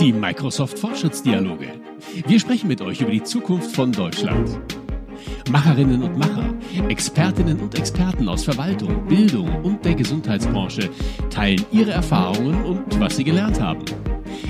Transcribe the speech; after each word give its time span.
Die 0.00 0.12
Microsoft 0.12 0.78
Fortschrittsdialoge. 0.78 1.68
Wir 2.26 2.40
sprechen 2.40 2.68
mit 2.68 2.80
euch 2.80 3.00
über 3.00 3.10
die 3.10 3.22
Zukunft 3.22 3.74
von 3.74 3.92
Deutschland. 3.92 4.60
Macherinnen 5.50 6.02
und 6.02 6.18
Macher, 6.18 6.54
Expertinnen 6.88 7.58
und 7.60 7.78
Experten 7.78 8.28
aus 8.28 8.44
Verwaltung, 8.44 9.06
Bildung 9.06 9.64
und 9.64 9.84
der 9.84 9.94
Gesundheitsbranche 9.94 10.90
teilen 11.30 11.64
ihre 11.72 11.92
Erfahrungen 11.92 12.62
und 12.64 13.00
was 13.00 13.16
sie 13.16 13.24
gelernt 13.24 13.60
haben. 13.60 13.84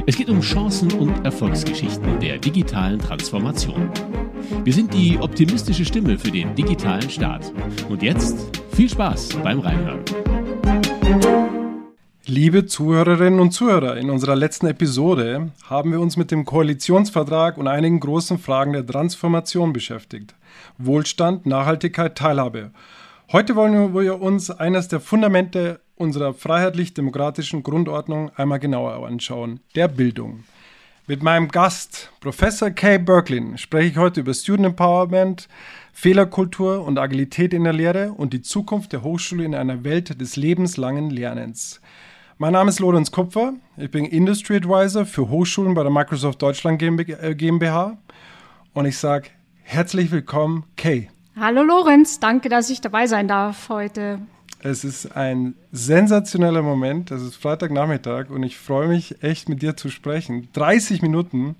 Es 0.06 0.16
geht 0.16 0.28
um 0.28 0.40
Chancen 0.40 0.92
und 0.92 1.24
Erfolgsgeschichten 1.24 2.20
der 2.20 2.38
digitalen 2.38 2.98
Transformation. 2.98 3.90
Wir 4.64 4.72
sind 4.72 4.92
die 4.92 5.18
optimistische 5.18 5.84
Stimme 5.84 6.18
für 6.18 6.30
den 6.30 6.54
digitalen 6.54 7.08
Staat. 7.10 7.52
Und 7.88 8.02
jetzt 8.02 8.36
viel 8.72 8.88
Spaß 8.88 9.28
beim 9.42 9.60
Reinhören. 9.60 10.04
Liebe 12.30 12.66
Zuhörerinnen 12.66 13.40
und 13.40 13.52
Zuhörer, 13.52 13.96
in 13.96 14.10
unserer 14.10 14.36
letzten 14.36 14.66
Episode 14.66 15.50
haben 15.64 15.92
wir 15.92 16.00
uns 16.00 16.18
mit 16.18 16.30
dem 16.30 16.44
Koalitionsvertrag 16.44 17.56
und 17.56 17.68
einigen 17.68 18.00
großen 18.00 18.38
Fragen 18.38 18.74
der 18.74 18.86
Transformation 18.86 19.72
beschäftigt. 19.72 20.34
Wohlstand, 20.76 21.46
Nachhaltigkeit, 21.46 22.18
Teilhabe. 22.18 22.70
Heute 23.32 23.56
wollen 23.56 23.94
wir 23.94 24.20
uns 24.20 24.50
eines 24.50 24.88
der 24.88 25.00
Fundamente 25.00 25.80
unserer 25.96 26.34
freiheitlich-demokratischen 26.34 27.62
Grundordnung 27.62 28.30
einmal 28.36 28.58
genauer 28.58 29.06
anschauen, 29.06 29.60
der 29.74 29.88
Bildung. 29.88 30.44
Mit 31.06 31.22
meinem 31.22 31.48
Gast, 31.48 32.12
Professor 32.20 32.68
Kay 32.68 32.98
Berklin, 32.98 33.56
spreche 33.56 33.88
ich 33.88 33.96
heute 33.96 34.20
über 34.20 34.34
Student 34.34 34.66
Empowerment, 34.66 35.48
Fehlerkultur 35.94 36.84
und 36.84 36.98
Agilität 36.98 37.54
in 37.54 37.64
der 37.64 37.72
Lehre 37.72 38.12
und 38.12 38.34
die 38.34 38.42
Zukunft 38.42 38.92
der 38.92 39.02
Hochschule 39.02 39.46
in 39.46 39.54
einer 39.54 39.82
Welt 39.82 40.20
des 40.20 40.36
lebenslangen 40.36 41.08
Lernens. 41.08 41.80
Mein 42.40 42.52
Name 42.52 42.68
ist 42.68 42.78
Lorenz 42.78 43.10
Kupfer. 43.10 43.54
Ich 43.76 43.90
bin 43.90 44.04
Industry 44.04 44.58
Advisor 44.58 45.04
für 45.04 45.28
Hochschulen 45.28 45.74
bei 45.74 45.82
der 45.82 45.90
Microsoft 45.90 46.40
Deutschland 46.40 46.78
GmbH. 46.78 47.98
Und 48.74 48.86
ich 48.86 48.96
sage 48.96 49.30
herzlich 49.64 50.12
willkommen, 50.12 50.62
Kay. 50.76 51.10
Hallo 51.34 51.64
Lorenz, 51.64 52.20
danke, 52.20 52.48
dass 52.48 52.70
ich 52.70 52.80
dabei 52.80 53.08
sein 53.08 53.26
darf 53.26 53.68
heute. 53.70 54.20
Es 54.60 54.84
ist 54.84 55.16
ein 55.16 55.56
sensationeller 55.72 56.62
Moment. 56.62 57.10
Es 57.10 57.22
ist 57.22 57.34
Freitagnachmittag 57.34 58.30
und 58.30 58.44
ich 58.44 58.56
freue 58.56 58.86
mich 58.86 59.20
echt 59.20 59.48
mit 59.48 59.60
dir 59.60 59.76
zu 59.76 59.88
sprechen. 59.88 60.48
30 60.52 61.02
Minuten. 61.02 61.56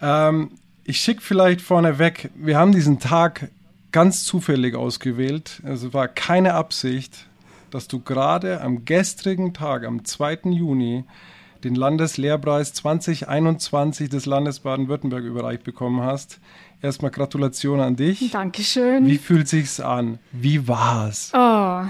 Ähm, 0.00 0.52
ich 0.84 1.00
schicke 1.00 1.22
vielleicht 1.22 1.60
vorneweg, 1.60 2.30
wir 2.36 2.56
haben 2.56 2.70
diesen 2.70 3.00
Tag 3.00 3.50
ganz 3.90 4.22
zufällig 4.22 4.76
ausgewählt. 4.76 5.60
Also 5.64 5.92
war 5.92 6.06
keine 6.06 6.54
Absicht 6.54 7.27
dass 7.70 7.88
du 7.88 8.00
gerade 8.00 8.60
am 8.60 8.84
gestrigen 8.84 9.54
Tag, 9.54 9.84
am 9.84 10.04
2. 10.04 10.40
Juni, 10.50 11.04
den 11.64 11.74
Landeslehrpreis 11.74 12.72
2021 12.74 14.08
des 14.08 14.26
Landes 14.26 14.60
Baden-Württemberg 14.60 15.24
überreicht 15.24 15.64
bekommen 15.64 16.02
hast. 16.02 16.38
Erstmal 16.80 17.10
Gratulation 17.10 17.80
an 17.80 17.96
dich. 17.96 18.30
Dankeschön. 18.30 19.06
Wie 19.06 19.18
fühlt 19.18 19.48
sich's 19.48 19.80
an? 19.80 20.18
Wie 20.30 20.68
war's? 20.68 21.32
Oh, 21.34 21.82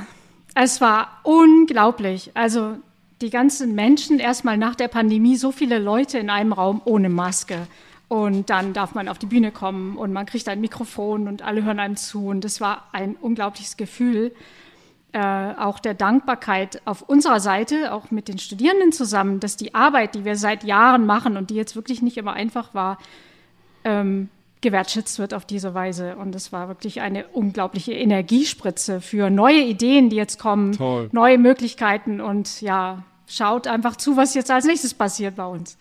es 0.55 0.81
war 0.81 1.21
unglaublich. 1.25 2.31
Also 2.35 2.77
die 3.21 3.31
ganzen 3.31 3.75
Menschen 3.75 4.19
erstmal 4.19 4.57
nach 4.57 4.75
der 4.75 4.89
Pandemie 4.89 5.37
so 5.37 5.53
viele 5.53 5.79
Leute 5.79 6.19
in 6.19 6.31
einem 6.31 6.53
Raum 6.53 6.81
ohne 6.85 7.09
Maske. 7.09 7.67
Und 8.09 8.49
dann 8.49 8.73
darf 8.73 8.95
man 8.95 9.09
auf 9.09 9.19
die 9.19 9.27
Bühne 9.27 9.53
kommen 9.53 9.99
und 9.99 10.15
man 10.15 10.25
kriegt 10.25 10.49
ein 10.49 10.63
Mikrofon 10.63 11.29
und 11.29 11.43
alle 11.43 11.65
hören 11.65 11.79
einem 11.79 11.97
zu. 11.97 12.29
Und 12.29 12.43
das 12.43 12.61
war 12.61 12.89
ein 12.93 13.17
unglaubliches 13.17 13.77
Gefühl 13.77 14.33
äh, 15.13 15.55
auch 15.59 15.79
der 15.79 15.95
Dankbarkeit 15.95 16.83
auf 16.85 17.03
unserer 17.03 17.41
Seite, 17.41 17.93
auch 17.93 18.11
mit 18.11 18.29
den 18.29 18.39
Studierenden 18.39 18.93
zusammen, 18.93 19.41
dass 19.41 19.57
die 19.57 19.75
Arbeit, 19.75 20.15
die 20.15 20.25
wir 20.25 20.37
seit 20.37 20.65
Jahren 20.65 21.07
machen 21.07 21.37
und 21.37 21.51
die 21.51 21.55
jetzt 21.55 21.77
wirklich 21.77 22.03
nicht 22.03 22.19
immer 22.19 22.35
einfach 22.35 22.75
war, 22.75 22.99
ähm, 23.85 24.29
gewertschätzt 24.61 25.19
wird 25.19 25.35
auf 25.35 25.45
diese 25.45 25.73
Weise. 25.73 26.17
Und 26.17 26.35
es 26.35 26.53
war 26.53 26.69
wirklich 26.69 27.01
eine 27.01 27.27
unglaubliche 27.29 27.93
Energiespritze 27.93 29.01
für 29.01 29.31
neue 29.31 29.63
Ideen, 29.63 30.11
die 30.11 30.17
jetzt 30.17 30.39
kommen, 30.39 30.73
Toll. 30.73 31.09
neue 31.13 31.39
Möglichkeiten 31.39 32.21
und 32.21 32.61
ja, 32.61 33.05
schaut 33.27 33.67
einfach 33.67 33.97
zu, 33.97 34.17
was 34.17 34.35
jetzt 34.35 34.51
als 34.51 34.67
nächstes 34.67 34.95
passiert 34.95 35.37
bei 35.37 35.47
uns. 35.47 35.79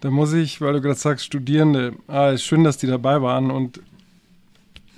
Da 0.00 0.10
muss 0.10 0.32
ich, 0.32 0.60
weil 0.60 0.74
du 0.74 0.80
gerade 0.80 0.98
sagst, 0.98 1.24
Studierende, 1.24 1.94
ah, 2.06 2.30
ist 2.30 2.44
schön, 2.44 2.64
dass 2.64 2.78
die 2.78 2.86
dabei 2.86 3.22
waren 3.22 3.50
und 3.50 3.80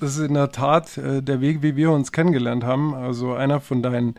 das 0.01 0.17
ist 0.17 0.27
in 0.27 0.35
der 0.35 0.51
Tat 0.51 0.97
äh, 0.99 1.23
der 1.23 1.41
Weg, 1.41 1.63
wie 1.63 1.77
wir 1.77 1.91
uns 1.91 2.13
kennengelernt 2.13 2.65
haben. 2.65 2.95
Also 2.95 3.35
einer 3.35 3.61
von 3.61 3.83
deinen 3.83 4.15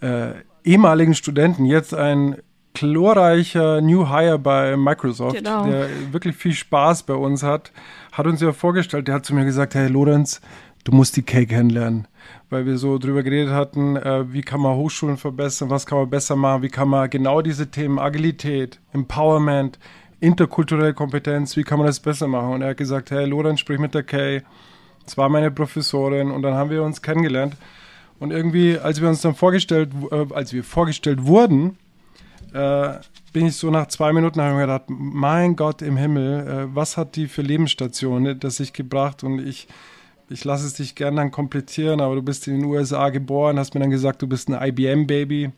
äh, 0.00 0.32
ehemaligen 0.64 1.14
Studenten, 1.14 1.64
jetzt 1.64 1.94
ein 1.94 2.36
glorreicher 2.74 3.80
New 3.80 4.08
Hire 4.08 4.38
bei 4.38 4.76
Microsoft, 4.76 5.36
genau. 5.36 5.64
der 5.64 5.88
wirklich 6.12 6.36
viel 6.36 6.52
Spaß 6.52 7.04
bei 7.04 7.14
uns 7.14 7.42
hat, 7.42 7.72
hat 8.12 8.26
uns 8.26 8.40
ja 8.40 8.52
vorgestellt, 8.52 9.06
der 9.06 9.16
hat 9.16 9.24
zu 9.24 9.34
mir 9.34 9.44
gesagt, 9.44 9.74
hey 9.76 9.86
Lorenz, 9.88 10.40
du 10.82 10.90
musst 10.90 11.16
die 11.16 11.22
Kay 11.22 11.46
kennenlernen, 11.46 12.08
weil 12.50 12.66
wir 12.66 12.76
so 12.76 12.98
drüber 12.98 13.22
geredet 13.22 13.52
hatten, 13.52 13.96
äh, 13.96 14.32
wie 14.32 14.42
kann 14.42 14.60
man 14.60 14.76
Hochschulen 14.76 15.16
verbessern, 15.16 15.70
was 15.70 15.86
kann 15.86 15.98
man 15.98 16.10
besser 16.10 16.34
machen, 16.34 16.62
wie 16.62 16.68
kann 16.68 16.88
man 16.88 17.08
genau 17.08 17.42
diese 17.42 17.70
Themen 17.70 18.00
Agilität, 18.00 18.80
Empowerment, 18.92 19.78
interkulturelle 20.18 20.94
Kompetenz, 20.94 21.56
wie 21.56 21.62
kann 21.62 21.78
man 21.78 21.86
das 21.86 22.00
besser 22.00 22.26
machen? 22.26 22.54
Und 22.54 22.62
er 22.62 22.70
hat 22.70 22.76
gesagt, 22.76 23.12
hey 23.12 23.24
Lorenz, 23.24 23.60
sprich 23.60 23.78
mit 23.78 23.94
der 23.94 24.02
Kay, 24.02 24.42
es 25.06 25.16
war 25.16 25.28
meine 25.28 25.50
Professorin 25.50 26.30
und 26.30 26.42
dann 26.42 26.54
haben 26.54 26.70
wir 26.70 26.82
uns 26.82 27.02
kennengelernt. 27.02 27.56
Und 28.18 28.30
irgendwie, 28.30 28.78
als 28.78 29.00
wir 29.00 29.08
uns 29.08 29.20
dann 29.20 29.34
vorgestellt, 29.34 29.90
äh, 30.10 30.26
als 30.32 30.52
wir 30.52 30.64
vorgestellt 30.64 31.24
wurden, 31.26 31.76
äh, 32.52 32.94
bin 33.32 33.46
ich 33.46 33.56
so 33.56 33.70
nach 33.70 33.88
zwei 33.88 34.12
Minuten 34.12 34.40
habe 34.40 34.54
ich 34.54 34.60
gedacht, 34.60 34.84
mein 34.88 35.56
Gott 35.56 35.82
im 35.82 35.96
Himmel, 35.96 36.46
äh, 36.46 36.74
was 36.74 36.96
hat 36.96 37.16
die 37.16 37.26
für 37.26 37.42
Lebensstationen 37.42 38.38
das 38.38 38.56
sich 38.56 38.72
gebracht? 38.72 39.24
Und 39.24 39.40
ich, 39.40 39.66
ich 40.28 40.44
lasse 40.44 40.66
es 40.66 40.74
dich 40.74 40.94
gerne 40.94 41.16
dann 41.16 41.30
komplettieren, 41.32 42.00
aber 42.00 42.14
du 42.14 42.22
bist 42.22 42.46
in 42.46 42.60
den 42.60 42.64
USA 42.64 43.10
geboren, 43.10 43.58
hast 43.58 43.74
mir 43.74 43.80
dann 43.80 43.90
gesagt, 43.90 44.22
du 44.22 44.28
bist 44.28 44.48
ein 44.48 44.68
IBM-Baby 44.68 45.50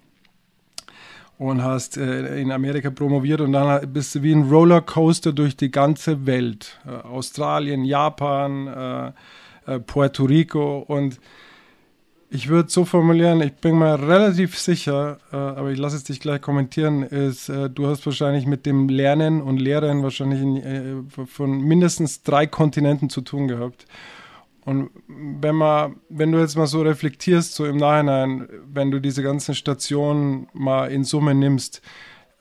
und 1.39 1.63
hast 1.63 1.97
äh, 1.97 2.41
in 2.41 2.51
Amerika 2.51 2.91
promoviert 2.91 3.41
und 3.41 3.53
dann 3.53 3.93
bist 3.93 4.15
du 4.15 4.23
wie 4.23 4.33
ein 4.33 4.49
Rollercoaster 4.49 5.33
durch 5.33 5.57
die 5.57 5.71
ganze 5.71 6.27
Welt. 6.27 6.79
Äh, 6.87 7.07
Australien, 7.07 7.85
Japan, 7.85 8.67
äh, 8.67 9.75
äh 9.75 9.81
Puerto 9.81 10.25
Rico 10.25 10.79
und 10.79 11.21
ich 12.29 12.49
würde 12.49 12.69
so 12.69 12.85
formulieren, 12.85 13.41
ich 13.41 13.55
bin 13.55 13.79
mir 13.79 14.01
relativ 14.01 14.59
sicher, 14.59 15.19
äh, 15.33 15.37
aber 15.37 15.71
ich 15.71 15.79
lasse 15.79 15.97
es 15.97 16.05
dich 16.05 16.21
gleich 16.21 16.41
kommentieren, 16.41 17.03
ist, 17.03 17.49
äh, 17.49 17.71
du 17.71 17.87
hast 17.87 18.05
wahrscheinlich 18.05 18.47
mit 18.47 18.67
dem 18.67 18.89
Lernen 18.89 19.41
und 19.41 19.59
Lehren 19.59 20.03
wahrscheinlich 20.03 20.41
in, 20.41 21.09
von 21.09 21.61
mindestens 21.61 22.23
drei 22.23 22.47
Kontinenten 22.47 23.11
zu 23.11 23.21
tun 23.21 23.47
gehabt. 23.47 23.87
Und 24.67 24.91
wenn 25.07 25.55
man, 25.55 25.97
wenn 26.09 26.33
du 26.33 26.41
jetzt 26.41 26.57
mal 26.57 26.67
so 26.67 26.83
reflektierst, 26.83 27.55
so 27.55 27.67
im 27.67 27.77
Nachhinein, 27.77 28.49
wenn 28.67 28.91
du 28.91 29.01
diese 29.01 29.23
ganzen 29.23 29.55
Stationen 29.55 30.49
mal 30.53 30.91
in 30.91 31.05
Summe 31.05 31.37
nimmst 31.37 31.83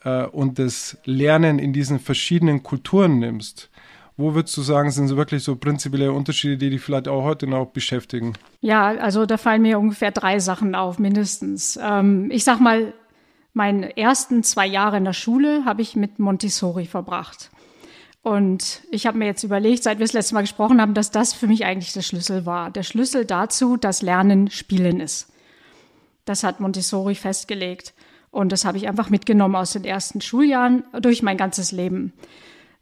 äh, 0.04 0.26
und 0.26 0.58
das 0.58 0.98
Lernen 1.06 1.60
in 1.60 1.72
diesen 1.72 2.00
verschiedenen 2.00 2.64
Kulturen 2.64 3.20
nimmst, 3.20 3.70
wo 4.18 4.34
würdest 4.34 4.58
du 4.58 4.64
sagen, 4.64 4.90
sind 4.90 5.08
so 5.08 5.18
wirklich 5.18 5.44
so 5.44 5.56
prinzipielle 5.56 6.12
Unterschiede, 6.12 6.58
die 6.58 6.72
dich 6.72 6.82
vielleicht 6.82 7.08
auch 7.08 7.24
heute 7.24 7.46
noch 7.46 7.68
beschäftigen? 7.68 8.34
Ja, 8.60 8.88
also 8.88 9.28
da 9.28 9.38
fallen 9.38 9.62
mir 9.62 9.78
ungefähr 9.78 10.10
drei 10.10 10.40
Sachen 10.40 10.74
auf, 10.74 10.98
mindestens. 10.98 11.78
Ähm, 11.80 12.32
ich 12.32 12.44
sag 12.44 12.60
mal, 12.60 12.94
meine 13.54 13.96
ersten 13.98 14.42
zwei 14.42 14.66
Jahre 14.66 14.98
in 14.98 15.06
der 15.06 15.14
Schule 15.14 15.64
habe 15.64 15.84
ich 15.84 15.96
mit 15.96 16.18
Montessori 16.18 16.88
verbracht. 16.88 17.52
Und 18.26 18.82
ich 18.90 19.06
habe 19.06 19.20
mir 19.20 19.28
jetzt 19.28 19.44
überlegt, 19.44 19.84
seit 19.84 20.00
wir 20.00 20.04
das 20.04 20.14
letzte 20.14 20.34
Mal 20.34 20.42
gesprochen 20.42 20.82
haben, 20.82 20.96
dass 20.96 21.12
das 21.12 21.32
für 21.36 21.46
mich 21.46 21.64
eigentlich 21.64 21.94
der 21.94 22.02
Schlüssel 22.02 22.48
war. 22.48 22.72
Der 22.72 22.82
Schlüssel 22.82 23.24
dazu, 23.24 23.78
dass 23.78 24.02
Lernen 24.02 24.50
Spielen 24.50 25.00
ist. 25.00 25.32
Das 26.26 26.44
hat 26.44 26.60
Montessori 26.60 27.14
festgelegt. 27.14 27.94
Und 28.32 28.52
das 28.52 28.66
habe 28.66 28.80
ich 28.80 28.88
einfach 28.88 29.12
mitgenommen 29.12 29.56
aus 29.56 29.74
den 29.74 29.84
ersten 29.84 30.22
Schuljahren 30.22 30.86
durch 31.00 31.22
mein 31.22 31.38
ganzes 31.38 31.72
Leben. 31.72 32.14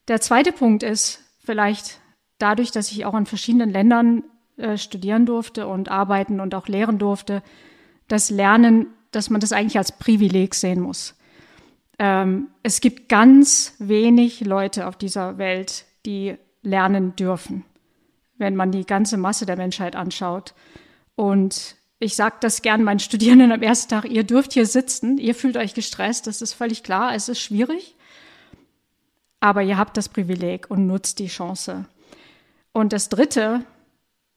Der 0.08 0.22
zweite 0.22 0.54
Punkt 0.54 0.82
ist 0.82 1.20
vielleicht 1.44 2.00
dadurch, 2.38 2.72
dass 2.72 2.90
ich 2.90 3.04
auch 3.04 3.14
in 3.14 3.26
verschiedenen 3.26 3.70
Ländern 3.70 4.24
äh, 4.56 4.78
studieren 4.78 5.26
durfte 5.26 5.68
und 5.68 5.90
arbeiten 5.90 6.40
und 6.40 6.56
auch 6.56 6.70
lehren 6.70 7.00
durfte, 7.00 7.44
das 8.08 8.30
Lernen, 8.30 8.88
dass 9.12 9.30
man 9.30 9.42
das 9.42 9.52
eigentlich 9.52 9.78
als 9.78 9.92
Privileg 9.92 10.56
sehen 10.56 10.80
muss 10.80 11.16
ähm, 12.00 12.50
es 12.64 12.82
gibt 12.82 13.10
ganz 13.10 13.76
wenig 13.80 14.42
Leute 14.42 14.88
auf 14.88 14.96
dieser 14.96 15.38
Welt, 15.38 15.86
die 16.06 16.36
lernen 16.62 17.16
dürfen, 17.16 17.64
wenn 18.38 18.56
man 18.56 18.72
die 18.72 18.86
ganze 18.86 19.18
Masse 19.18 19.46
der 19.46 19.58
Menschheit 19.58 19.96
anschaut. 19.96 20.54
Und 21.16 21.76
ich 22.00 22.16
sage 22.16 22.36
das 22.42 22.62
gern 22.62 22.84
meinen 22.84 23.00
Studierenden 23.00 23.52
am 23.52 23.62
ersten 23.62 23.90
Tag, 23.90 24.06
ihr 24.06 24.24
dürft 24.24 24.54
hier 24.54 24.66
sitzen, 24.66 25.18
ihr 25.18 25.36
fühlt 25.36 25.58
euch 25.58 25.74
gestresst, 25.74 26.28
das 26.28 26.42
ist 26.42 26.54
völlig 26.54 26.84
klar, 26.84 27.16
es 27.16 27.30
ist 27.30 27.40
schwierig, 27.40 27.96
aber 29.40 29.62
ihr 29.62 29.78
habt 29.78 29.96
das 29.98 30.10
Privileg 30.10 30.70
und 30.70 30.88
nutzt 30.88 31.20
die 31.20 31.28
Chance. 31.28 31.86
Und 32.72 32.92
das 32.92 33.10
Dritte, 33.10 33.64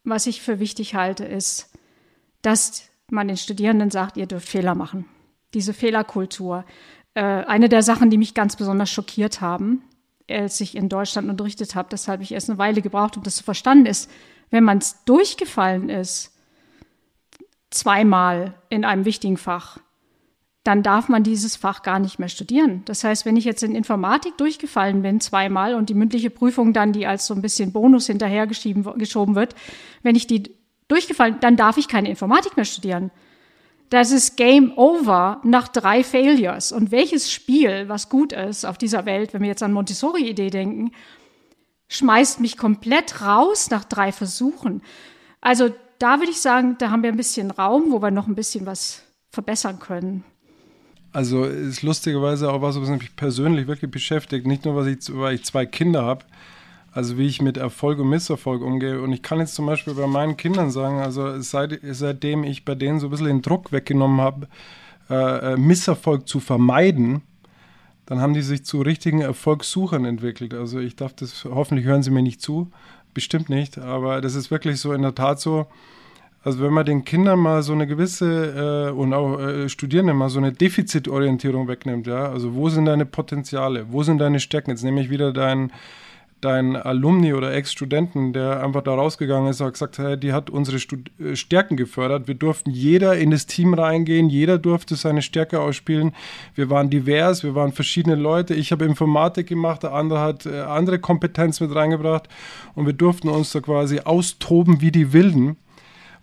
was 0.04 0.26
ich 0.26 0.42
für 0.42 0.60
wichtig 0.60 0.94
halte, 0.94 1.24
ist, 1.24 1.70
dass 2.42 2.88
man 3.10 3.28
den 3.28 3.36
Studierenden 3.36 3.90
sagt, 3.90 4.16
ihr 4.16 4.26
dürft 4.26 4.48
Fehler 4.48 4.74
machen. 4.74 5.06
diese 5.54 5.72
Fehlerkultur. 5.72 6.64
Äh, 7.16 7.46
eine 7.46 7.70
der 7.70 7.82
Sachen, 7.82 8.10
die 8.10 8.18
mich 8.18 8.34
ganz 8.34 8.56
besonders 8.56 8.90
schockiert 8.90 9.40
haben, 9.40 9.82
als 10.28 10.60
ich 10.60 10.76
in 10.76 10.90
Deutschland 10.90 11.30
unterrichtet 11.30 11.74
habe, 11.74 11.88
deshalb 11.90 12.20
ich 12.20 12.32
erst 12.32 12.50
eine 12.50 12.58
Weile 12.58 12.82
gebraucht, 12.82 13.16
um 13.16 13.22
das 13.22 13.36
zu 13.36 13.42
verstanden, 13.42 13.86
ist, 13.86 14.10
wenn 14.50 14.64
man 14.64 14.78
es 14.78 15.02
durchgefallen 15.06 15.88
ist, 15.88 16.36
zweimal 17.70 18.52
in 18.68 18.84
einem 18.84 19.06
wichtigen 19.06 19.38
Fach, 19.38 19.78
dann 20.62 20.82
darf 20.82 21.08
man 21.08 21.22
dieses 21.22 21.56
Fach 21.56 21.82
gar 21.82 22.00
nicht 22.00 22.18
mehr 22.18 22.28
studieren. 22.28 22.82
Das 22.84 23.02
heißt, 23.02 23.24
wenn 23.24 23.36
ich 23.36 23.46
jetzt 23.46 23.62
in 23.62 23.74
Informatik 23.74 24.36
durchgefallen 24.36 25.00
bin 25.00 25.20
zweimal 25.20 25.74
und 25.74 25.88
die 25.88 25.94
mündliche 25.94 26.28
Prüfung 26.28 26.74
dann, 26.74 26.92
die 26.92 27.06
als 27.06 27.26
so 27.26 27.32
ein 27.32 27.40
bisschen 27.40 27.72
Bonus 27.72 28.08
hinterhergeschoben 28.08 29.34
wird, 29.34 29.54
wenn 30.02 30.16
ich 30.16 30.26
die 30.26 30.54
durchgefallen, 30.88 31.38
dann 31.40 31.56
darf 31.56 31.78
ich 31.78 31.88
keine 31.88 32.10
Informatik 32.10 32.56
mehr 32.56 32.66
studieren. 32.66 33.10
Das 33.90 34.10
ist 34.10 34.36
Game 34.36 34.72
Over 34.76 35.40
nach 35.44 35.68
drei 35.68 36.02
Failures. 36.02 36.72
Und 36.72 36.90
welches 36.90 37.30
Spiel, 37.30 37.88
was 37.88 38.08
gut 38.08 38.32
ist 38.32 38.64
auf 38.64 38.78
dieser 38.78 39.06
Welt, 39.06 39.32
wenn 39.32 39.42
wir 39.42 39.48
jetzt 39.48 39.62
an 39.62 39.72
Montessori-Idee 39.72 40.50
denken, 40.50 40.92
schmeißt 41.88 42.40
mich 42.40 42.56
komplett 42.56 43.22
raus 43.22 43.70
nach 43.70 43.84
drei 43.84 44.10
Versuchen. 44.10 44.82
Also 45.40 45.70
da 45.98 46.18
würde 46.18 46.32
ich 46.32 46.40
sagen, 46.40 46.76
da 46.78 46.90
haben 46.90 47.02
wir 47.02 47.10
ein 47.10 47.16
bisschen 47.16 47.50
Raum, 47.50 47.90
wo 47.90 48.02
wir 48.02 48.10
noch 48.10 48.26
ein 48.26 48.34
bisschen 48.34 48.66
was 48.66 49.02
verbessern 49.30 49.78
können. 49.78 50.24
Also 51.12 51.44
ist 51.44 51.82
lustigerweise 51.82 52.50
auch 52.50 52.60
was, 52.60 52.80
was 52.80 52.88
mich 52.90 53.14
persönlich 53.16 53.66
wirklich 53.66 53.90
beschäftigt. 53.90 54.46
Nicht 54.46 54.64
nur, 54.64 54.86
ich, 54.86 54.98
weil 55.08 55.36
ich 55.36 55.44
zwei 55.44 55.64
Kinder 55.64 56.04
habe, 56.04 56.24
also 56.96 57.18
wie 57.18 57.26
ich 57.26 57.42
mit 57.42 57.58
Erfolg 57.58 57.98
und 57.98 58.08
Misserfolg 58.08 58.62
umgehe. 58.62 59.02
Und 59.02 59.12
ich 59.12 59.20
kann 59.20 59.38
jetzt 59.38 59.54
zum 59.54 59.66
Beispiel 59.66 59.92
bei 59.92 60.06
meinen 60.06 60.38
Kindern 60.38 60.70
sagen, 60.70 60.98
also 61.00 61.38
seit, 61.42 61.78
seitdem 61.82 62.42
ich 62.42 62.64
bei 62.64 62.74
denen 62.74 63.00
so 63.00 63.08
ein 63.08 63.10
bisschen 63.10 63.26
den 63.26 63.42
Druck 63.42 63.70
weggenommen 63.70 64.22
habe, 64.22 64.48
äh, 65.10 65.52
äh, 65.52 65.56
Misserfolg 65.58 66.26
zu 66.26 66.40
vermeiden, 66.40 67.20
dann 68.06 68.22
haben 68.22 68.32
die 68.32 68.40
sich 68.40 68.64
zu 68.64 68.80
richtigen 68.80 69.20
Erfolgssuchern 69.20 70.06
entwickelt. 70.06 70.54
Also 70.54 70.78
ich 70.78 70.96
darf 70.96 71.12
das, 71.12 71.44
hoffentlich 71.44 71.84
hören 71.84 72.02
sie 72.02 72.10
mir 72.10 72.22
nicht 72.22 72.40
zu, 72.40 72.70
bestimmt 73.12 73.50
nicht, 73.50 73.76
aber 73.76 74.22
das 74.22 74.34
ist 74.34 74.50
wirklich 74.50 74.80
so 74.80 74.94
in 74.94 75.02
der 75.02 75.14
Tat 75.14 75.38
so, 75.38 75.66
also 76.44 76.60
wenn 76.60 76.72
man 76.72 76.86
den 76.86 77.04
Kindern 77.04 77.40
mal 77.40 77.62
so 77.62 77.74
eine 77.74 77.86
gewisse 77.86 78.88
äh, 78.88 78.90
und 78.90 79.12
auch 79.12 79.38
äh, 79.38 79.68
Studierenden 79.68 80.16
mal 80.16 80.30
so 80.30 80.38
eine 80.38 80.52
Defizitorientierung 80.52 81.68
wegnimmt, 81.68 82.06
ja, 82.06 82.30
also 82.30 82.54
wo 82.54 82.70
sind 82.70 82.86
deine 82.86 83.04
Potenziale, 83.04 83.84
wo 83.90 84.02
sind 84.02 84.16
deine 84.16 84.40
Stärken? 84.40 84.70
Jetzt 84.70 84.82
nehme 84.82 85.02
ich 85.02 85.10
wieder 85.10 85.34
dein, 85.34 85.72
dein 86.40 86.76
Alumni 86.76 87.34
oder 87.34 87.52
Ex-Studenten, 87.54 88.32
der 88.32 88.62
einfach 88.62 88.82
da 88.82 88.94
rausgegangen 88.94 89.50
ist 89.50 89.60
und 89.60 89.72
gesagt, 89.72 89.98
hey, 89.98 90.18
die 90.18 90.32
hat 90.32 90.50
unsere 90.50 90.78
Stud 90.78 91.10
äh, 91.18 91.34
Stärken 91.36 91.76
gefördert. 91.76 92.28
Wir 92.28 92.34
durften 92.34 92.70
jeder 92.70 93.16
in 93.16 93.30
das 93.30 93.46
Team 93.46 93.74
reingehen, 93.74 94.28
jeder 94.28 94.58
durfte 94.58 94.96
seine 94.96 95.22
Stärke 95.22 95.60
ausspielen. 95.60 96.14
Wir 96.54 96.70
waren 96.70 96.90
divers, 96.90 97.42
wir 97.42 97.54
waren 97.54 97.72
verschiedene 97.72 98.16
Leute. 98.16 98.54
Ich 98.54 98.72
habe 98.72 98.84
Informatik 98.84 99.48
gemacht, 99.48 99.82
der 99.82 99.92
andere 99.92 100.20
hat 100.20 100.46
äh, 100.46 100.60
andere 100.60 100.98
Kompetenz 100.98 101.60
mit 101.60 101.74
reingebracht 101.74 102.28
und 102.74 102.86
wir 102.86 102.92
durften 102.92 103.28
uns 103.28 103.52
da 103.52 103.60
quasi 103.60 104.00
austoben 104.00 104.80
wie 104.80 104.92
die 104.92 105.12
Wilden 105.12 105.56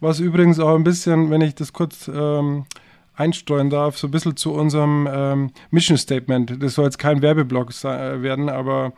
was 0.04 0.20
übrigens 0.20 0.60
auch 0.60 0.76
ein 0.76 0.84
bisschen, 0.84 1.30
wenn 1.32 1.40
ich 1.40 1.56
das 1.56 1.72
kurz 1.72 2.12
ähm, 2.14 2.66
einstreuen 3.16 3.70
darf, 3.70 3.98
so 3.98 4.08
ein 4.08 4.12
bisschen 4.12 4.36
zu 4.36 4.54
unserem 4.54 5.08
ähm, 5.12 5.52
Mission 5.72 5.98
Statement. 5.98 6.62
Das 6.62 6.76
soll 6.76 6.86
jetzt 6.86 7.00
kein 7.00 7.22
Werbeblock 7.22 7.70
äh, 7.86 8.22
werden, 8.22 8.50
aber 8.50 8.92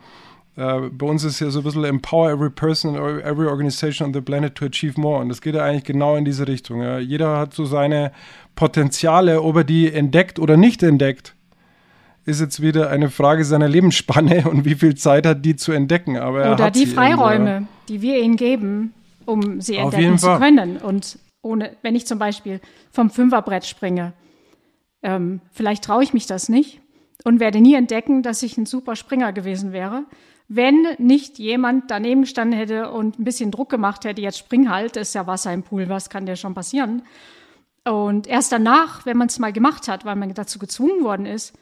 äh, 0.56 0.88
bei 0.90 1.06
uns 1.06 1.24
ist 1.24 1.40
ja 1.40 1.50
so 1.50 1.60
ein 1.60 1.64
bisschen 1.64 1.84
Empower 1.84 2.30
every 2.30 2.50
person 2.50 2.96
and 2.96 3.22
every 3.24 3.46
organization 3.46 4.08
on 4.08 4.14
the 4.14 4.20
planet 4.20 4.54
to 4.54 4.66
achieve 4.66 5.00
more. 5.00 5.20
Und 5.20 5.28
das 5.28 5.40
geht 5.40 5.54
ja 5.54 5.64
eigentlich 5.64 5.84
genau 5.84 6.16
in 6.16 6.24
diese 6.24 6.48
Richtung. 6.48 6.82
Ja. 6.82 6.98
Jeder 6.98 7.38
hat 7.38 7.54
so 7.54 7.64
seine 7.64 8.12
Potenziale, 8.54 9.42
ob 9.42 9.56
er 9.56 9.64
die 9.64 9.92
entdeckt 9.92 10.38
oder 10.38 10.56
nicht 10.56 10.82
entdeckt 10.82 11.36
ist 12.26 12.40
jetzt 12.40 12.60
wieder 12.60 12.90
eine 12.90 13.08
Frage 13.08 13.44
seiner 13.44 13.68
Lebensspanne 13.68 14.48
und 14.50 14.64
wie 14.64 14.74
viel 14.74 14.96
Zeit 14.96 15.26
hat 15.26 15.44
die 15.44 15.56
zu 15.56 15.72
entdecken. 15.72 16.18
Aber 16.18 16.52
Oder 16.52 16.70
die 16.70 16.86
Freiräume, 16.86 17.66
die 17.88 18.02
wir 18.02 18.20
ihnen 18.20 18.36
geben, 18.36 18.92
um 19.24 19.60
sie 19.60 19.76
entdecken 19.76 20.18
zu 20.18 20.36
können. 20.36 20.76
Und 20.76 21.18
ohne, 21.40 21.76
wenn 21.82 21.94
ich 21.94 22.06
zum 22.06 22.18
Beispiel 22.18 22.60
vom 22.90 23.10
Fünferbrett 23.10 23.64
springe, 23.64 24.12
ähm, 25.02 25.40
vielleicht 25.52 25.84
traue 25.84 26.02
ich 26.02 26.12
mich 26.12 26.26
das 26.26 26.48
nicht 26.48 26.80
und 27.24 27.38
werde 27.38 27.60
nie 27.60 27.74
entdecken, 27.74 28.22
dass 28.22 28.42
ich 28.42 28.58
ein 28.58 28.66
super 28.66 28.96
Springer 28.96 29.32
gewesen 29.32 29.72
wäre, 29.72 30.04
wenn 30.48 30.86
nicht 30.98 31.38
jemand 31.38 31.90
daneben 31.90 32.22
gestanden 32.22 32.58
hätte 32.58 32.90
und 32.90 33.18
ein 33.18 33.24
bisschen 33.24 33.50
Druck 33.50 33.68
gemacht 33.68 34.04
hätte, 34.04 34.20
jetzt 34.20 34.38
spring 34.38 34.70
halt, 34.70 34.96
ist 34.96 35.14
ja 35.14 35.26
Wasser 35.26 35.52
im 35.52 35.62
Pool, 35.62 35.88
was 35.88 36.10
kann 36.10 36.26
dir 36.26 36.36
schon 36.36 36.54
passieren? 36.54 37.02
Und 37.84 38.26
erst 38.26 38.52
danach, 38.52 39.06
wenn 39.06 39.16
man 39.16 39.28
es 39.28 39.38
mal 39.38 39.52
gemacht 39.52 39.88
hat, 39.88 40.04
weil 40.04 40.16
man 40.16 40.32
dazu 40.34 40.58
gezwungen 40.58 41.04
worden 41.04 41.26
ist, 41.26 41.54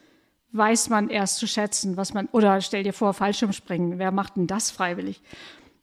weiß 0.52 0.88
man 0.88 1.08
erst 1.08 1.38
zu 1.38 1.46
schätzen, 1.46 1.96
was 1.96 2.14
man, 2.14 2.28
oder 2.32 2.60
stell 2.60 2.82
dir 2.82 2.92
vor, 2.92 3.12
Fallschirmspringen, 3.12 3.98
wer 3.98 4.10
macht 4.10 4.36
denn 4.36 4.46
das 4.46 4.70
freiwillig? 4.70 5.20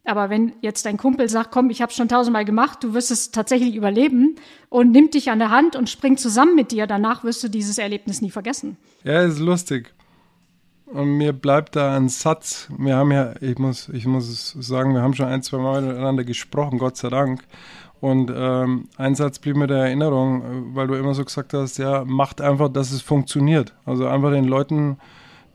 Aber 0.04 0.30
wenn 0.30 0.54
jetzt 0.62 0.84
dein 0.84 0.96
Kumpel 0.96 1.28
sagt, 1.28 1.52
komm, 1.52 1.70
ich 1.70 1.80
habe 1.80 1.92
schon 1.92 2.08
tausendmal 2.08 2.44
gemacht, 2.44 2.82
du 2.82 2.92
wirst 2.92 3.12
es 3.12 3.30
tatsächlich 3.30 3.76
überleben 3.76 4.34
und 4.68 4.90
nimmt 4.90 5.14
dich 5.14 5.30
an 5.30 5.38
der 5.38 5.50
Hand 5.50 5.76
und 5.76 5.88
springt 5.88 6.18
zusammen 6.18 6.56
mit 6.56 6.72
dir, 6.72 6.88
danach 6.88 7.22
wirst 7.22 7.44
du 7.44 7.48
dieses 7.48 7.78
Erlebnis 7.78 8.20
nie 8.20 8.30
vergessen. 8.30 8.76
Ja, 9.04 9.22
ist 9.22 9.38
lustig. 9.38 9.92
Und 10.92 11.16
mir 11.16 11.32
bleibt 11.32 11.74
da 11.74 11.96
ein 11.96 12.10
Satz. 12.10 12.68
Wir 12.76 12.96
haben 12.96 13.12
ja, 13.12 13.32
ich 13.40 13.58
muss, 13.58 13.88
ich 13.88 14.04
muss 14.06 14.52
sagen, 14.60 14.92
wir 14.92 15.00
haben 15.00 15.14
schon 15.14 15.26
ein, 15.26 15.42
zwei 15.42 15.56
Mal 15.58 15.80
miteinander 15.80 16.22
gesprochen, 16.22 16.78
Gott 16.78 16.98
sei 16.98 17.08
Dank. 17.08 17.44
Und 18.00 18.30
ähm, 18.34 18.88
ein 18.98 19.14
Satz 19.14 19.38
blieb 19.38 19.56
mir 19.56 19.68
der 19.68 19.84
Erinnerung, 19.84 20.74
weil 20.74 20.88
du 20.88 20.94
immer 20.94 21.14
so 21.14 21.24
gesagt 21.24 21.54
hast, 21.54 21.78
ja, 21.78 22.04
macht 22.04 22.40
einfach, 22.40 22.68
dass 22.68 22.90
es 22.90 23.00
funktioniert. 23.00 23.74
Also 23.86 24.06
einfach 24.06 24.32
den 24.32 24.44
Leuten 24.44 24.98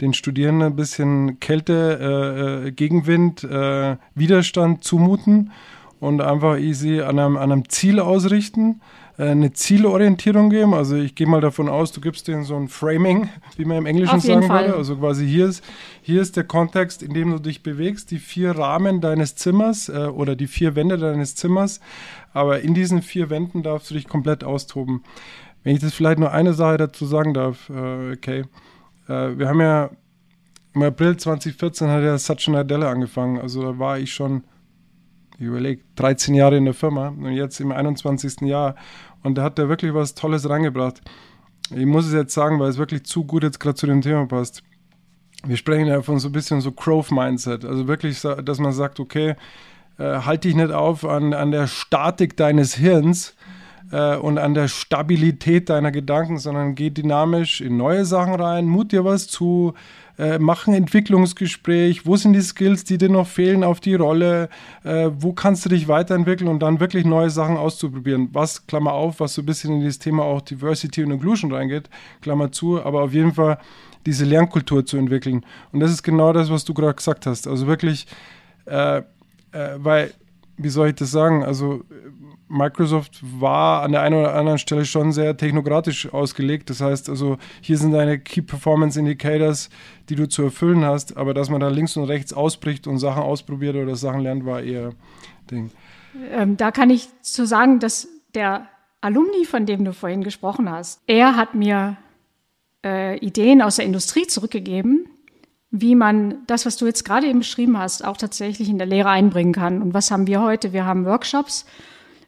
den 0.02 0.14
Studierenden 0.14 0.70
ein 0.70 0.76
bisschen 0.76 1.40
Kälte, 1.40 2.64
äh, 2.66 2.68
äh, 2.68 2.72
Gegenwind, 2.72 3.44
äh, 3.44 3.98
Widerstand 4.16 4.84
zumuten 4.84 5.52
und 6.00 6.22
einfach 6.22 6.58
easy 6.58 7.02
an 7.02 7.20
einem, 7.20 7.38
an 7.38 7.52
einem 7.52 7.70
Ziel 7.70 8.00
ausrichten, 8.00 8.80
äh, 8.80 9.07
eine 9.18 9.52
Zielorientierung 9.52 10.50
geben. 10.50 10.74
Also 10.74 10.96
ich 10.96 11.16
gehe 11.16 11.28
mal 11.28 11.42
davon 11.42 11.70
aus, 11.70 11.92
du 11.92 12.02
gibst 12.02 12.28
denen 12.28 12.44
so 12.44 12.56
ein 12.56 12.68
Framing, 12.68 13.30
wie 13.56 13.66
man 13.66 13.78
im 13.78 13.86
Englischen 13.86 14.20
sagen 14.20 14.44
Fall. 14.44 14.66
würde. 14.66 14.78
Also 14.78 14.96
quasi 14.98 15.28
hier 15.28 15.48
ist, 15.48 15.64
hier 16.02 16.22
ist 16.22 16.38
der 16.38 16.44
Kontext, 16.44 17.02
in 17.02 17.14
dem 17.14 17.32
du 17.32 17.40
dich 17.40 17.64
bewegst, 17.64 18.12
die 18.12 18.20
vier 18.20 18.52
Rahmen 18.52 19.02
deines 19.02 19.36
Zimmers 19.36 19.90
äh, 19.90 20.08
oder 20.08 20.36
die 20.36 20.48
vier 20.48 20.76
Wände 20.76 20.98
deines 20.98 21.36
Zimmers. 21.36 21.80
Aber 22.34 22.62
in 22.62 22.74
diesen 22.74 23.02
vier 23.02 23.30
Wänden 23.30 23.64
darfst 23.64 23.90
du 23.90 23.96
dich 23.96 24.08
komplett 24.08 24.44
austoben. 24.44 25.04
Wenn 25.64 25.76
ich 25.76 25.82
das 25.82 25.94
vielleicht 25.94 26.20
nur 26.20 26.32
eine 26.32 26.54
Sache 26.54 26.78
dazu 26.78 27.06
sagen 27.06 27.34
darf, 27.34 27.70
äh, 27.70 28.14
okay. 28.14 28.46
Äh, 29.08 29.38
wir 29.38 29.48
haben 29.50 29.62
ja 29.62 29.90
im 30.78 30.84
April 30.84 31.18
2014 31.18 31.88
hat 31.90 32.04
ja 32.04 32.18
Satya 32.20 32.54
Nadella 32.54 32.92
angefangen. 32.92 33.40
Also 33.40 33.64
da 33.64 33.80
war 33.80 33.98
ich 33.98 34.14
schon, 34.14 34.44
ich 35.40 35.46
überlege, 35.46 35.82
13 35.96 36.36
Jahre 36.36 36.56
in 36.56 36.66
der 36.66 36.76
Firma 36.76 37.08
und 37.08 37.32
jetzt 37.32 37.60
im 37.60 37.72
21. 37.72 38.42
Jahr. 38.42 38.76
Und 39.28 39.36
da 39.36 39.44
hat 39.44 39.60
er 39.60 39.70
wirklich 39.70 39.94
was 39.94 40.16
Tolles 40.16 40.50
reingebracht. 40.50 41.02
Ich 41.70 41.86
muss 41.86 42.08
es 42.08 42.14
jetzt 42.14 42.34
sagen, 42.34 42.60
weil 42.60 42.70
es 42.70 42.78
wirklich 42.78 43.04
zu 43.04 43.26
gut 43.26 43.44
jetzt 43.44 43.60
gerade 43.60 43.76
zu 43.76 43.86
dem 43.86 44.02
Thema 44.02 44.26
passt. 44.26 44.64
Wir 45.46 45.58
sprechen 45.58 45.88
ja 45.88 46.02
von 46.02 46.18
so 46.18 46.30
ein 46.30 46.32
bisschen 46.32 46.62
so 46.62 46.72
Growth-Mindset. 46.72 47.66
Also 47.66 47.88
wirklich, 47.88 48.22
dass 48.22 48.60
man 48.60 48.72
sagt, 48.72 49.00
okay, 49.00 49.36
äh, 50.00 50.20
halt 50.22 50.46
dich 50.46 50.56
nicht 50.56 50.72
auf 50.72 51.06
an, 51.06 51.34
an 51.34 51.52
der 51.52 51.68
Statik 51.68 52.38
deines 52.38 52.76
Hirns, 52.76 53.36
äh, 53.92 54.16
und 54.16 54.38
an 54.38 54.54
der 54.54 54.68
Stabilität 54.68 55.70
deiner 55.70 55.92
Gedanken, 55.92 56.38
sondern 56.38 56.76
geh 56.76 56.90
dynamisch 56.90 57.62
in 57.62 57.78
neue 57.78 58.06
Sachen 58.06 58.36
rein, 58.36 58.66
mut 58.66 58.92
dir 58.92 59.06
was 59.06 59.28
zu, 59.28 59.74
äh, 60.18 60.40
mach 60.40 60.68
Entwicklungsgespräch, 60.68 62.06
wo 62.06 62.16
sind 62.16 62.34
die 62.34 62.42
Skills, 62.42 62.84
die 62.84 62.98
dir 62.98 63.10
noch 63.10 63.28
fehlen 63.28 63.64
auf 63.64 63.80
die 63.80 63.96
Rolle, 63.96 64.50
äh, 64.84 65.10
wo 65.14 65.34
kannst 65.34 65.66
du 65.66 65.70
dich 65.70 65.88
weiterentwickeln 65.88 66.50
und 66.50 66.60
dann 66.60 66.80
wirklich 66.80 67.06
neue 67.06 67.30
Sachen 67.30 67.58
auszuprobieren. 67.58 68.30
Was, 68.34 68.66
Klammer 68.66 68.94
auf, 68.94 69.20
was 69.20 69.36
so 69.36 69.42
ein 69.42 69.46
bisschen 69.46 69.76
in 69.76 69.80
dieses 69.82 70.00
Thema 70.00 70.24
auch 70.24 70.42
Diversity 70.42 71.04
und 71.04 71.12
Inclusion 71.12 71.52
reingeht, 71.52 71.90
Klammer 72.22 72.52
zu, 72.52 72.84
aber 72.84 73.04
auf 73.04 73.14
jeden 73.14 73.34
Fall 73.34 73.60
diese 74.06 74.26
Lernkultur 74.26 74.86
zu 74.86 74.98
entwickeln. 74.98 75.46
Und 75.72 75.82
das 75.82 75.92
ist 75.92 76.04
genau 76.04 76.34
das, 76.34 76.50
was 76.50 76.66
du 76.66 76.74
gerade 76.74 76.96
gesagt 76.96 77.26
hast. 77.26 77.48
Also 77.48 77.68
wirklich, 77.68 78.08
äh, 78.66 78.98
äh 78.98 79.04
weil, 79.78 80.14
wie 80.58 80.70
soll 80.70 80.90
ich 80.90 80.96
das 80.96 81.12
sagen? 81.12 81.44
Also 81.44 81.84
Microsoft 82.50 83.20
war 83.22 83.84
an 83.84 83.92
der 83.92 84.02
einen 84.02 84.16
oder 84.16 84.34
anderen 84.34 84.58
Stelle 84.58 84.86
schon 84.86 85.12
sehr 85.12 85.36
technokratisch 85.36 86.14
ausgelegt. 86.14 86.70
Das 86.70 86.82
heißt 86.82 87.10
also, 87.10 87.38
hier 87.62 87.78
sind 87.78 87.92
deine 87.92 88.20
Key 88.20 88.42
Performance 88.42 88.98
Indicators, 88.98 89.70
die 90.10 90.16
du 90.16 90.28
zu 90.30 90.44
erfüllen 90.44 90.86
hast, 90.86 91.18
aber 91.18 91.34
dass 91.34 91.50
man 91.50 91.60
da 91.60 91.68
links 91.68 91.98
und 91.98 92.06
rechts 92.06 92.34
ausbricht 92.34 92.88
und 92.88 93.00
Sachen 93.00 93.24
ausprobiert 93.24 93.76
oder 93.76 93.96
Sachen 93.96 94.22
lernt, 94.22 94.46
war 94.46 94.62
eher 94.62 94.94
Ding. 95.52 95.72
Ähm, 96.32 96.58
da 96.58 96.72
kann 96.72 96.90
ich 96.90 97.10
zu 97.22 97.46
sagen, 97.46 97.80
dass 97.80 98.08
der 98.34 98.68
Alumni, 99.02 99.46
von 99.46 99.66
dem 99.66 99.86
du 99.86 99.94
vorhin 99.94 100.24
gesprochen 100.24 100.70
hast, 100.70 101.02
er 101.08 101.36
hat 101.36 101.54
mir 101.54 101.98
äh, 102.86 103.18
Ideen 103.20 103.62
aus 103.62 103.76
der 103.76 103.86
Industrie 103.86 104.28
zurückgegeben, 104.28 105.08
wie 105.70 105.96
man 105.96 106.36
das, 106.48 106.66
was 106.66 106.78
du 106.78 106.86
jetzt 106.86 107.04
gerade 107.04 107.28
eben 107.28 107.40
beschrieben 107.40 107.78
hast, 107.78 108.04
auch 108.04 108.18
tatsächlich 108.18 108.70
in 108.70 108.78
der 108.78 108.88
Lehre 108.88 109.10
einbringen 109.10 109.54
kann. 109.54 109.82
Und 109.82 109.94
was 109.94 110.12
haben 110.12 110.28
wir 110.28 110.42
heute? 110.42 110.74
Wir 110.74 110.86
haben 110.86 111.06
Workshops, 111.06 111.66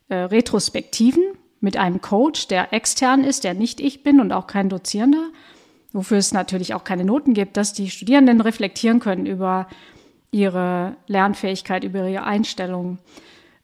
äh, 0.09 0.15
Retrospektiven, 0.15 1.23
mit 1.61 1.77
einem 1.77 2.01
Coach, 2.01 2.47
der 2.47 2.73
extern 2.73 3.23
ist, 3.23 3.43
der 3.43 3.53
nicht 3.53 3.79
ich 3.79 4.03
bin 4.03 4.19
und 4.19 4.31
auch 4.31 4.47
kein 4.47 4.69
Dozierender, 4.69 5.29
wofür 5.91 6.17
es 6.17 6.31
natürlich 6.31 6.73
auch 6.73 6.83
keine 6.83 7.03
Noten 7.03 7.33
gibt, 7.33 7.57
dass 7.57 7.73
die 7.73 7.89
Studierenden 7.89 8.41
reflektieren 8.41 8.99
können 8.99 9.25
über 9.25 9.67
ihre 10.31 10.95
Lernfähigkeit, 11.07 11.83
über 11.83 12.07
ihre 12.07 12.23
Einstellung. 12.23 12.99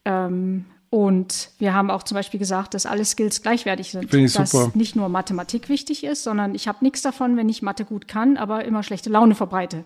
Ähm, 0.03 0.65
und 0.89 1.49
wir 1.57 1.73
haben 1.73 1.89
auch 1.89 2.03
zum 2.03 2.15
Beispiel 2.15 2.39
gesagt, 2.39 2.73
dass 2.73 2.85
alle 2.85 3.05
Skills 3.05 3.41
gleichwertig 3.41 3.91
sind. 3.91 4.09
Finde 4.09 4.27
ich 4.27 4.33
dass 4.33 4.51
super. 4.51 4.71
nicht 4.75 4.95
nur 4.95 5.09
Mathematik 5.09 5.69
wichtig 5.69 6.03
ist, 6.03 6.23
sondern 6.23 6.55
ich 6.55 6.67
habe 6.67 6.79
nichts 6.81 7.01
davon, 7.01 7.37
wenn 7.37 7.49
ich 7.49 7.61
Mathe 7.61 7.85
gut 7.85 8.07
kann, 8.07 8.37
aber 8.37 8.65
immer 8.65 8.81
schlechte 8.81 9.09
Laune 9.09 9.35
verbreite. 9.35 9.83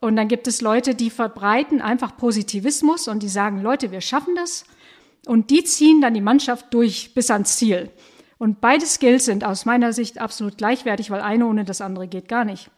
Und 0.00 0.16
dann 0.16 0.28
gibt 0.28 0.46
es 0.46 0.62
Leute, 0.62 0.94
die 0.94 1.10
verbreiten 1.10 1.82
einfach 1.82 2.16
Positivismus 2.16 3.06
und 3.06 3.22
die 3.22 3.28
sagen, 3.28 3.60
Leute, 3.60 3.90
wir 3.90 4.00
schaffen 4.00 4.34
das. 4.34 4.64
Und 5.26 5.50
die 5.50 5.64
ziehen 5.64 6.00
dann 6.00 6.14
die 6.14 6.20
Mannschaft 6.20 6.72
durch 6.72 7.14
bis 7.14 7.30
ans 7.30 7.56
Ziel. 7.56 7.90
Und 8.38 8.60
beide 8.60 8.86
Skills 8.86 9.26
sind 9.26 9.44
aus 9.44 9.66
meiner 9.66 9.92
Sicht 9.92 10.18
absolut 10.18 10.56
gleichwertig, 10.56 11.10
weil 11.10 11.20
eine 11.20 11.46
ohne 11.46 11.64
das 11.64 11.80
andere 11.80 12.08
geht 12.08 12.28
gar 12.28 12.44
nicht. 12.44 12.70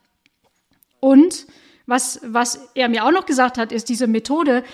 Und 0.99 1.47
was, 1.87 2.21
was 2.25 2.69
er 2.75 2.89
mir 2.89 3.05
auch 3.05 3.13
noch 3.13 3.27
gesagt 3.27 3.59
hat, 3.59 3.71
ist 3.71 3.89
diese 3.89 4.07
Methode 4.07 4.65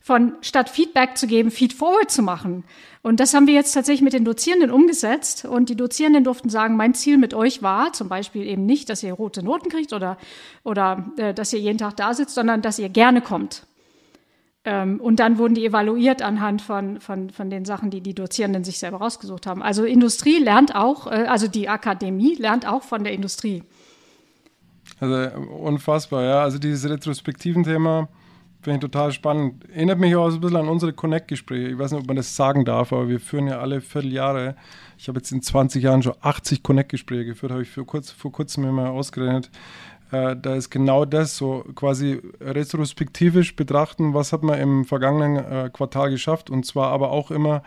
von 0.00 0.34
statt 0.42 0.68
Feedback 0.68 1.16
zu 1.16 1.26
geben, 1.26 1.50
Feedforward 1.50 2.10
zu 2.10 2.20
machen. 2.20 2.64
Und 3.00 3.20
das 3.20 3.32
haben 3.32 3.46
wir 3.46 3.54
jetzt 3.54 3.72
tatsächlich 3.72 4.02
mit 4.02 4.12
den 4.12 4.26
Dozierenden 4.26 4.70
umgesetzt. 4.70 5.46
Und 5.46 5.70
die 5.70 5.76
Dozierenden 5.76 6.24
durften 6.24 6.50
sagen, 6.50 6.76
mein 6.76 6.92
Ziel 6.92 7.16
mit 7.16 7.32
euch 7.32 7.62
war 7.62 7.94
zum 7.94 8.10
Beispiel 8.10 8.46
eben 8.46 8.66
nicht, 8.66 8.90
dass 8.90 9.02
ihr 9.02 9.14
rote 9.14 9.42
Noten 9.42 9.70
kriegt 9.70 9.94
oder, 9.94 10.18
oder 10.62 11.10
äh, 11.16 11.32
dass 11.32 11.54
ihr 11.54 11.58
jeden 11.58 11.78
Tag 11.78 11.96
da 11.96 12.12
sitzt, 12.12 12.34
sondern 12.34 12.60
dass 12.60 12.78
ihr 12.78 12.90
gerne 12.90 13.22
kommt. 13.22 13.62
Ähm, 14.66 15.00
und 15.00 15.20
dann 15.20 15.38
wurden 15.38 15.54
die 15.54 15.66
evaluiert 15.66 16.22
anhand 16.22 16.62
von, 16.62 17.00
von, 17.00 17.30
von 17.30 17.50
den 17.50 17.64
Sachen, 17.64 17.90
die 17.90 18.00
die 18.00 18.14
Dozierenden 18.14 18.64
sich 18.64 18.78
selber 18.78 18.98
rausgesucht 18.98 19.46
haben. 19.46 19.62
Also 19.62 19.84
Industrie 19.84 20.38
lernt 20.38 20.74
auch, 20.74 21.06
äh, 21.06 21.26
also 21.28 21.48
die 21.48 21.68
Akademie 21.68 22.34
lernt 22.36 22.66
auch 22.66 22.82
von 22.82 23.04
der 23.04 23.12
Industrie. 23.12 23.62
Also 25.00 25.38
unfassbar, 25.38 26.24
ja. 26.24 26.42
Also 26.42 26.58
dieses 26.58 26.88
retrospektiven 26.88 27.64
Thema 27.64 28.08
finde 28.62 28.78
ich 28.78 28.90
total 28.90 29.12
spannend. 29.12 29.68
Erinnert 29.70 29.98
mich 29.98 30.16
auch 30.16 30.30
so 30.30 30.38
ein 30.38 30.40
bisschen 30.40 30.56
an 30.56 30.68
unsere 30.68 30.94
Connect-Gespräche. 30.94 31.68
Ich 31.68 31.78
weiß 31.78 31.92
nicht, 31.92 32.00
ob 32.00 32.06
man 32.06 32.16
das 32.16 32.34
sagen 32.34 32.64
darf, 32.64 32.92
aber 32.92 33.08
wir 33.08 33.20
führen 33.20 33.48
ja 33.48 33.60
alle 33.60 33.82
Vierteljahre. 33.82 34.56
Ich 34.96 35.08
habe 35.08 35.18
jetzt 35.18 35.30
in 35.32 35.42
20 35.42 35.82
Jahren 35.82 36.02
schon 36.02 36.14
80 36.20 36.62
Connect-Gespräche 36.62 37.26
geführt, 37.26 37.52
habe 37.52 37.62
ich 37.62 37.68
für 37.68 37.84
kurz, 37.84 38.10
vor 38.10 38.32
kurzem 38.32 38.64
immer 38.64 38.90
ausgerechnet. 38.90 39.50
Äh, 40.14 40.36
da 40.36 40.54
ist 40.54 40.70
genau 40.70 41.04
das, 41.04 41.36
so 41.36 41.64
quasi 41.74 42.20
retrospektivisch 42.40 43.56
betrachten, 43.56 44.14
was 44.14 44.32
hat 44.32 44.44
man 44.44 44.60
im 44.60 44.84
vergangenen 44.84 45.44
äh, 45.44 45.70
Quartal 45.72 46.10
geschafft. 46.10 46.50
Und 46.50 46.64
zwar 46.64 46.90
aber 46.92 47.10
auch 47.10 47.30
immer 47.32 47.62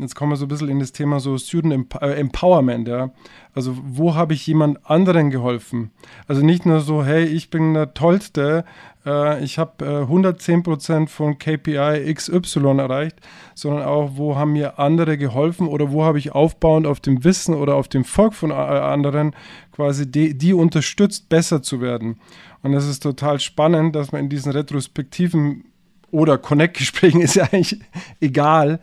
jetzt 0.00 0.14
kommen 0.14 0.32
wir 0.32 0.36
so 0.36 0.44
ein 0.44 0.48
bisschen 0.48 0.68
in 0.68 0.78
das 0.78 0.92
Thema 0.92 1.20
so 1.20 1.36
Student 1.36 1.94
äh, 2.00 2.14
Empowerment, 2.14 2.86
ja. 2.86 3.10
Also 3.54 3.76
wo 3.82 4.14
habe 4.14 4.34
ich 4.34 4.46
jemand 4.46 4.88
anderen 4.88 5.30
geholfen? 5.30 5.90
Also 6.28 6.44
nicht 6.44 6.64
nur 6.64 6.80
so, 6.80 7.04
hey, 7.04 7.24
ich 7.24 7.50
bin 7.50 7.74
der 7.74 7.92
Tollste, 7.92 8.64
äh, 9.04 9.42
ich 9.42 9.58
habe 9.58 9.84
äh, 9.84 10.04
110% 10.04 11.08
von 11.08 11.38
KPI 11.38 12.14
XY 12.14 12.78
erreicht, 12.78 13.16
sondern 13.54 13.82
auch, 13.84 14.12
wo 14.14 14.36
haben 14.36 14.52
mir 14.52 14.78
andere 14.78 15.18
geholfen 15.18 15.66
oder 15.66 15.90
wo 15.90 16.04
habe 16.04 16.18
ich 16.18 16.32
aufbauend 16.32 16.86
auf 16.86 17.00
dem 17.00 17.24
Wissen 17.24 17.54
oder 17.54 17.74
auf 17.74 17.88
dem 17.88 18.04
Volk 18.04 18.34
von 18.34 18.50
äh, 18.50 18.54
anderen 18.54 19.34
quasi 19.72 20.10
die, 20.10 20.36
die 20.36 20.52
unterstützt, 20.52 21.28
besser 21.28 21.62
zu 21.62 21.80
werden. 21.80 22.20
Und 22.62 22.72
das 22.72 22.86
ist 22.86 23.00
total 23.00 23.40
spannend, 23.40 23.96
dass 23.96 24.12
man 24.12 24.22
in 24.22 24.28
diesen 24.28 24.52
retrospektiven 24.52 25.64
oder 26.10 26.38
Connect-Gesprächen 26.38 27.20
ist 27.22 27.36
ja 27.36 27.44
eigentlich 27.44 27.80
egal, 28.20 28.80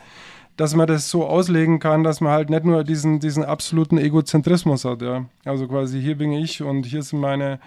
dass 0.58 0.76
man 0.76 0.88
das 0.88 1.10
so 1.10 1.26
auslegen 1.26 1.80
kann, 1.80 2.04
dass 2.04 2.22
man 2.22 2.32
halt 2.32 2.50
nicht 2.50 2.64
nur 2.64 2.84
diesen, 2.84 3.20
diesen 3.20 3.44
absoluten 3.44 3.98
Egozentrismus 3.98 4.86
hat. 4.86 5.02
Ja. 5.02 5.26
Also 5.44 5.68
quasi 5.68 6.02
hier 6.02 6.18
bin 6.18 6.32
ich 6.32 6.62
und 6.62 6.86
hier 6.86 7.04
sind 7.04 7.20
meine 7.20 7.60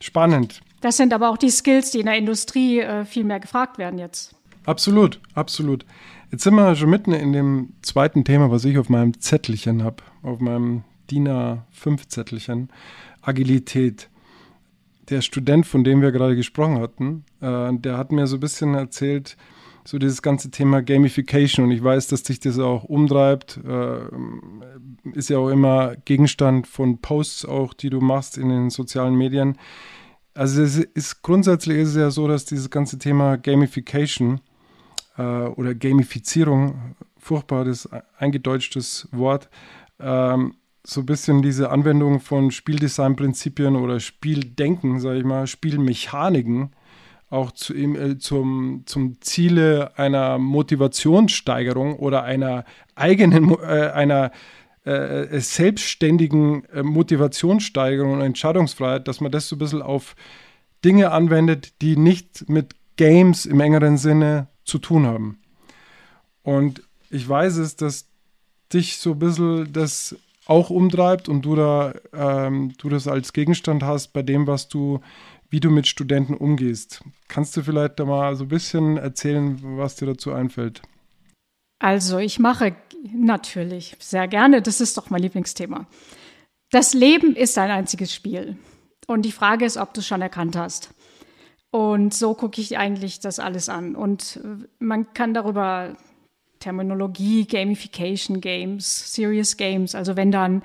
spannend. 0.00 0.60
Das 0.80 0.96
sind 0.96 1.12
aber 1.12 1.30
auch 1.30 1.38
die 1.38 1.50
Skills, 1.50 1.90
die 1.90 2.00
in 2.00 2.06
der 2.06 2.16
Industrie 2.16 2.80
äh, 2.80 3.04
viel 3.04 3.24
mehr 3.24 3.40
gefragt 3.40 3.78
werden 3.78 3.98
jetzt. 3.98 4.34
Absolut, 4.64 5.20
absolut. 5.34 5.84
Jetzt 6.30 6.44
sind 6.44 6.54
wir 6.54 6.74
schon 6.76 6.90
mitten 6.90 7.12
in 7.12 7.32
dem 7.32 7.74
zweiten 7.82 8.24
Thema, 8.24 8.50
was 8.50 8.64
ich 8.64 8.78
auf 8.78 8.88
meinem 8.88 9.20
Zettelchen 9.20 9.82
habe, 9.82 10.02
auf 10.22 10.40
meinem 10.40 10.84
DIN 11.10 11.28
A5-Zettelchen, 11.28 12.70
Agilität. 13.20 14.08
Der 15.10 15.20
Student, 15.20 15.66
von 15.66 15.84
dem 15.84 16.00
wir 16.00 16.12
gerade 16.12 16.36
gesprochen 16.36 16.80
hatten, 16.80 17.24
äh, 17.40 17.72
der 17.76 17.98
hat 17.98 18.12
mir 18.12 18.26
so 18.26 18.36
ein 18.36 18.40
bisschen 18.40 18.74
erzählt, 18.74 19.36
so 19.84 19.98
dieses 19.98 20.22
ganze 20.22 20.50
Thema 20.50 20.82
Gamification. 20.82 21.66
Und 21.66 21.72
ich 21.72 21.82
weiß, 21.82 22.08
dass 22.08 22.22
dich 22.22 22.40
das 22.40 22.58
auch 22.58 22.84
umtreibt. 22.84 23.60
Äh, 23.64 24.00
ist 25.14 25.30
ja 25.30 25.38
auch 25.38 25.48
immer 25.48 25.96
Gegenstand 26.04 26.66
von 26.66 26.98
Posts 26.98 27.46
auch, 27.46 27.74
die 27.74 27.90
du 27.90 28.00
machst 28.00 28.38
in 28.38 28.48
den 28.48 28.70
sozialen 28.70 29.14
Medien. 29.14 29.58
Also 30.34 30.62
es 30.62 30.78
ist 30.78 31.22
grundsätzlich 31.22 31.78
ist 31.78 31.90
es 31.90 31.96
ja 31.96 32.10
so, 32.10 32.26
dass 32.26 32.44
dieses 32.44 32.70
ganze 32.70 32.98
Thema 32.98 33.36
Gamification 33.36 34.40
äh, 35.18 35.22
oder 35.22 35.74
Gamifizierung, 35.74 36.96
furchtbares 37.18 37.88
eingedeutschtes 38.18 39.08
Wort, 39.12 39.50
ähm, 40.00 40.54
so 40.84 41.00
ein 41.00 41.06
bisschen 41.06 41.42
diese 41.42 41.70
Anwendung 41.70 42.20
von 42.20 42.50
Spieldesignprinzipien 42.50 43.76
oder 43.76 44.00
Spieldenken, 44.00 44.98
sage 44.98 45.18
ich 45.18 45.24
mal, 45.24 45.46
Spielmechaniken 45.46 46.72
auch 47.32 47.52
zu, 47.52 47.74
äh, 47.74 48.18
zum, 48.18 48.82
zum 48.86 49.20
Ziele 49.20 49.96
einer 49.96 50.38
Motivationssteigerung 50.38 51.96
oder 51.96 52.24
einer 52.24 52.64
eigenen, 52.94 53.50
äh, 53.62 53.90
einer 53.90 54.30
äh, 54.84 55.40
selbstständigen 55.40 56.64
äh, 56.66 56.82
Motivationssteigerung 56.82 58.12
und 58.12 58.20
Entscheidungsfreiheit, 58.20 59.08
dass 59.08 59.20
man 59.20 59.32
das 59.32 59.48
so 59.48 59.56
ein 59.56 59.60
bisschen 59.60 59.82
auf 59.82 60.14
Dinge 60.84 61.12
anwendet, 61.12 61.80
die 61.80 61.96
nicht 61.96 62.48
mit 62.48 62.74
Games 62.96 63.46
im 63.46 63.60
engeren 63.60 63.96
Sinne 63.96 64.48
zu 64.64 64.78
tun 64.78 65.06
haben. 65.06 65.38
Und 66.42 66.82
ich 67.10 67.26
weiß 67.26 67.56
es, 67.56 67.76
dass 67.76 68.08
dich 68.72 68.98
so 68.98 69.12
ein 69.12 69.18
bisschen 69.18 69.72
das 69.72 70.16
auch 70.46 70.70
umtreibt 70.70 71.28
und 71.28 71.42
du 71.42 71.54
da 71.54 71.94
ähm, 72.12 72.72
du 72.76 72.88
das 72.88 73.06
als 73.06 73.32
Gegenstand 73.32 73.84
hast 73.84 74.08
bei 74.12 74.22
dem, 74.22 74.46
was 74.46 74.68
du 74.68 75.00
wie 75.52 75.60
du 75.60 75.70
mit 75.70 75.86
Studenten 75.86 76.34
umgehst. 76.34 77.04
Kannst 77.28 77.54
du 77.56 77.62
vielleicht 77.62 78.00
da 78.00 78.06
mal 78.06 78.34
so 78.36 78.44
ein 78.44 78.48
bisschen 78.48 78.96
erzählen, 78.96 79.58
was 79.76 79.96
dir 79.96 80.06
dazu 80.06 80.32
einfällt? 80.32 80.80
Also 81.78 82.18
ich 82.18 82.38
mache 82.38 82.74
natürlich 83.14 83.96
sehr 84.00 84.28
gerne, 84.28 84.62
das 84.62 84.80
ist 84.80 84.96
doch 84.96 85.10
mein 85.10 85.20
Lieblingsthema. 85.20 85.86
Das 86.70 86.94
Leben 86.94 87.36
ist 87.36 87.58
ein 87.58 87.70
einziges 87.70 88.14
Spiel. 88.14 88.56
Und 89.06 89.22
die 89.22 89.32
Frage 89.32 89.66
ist, 89.66 89.76
ob 89.76 89.92
du 89.92 90.00
es 90.00 90.06
schon 90.06 90.22
erkannt 90.22 90.56
hast. 90.56 90.94
Und 91.70 92.14
so 92.14 92.32
gucke 92.32 92.60
ich 92.60 92.78
eigentlich 92.78 93.20
das 93.20 93.38
alles 93.38 93.68
an. 93.68 93.94
Und 93.94 94.40
man 94.78 95.12
kann 95.12 95.34
darüber 95.34 95.98
Terminologie, 96.60 97.44
Gamification 97.44 98.40
Games, 98.40 99.12
Serious 99.12 99.58
Games, 99.58 99.94
also 99.94 100.16
wenn 100.16 100.32
dann 100.32 100.62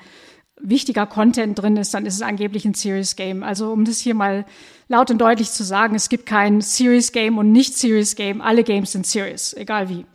wichtiger 0.61 1.05
Content 1.05 1.59
drin 1.59 1.77
ist, 1.77 1.93
dann 1.93 2.05
ist 2.05 2.15
es 2.15 2.21
angeblich 2.21 2.65
ein 2.65 2.73
Serious 2.73 3.15
Game. 3.15 3.43
Also 3.43 3.71
um 3.71 3.83
das 3.83 3.99
hier 3.99 4.15
mal 4.15 4.45
laut 4.87 5.11
und 5.11 5.19
deutlich 5.19 5.51
zu 5.51 5.63
sagen, 5.63 5.95
es 5.95 6.09
gibt 6.09 6.25
kein 6.25 6.61
Serious 6.61 7.11
Game 7.11 7.37
und 7.37 7.51
nicht 7.51 7.77
Serious 7.77 8.15
Game. 8.15 8.41
Alle 8.41 8.63
Games 8.63 8.91
sind 8.91 9.05
serious, 9.05 9.53
egal 9.53 9.89
wie. 9.89 10.05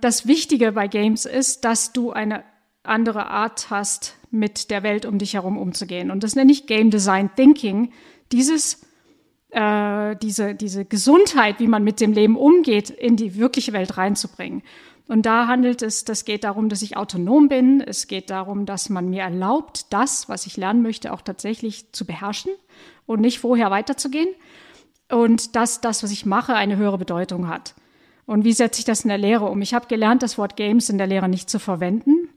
Das 0.00 0.26
Wichtige 0.26 0.72
bei 0.72 0.88
Games 0.88 1.24
ist, 1.24 1.64
dass 1.64 1.92
du 1.92 2.12
eine 2.12 2.44
andere 2.82 3.26
Art 3.28 3.70
hast, 3.70 4.16
mit 4.30 4.70
der 4.70 4.82
Welt 4.82 5.06
um 5.06 5.18
dich 5.18 5.34
herum 5.34 5.56
umzugehen. 5.56 6.10
Und 6.10 6.22
das 6.22 6.34
nenne 6.34 6.52
ich 6.52 6.66
Game 6.66 6.90
Design 6.90 7.30
Thinking. 7.34 7.92
Dieses, 8.32 8.82
äh, 9.50 10.16
diese, 10.16 10.54
diese 10.54 10.84
Gesundheit, 10.84 11.58
wie 11.58 11.66
man 11.66 11.84
mit 11.84 12.00
dem 12.00 12.12
Leben 12.12 12.36
umgeht, 12.36 12.90
in 12.90 13.16
die 13.16 13.36
wirkliche 13.36 13.72
Welt 13.72 13.96
reinzubringen. 13.96 14.62
Und 15.08 15.24
da 15.24 15.46
handelt 15.46 15.82
es, 15.82 16.04
das 16.04 16.24
geht 16.24 16.44
darum, 16.44 16.68
dass 16.68 16.82
ich 16.82 16.96
autonom 16.96 17.48
bin. 17.48 17.80
Es 17.80 18.08
geht 18.08 18.30
darum, 18.30 18.66
dass 18.66 18.88
man 18.88 19.08
mir 19.08 19.22
erlaubt, 19.22 19.92
das, 19.92 20.28
was 20.28 20.46
ich 20.46 20.56
lernen 20.56 20.82
möchte, 20.82 21.12
auch 21.12 21.22
tatsächlich 21.22 21.92
zu 21.92 22.04
beherrschen 22.04 22.52
und 23.06 23.20
nicht 23.20 23.38
vorher 23.38 23.70
weiterzugehen. 23.70 24.28
Und 25.08 25.54
dass 25.54 25.80
das, 25.80 26.02
was 26.02 26.10
ich 26.10 26.26
mache, 26.26 26.54
eine 26.54 26.76
höhere 26.76 26.98
Bedeutung 26.98 27.46
hat. 27.46 27.74
Und 28.26 28.44
wie 28.44 28.52
setze 28.52 28.80
ich 28.80 28.84
das 28.84 29.02
in 29.02 29.08
der 29.08 29.18
Lehre 29.18 29.44
um? 29.44 29.62
Ich 29.62 29.74
habe 29.74 29.86
gelernt, 29.86 30.24
das 30.24 30.36
Wort 30.36 30.56
Games 30.56 30.90
in 30.90 30.98
der 30.98 31.06
Lehre 31.06 31.28
nicht 31.28 31.48
zu 31.48 31.60
verwenden, 31.60 32.28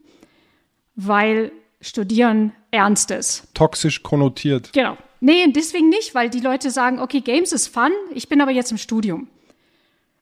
weil 0.94 1.50
Studieren 1.80 2.52
ernst 2.70 3.10
ist. 3.10 3.48
Toxisch 3.54 4.02
konnotiert. 4.02 4.72
Genau. 4.72 4.96
Nee, 5.20 5.50
deswegen 5.50 5.88
nicht, 5.88 6.14
weil 6.14 6.30
die 6.30 6.40
Leute 6.40 6.70
sagen, 6.70 6.98
okay, 6.98 7.20
Games 7.20 7.52
ist 7.52 7.68
fun, 7.68 7.90
ich 8.14 8.28
bin 8.28 8.40
aber 8.40 8.50
jetzt 8.50 8.70
im 8.70 8.78
Studium. 8.78 9.28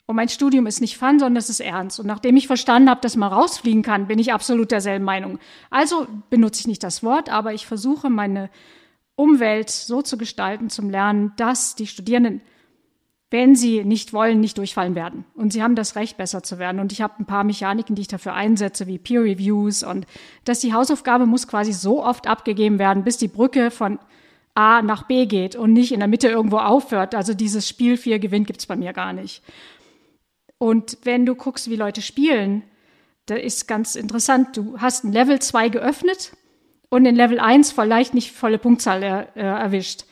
Und 0.08 0.16
mein 0.16 0.30
Studium 0.30 0.66
ist 0.66 0.80
nicht 0.80 0.96
fun, 0.96 1.18
sondern 1.18 1.36
es 1.36 1.50
ist 1.50 1.60
ernst. 1.60 2.00
Und 2.00 2.06
nachdem 2.06 2.36
ich 2.36 2.46
verstanden 2.46 2.88
habe, 2.88 3.02
dass 3.02 3.14
man 3.14 3.30
rausfliegen 3.30 3.82
kann, 3.82 4.06
bin 4.06 4.18
ich 4.18 4.32
absolut 4.32 4.70
derselben 4.70 5.04
Meinung. 5.04 5.38
Also 5.68 6.06
benutze 6.30 6.60
ich 6.60 6.66
nicht 6.66 6.82
das 6.82 7.02
Wort, 7.02 7.28
aber 7.28 7.52
ich 7.52 7.66
versuche 7.66 8.08
meine 8.08 8.48
Umwelt 9.16 9.68
so 9.68 10.00
zu 10.00 10.16
gestalten 10.16 10.70
zum 10.70 10.88
Lernen, 10.88 11.32
dass 11.36 11.76
die 11.76 11.86
Studierenden 11.86 12.40
wenn 13.30 13.54
sie 13.54 13.84
nicht 13.84 14.12
wollen, 14.14 14.40
nicht 14.40 14.56
durchfallen 14.56 14.94
werden. 14.94 15.24
Und 15.34 15.52
sie 15.52 15.62
haben 15.62 15.74
das 15.74 15.96
Recht, 15.96 16.16
besser 16.16 16.42
zu 16.42 16.58
werden. 16.58 16.80
Und 16.80 16.92
ich 16.92 17.02
habe 17.02 17.14
ein 17.18 17.26
paar 17.26 17.44
Mechaniken, 17.44 17.94
die 17.94 18.02
ich 18.02 18.08
dafür 18.08 18.32
einsetze, 18.32 18.86
wie 18.86 18.98
Peer 18.98 19.22
Reviews 19.22 19.82
und 19.82 20.06
dass 20.44 20.60
die 20.60 20.72
Hausaufgabe 20.72 21.26
muss 21.26 21.46
quasi 21.46 21.74
so 21.74 22.02
oft 22.02 22.26
abgegeben 22.26 22.78
werden, 22.78 23.04
bis 23.04 23.18
die 23.18 23.28
Brücke 23.28 23.70
von 23.70 23.98
A 24.54 24.80
nach 24.80 25.02
B 25.02 25.26
geht 25.26 25.56
und 25.56 25.74
nicht 25.74 25.92
in 25.92 26.00
der 26.00 26.08
Mitte 26.08 26.28
irgendwo 26.28 26.56
aufhört. 26.56 27.14
Also 27.14 27.34
dieses 27.34 27.68
Spiel 27.68 27.98
4 27.98 28.18
gewinnt 28.18 28.46
gibt's 28.46 28.66
bei 28.66 28.76
mir 28.76 28.94
gar 28.94 29.12
nicht. 29.12 29.42
Und 30.58 30.98
wenn 31.04 31.24
du 31.24 31.34
guckst, 31.34 31.70
wie 31.70 31.76
Leute 31.76 32.02
spielen, 32.02 32.62
da 33.26 33.36
ist 33.36 33.68
ganz 33.68 33.94
interessant, 33.94 34.56
du 34.56 34.78
hast 34.78 35.04
ein 35.04 35.12
Level 35.12 35.38
2 35.38 35.68
geöffnet 35.68 36.32
und 36.88 37.06
in 37.06 37.14
Level 37.14 37.38
1 37.38 37.72
vielleicht 37.72 38.14
nicht 38.14 38.32
volle 38.32 38.58
Punktzahl 38.58 39.02
er, 39.02 39.36
äh, 39.36 39.40
erwischt. 39.40 40.04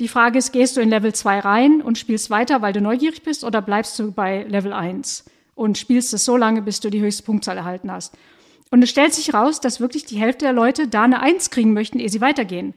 Die 0.00 0.08
Frage 0.08 0.38
ist, 0.38 0.52
gehst 0.52 0.76
du 0.76 0.80
in 0.80 0.90
Level 0.90 1.14
2 1.14 1.40
rein 1.40 1.82
und 1.82 1.98
spielst 1.98 2.30
weiter, 2.30 2.62
weil 2.62 2.72
du 2.72 2.80
neugierig 2.80 3.22
bist, 3.22 3.44
oder 3.44 3.62
bleibst 3.62 3.98
du 3.98 4.12
bei 4.12 4.42
Level 4.42 4.72
1 4.72 5.24
und 5.54 5.78
spielst 5.78 6.12
es 6.12 6.24
so 6.24 6.36
lange, 6.36 6.62
bis 6.62 6.80
du 6.80 6.90
die 6.90 7.00
höchste 7.00 7.22
Punktzahl 7.22 7.56
erhalten 7.56 7.90
hast? 7.90 8.14
Und 8.70 8.82
es 8.82 8.90
stellt 8.90 9.14
sich 9.14 9.32
raus, 9.32 9.60
dass 9.60 9.80
wirklich 9.80 10.04
die 10.04 10.18
Hälfte 10.18 10.44
der 10.44 10.52
Leute 10.52 10.88
da 10.88 11.04
eine 11.04 11.20
1 11.20 11.50
kriegen 11.50 11.72
möchten, 11.72 11.98
ehe 11.98 12.08
sie 12.08 12.20
weitergehen. 12.20 12.74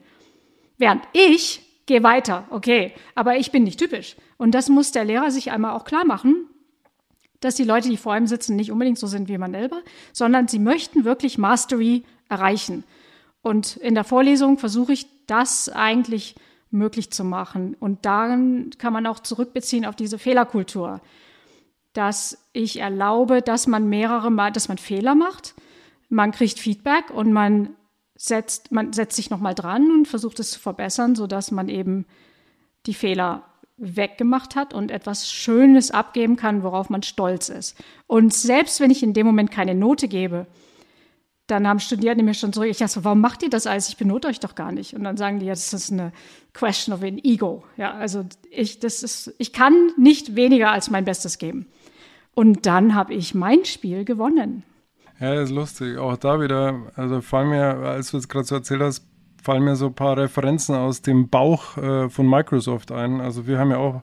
Während 0.77 1.03
ich 1.13 1.61
gehe 1.87 2.03
weiter, 2.03 2.45
okay, 2.51 2.93
aber 3.15 3.37
ich 3.37 3.51
bin 3.51 3.63
nicht 3.63 3.79
typisch. 3.79 4.15
Und 4.37 4.51
das 4.51 4.69
muss 4.69 4.91
der 4.91 5.03
Lehrer 5.03 5.31
sich 5.31 5.51
einmal 5.51 5.71
auch 5.71 5.83
klar 5.83 6.05
machen, 6.05 6.45
dass 7.39 7.55
die 7.55 7.63
Leute, 7.63 7.89
die 7.89 7.97
vor 7.97 8.15
ihm 8.15 8.27
sitzen, 8.27 8.55
nicht 8.55 8.71
unbedingt 8.71 8.99
so 8.99 9.07
sind 9.07 9.29
wie 9.29 9.37
man 9.37 9.53
selber, 9.53 9.81
sondern 10.13 10.47
sie 10.47 10.59
möchten 10.59 11.05
wirklich 11.05 11.37
Mastery 11.37 12.03
erreichen. 12.27 12.83
Und 13.41 13.77
in 13.77 13.95
der 13.95 14.03
Vorlesung 14.03 14.57
versuche 14.57 14.93
ich 14.93 15.07
das 15.27 15.69
eigentlich 15.69 16.35
möglich 16.71 17.11
zu 17.11 17.23
machen. 17.23 17.75
Und 17.79 18.05
darin 18.05 18.71
kann 18.77 18.93
man 18.93 19.07
auch 19.07 19.19
zurückbeziehen 19.19 19.85
auf 19.85 19.95
diese 19.95 20.19
Fehlerkultur, 20.19 21.01
dass 21.93 22.37
ich 22.53 22.79
erlaube, 22.79 23.41
dass 23.41 23.67
man 23.67 23.89
mehrere 23.89 24.29
Mal, 24.31 24.51
dass 24.51 24.67
man 24.67 24.77
Fehler 24.77 25.15
macht, 25.15 25.55
man 26.09 26.31
kriegt 26.31 26.59
Feedback 26.59 27.09
und 27.11 27.31
man 27.31 27.75
setzt, 28.15 28.71
man 28.71 28.93
setzt 28.93 29.15
sich 29.15 29.29
nochmal 29.29 29.55
dran 29.55 29.91
und 29.91 30.07
versucht 30.07 30.39
es 30.39 30.51
zu 30.51 30.59
verbessern, 30.59 31.15
sodass 31.15 31.51
man 31.51 31.69
eben 31.69 32.05
die 32.85 32.93
Fehler 32.93 33.48
weggemacht 33.79 34.55
hat 34.55 34.73
und 34.73 34.91
etwas 34.91 35.31
Schönes 35.31 35.91
abgeben 35.91 36.35
kann, 36.35 36.63
worauf 36.63 36.89
man 36.89 37.03
stolz 37.03 37.49
ist. 37.49 37.75
Und 38.07 38.33
selbst 38.33 38.79
wenn 38.79 38.91
ich 38.91 39.03
in 39.03 39.13
dem 39.13 39.25
Moment 39.25 39.51
keine 39.51 39.75
Note 39.75 40.07
gebe, 40.07 40.47
dann 41.47 41.67
haben 41.67 41.79
Studierende 41.79 42.23
mir 42.23 42.33
schon 42.33 42.53
zurück, 42.53 42.69
ich 42.69 42.77
dachte 42.77 42.93
so, 42.93 43.03
warum 43.03 43.21
macht 43.21 43.41
ihr 43.43 43.49
das 43.49 43.65
alles? 43.65 43.89
Ich 43.89 43.97
benote 43.97 44.27
euch 44.27 44.39
doch 44.39 44.55
gar 44.55 44.71
nicht. 44.71 44.93
Und 44.93 45.03
dann 45.03 45.17
sagen 45.17 45.39
die, 45.39 45.47
ja, 45.47 45.53
das 45.53 45.73
ist 45.73 45.91
eine 45.91 46.11
question 46.53 46.93
of 46.93 47.01
an 47.01 47.19
ego. 47.23 47.63
Ja, 47.77 47.93
also 47.93 48.25
ich, 48.51 48.79
das 48.79 49.01
ist, 49.01 49.33
ich 49.39 49.51
kann 49.51 49.91
nicht 49.97 50.35
weniger 50.35 50.71
als 50.71 50.89
mein 50.89 51.05
Bestes 51.05 51.37
geben. 51.37 51.65
Und 52.35 52.65
dann 52.65 52.93
habe 52.93 53.13
ich 53.13 53.33
mein 53.33 53.65
Spiel 53.65 54.05
gewonnen. 54.05 54.63
Ja, 55.19 55.35
das 55.35 55.49
ist 55.49 55.55
lustig. 55.55 55.97
Auch 55.97 56.15
da 56.17 56.39
wieder, 56.39 56.91
also 56.95 57.21
fallen 57.21 57.49
mir, 57.49 57.75
als 57.77 58.11
du 58.11 58.17
es 58.17 58.29
gerade 58.29 58.45
so 58.45 58.55
erzählt 58.55 58.81
hast, 58.81 59.05
fallen 59.41 59.63
mir 59.63 59.75
so 59.75 59.87
ein 59.87 59.93
paar 59.93 60.17
Referenzen 60.17 60.75
aus 60.75 61.01
dem 61.01 61.29
Bauch 61.29 61.77
äh, 61.77 62.09
von 62.09 62.29
Microsoft 62.29 62.91
ein. 62.91 63.21
Also 63.21 63.47
wir 63.47 63.59
haben 63.59 63.71
ja 63.71 63.77
auch 63.77 64.01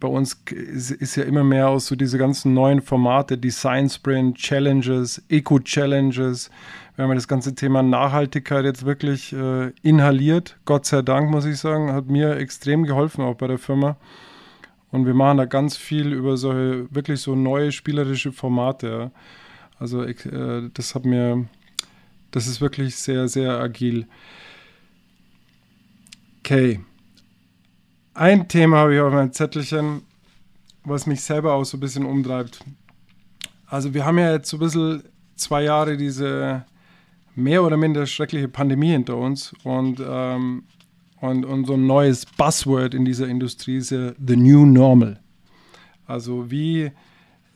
bei 0.00 0.08
uns 0.08 0.40
ist, 0.50 1.16
ja 1.16 1.24
immer 1.24 1.44
mehr 1.44 1.68
aus 1.68 1.86
so 1.86 1.96
diese 1.96 2.18
ganzen 2.18 2.54
neuen 2.54 2.80
Formate, 2.80 3.36
Design 3.36 3.88
Sprint, 3.88 4.36
Challenges, 4.38 5.22
Eco-Challenges. 5.28 6.50
Wir 6.94 7.02
haben 7.02 7.10
ja 7.10 7.14
das 7.16 7.28
ganze 7.28 7.54
Thema 7.54 7.82
Nachhaltigkeit 7.82 8.64
jetzt 8.64 8.84
wirklich 8.84 9.32
äh, 9.32 9.70
inhaliert. 9.82 10.56
Gott 10.64 10.86
sei 10.86 11.02
Dank, 11.02 11.30
muss 11.30 11.44
ich 11.44 11.58
sagen, 11.58 11.92
hat 11.92 12.06
mir 12.06 12.36
extrem 12.36 12.84
geholfen, 12.84 13.22
auch 13.22 13.34
bei 13.34 13.46
der 13.46 13.58
Firma. 13.58 13.96
Und 14.90 15.06
wir 15.06 15.14
machen 15.14 15.38
da 15.38 15.44
ganz 15.44 15.76
viel 15.76 16.12
über 16.12 16.36
solche 16.36 16.92
wirklich 16.94 17.20
so 17.20 17.34
neue 17.34 17.72
spielerische 17.72 18.32
Formate. 18.32 19.10
Also 19.78 20.02
äh, 20.02 20.70
das 20.72 20.94
hat 20.94 21.04
mir, 21.04 21.46
das 22.30 22.46
ist 22.46 22.60
wirklich 22.60 22.96
sehr, 22.96 23.28
sehr 23.28 23.58
agil. 23.58 24.06
Okay. 26.40 26.80
Ein 28.14 28.48
Thema 28.48 28.78
habe 28.78 28.94
ich 28.94 29.00
auf 29.00 29.12
meinem 29.12 29.32
Zettelchen, 29.32 30.02
was 30.84 31.06
mich 31.06 31.20
selber 31.20 31.54
auch 31.54 31.64
so 31.64 31.76
ein 31.76 31.80
bisschen 31.80 32.04
umtreibt. 32.04 32.64
Also 33.66 33.94
wir 33.94 34.04
haben 34.04 34.18
ja 34.18 34.32
jetzt 34.32 34.48
so 34.48 34.56
ein 34.56 34.60
bisschen 34.60 35.02
zwei 35.36 35.62
Jahre 35.62 35.96
diese 35.96 36.64
mehr 37.34 37.62
oder 37.62 37.76
minder 37.76 38.06
schreckliche 38.06 38.48
Pandemie 38.48 38.90
hinter 38.90 39.16
uns 39.16 39.54
und, 39.62 40.02
ähm, 40.04 40.64
und, 41.20 41.44
und 41.44 41.66
so 41.66 41.74
ein 41.74 41.86
neues 41.86 42.26
Buzzword 42.26 42.94
in 42.94 43.04
dieser 43.04 43.28
Industrie 43.28 43.76
ist 43.76 43.90
ja 43.90 44.12
The 44.24 44.36
New 44.36 44.66
Normal. 44.66 45.20
Also 46.06 46.50
wie, 46.50 46.90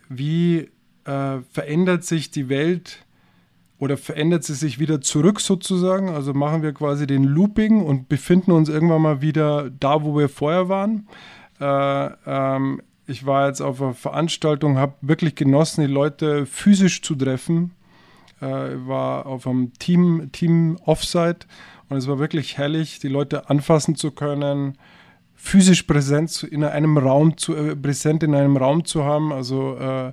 wie 0.08 0.68
äh, 1.04 1.40
verändert 1.50 2.04
sich 2.04 2.30
die 2.30 2.48
Welt 2.48 3.04
oder 3.82 3.96
verändert 3.96 4.44
sie 4.44 4.54
sich 4.54 4.78
wieder 4.78 5.00
zurück 5.00 5.40
sozusagen? 5.40 6.08
Also 6.08 6.32
machen 6.34 6.62
wir 6.62 6.72
quasi 6.72 7.04
den 7.04 7.24
Looping 7.24 7.82
und 7.82 8.08
befinden 8.08 8.52
uns 8.52 8.68
irgendwann 8.68 9.02
mal 9.02 9.22
wieder 9.22 9.70
da, 9.70 10.04
wo 10.04 10.16
wir 10.16 10.28
vorher 10.28 10.68
waren. 10.68 11.08
Äh, 11.60 12.10
ähm, 12.24 12.80
ich 13.08 13.26
war 13.26 13.48
jetzt 13.48 13.60
auf 13.60 13.82
einer 13.82 13.94
Veranstaltung, 13.94 14.78
habe 14.78 14.94
wirklich 15.00 15.34
genossen, 15.34 15.80
die 15.80 15.92
Leute 15.92 16.46
physisch 16.46 17.02
zu 17.02 17.16
treffen. 17.16 17.72
Äh, 18.40 18.46
war 18.86 19.26
auf 19.26 19.48
einem 19.48 19.72
Team, 19.80 20.30
Team 20.30 20.78
Offsite 20.84 21.48
und 21.88 21.96
es 21.96 22.06
war 22.06 22.20
wirklich 22.20 22.58
herrlich, 22.58 23.00
die 23.00 23.08
Leute 23.08 23.50
anfassen 23.50 23.96
zu 23.96 24.12
können, 24.12 24.78
physisch 25.34 25.82
präsent 25.82 26.44
in 26.44 26.62
einem 26.62 26.98
Raum 26.98 27.36
zu, 27.36 27.56
äh, 27.56 27.74
präsent 27.74 28.22
in 28.22 28.36
einem 28.36 28.56
Raum 28.56 28.84
zu 28.84 29.02
haben. 29.02 29.32
Also 29.32 29.76
äh, 29.76 30.12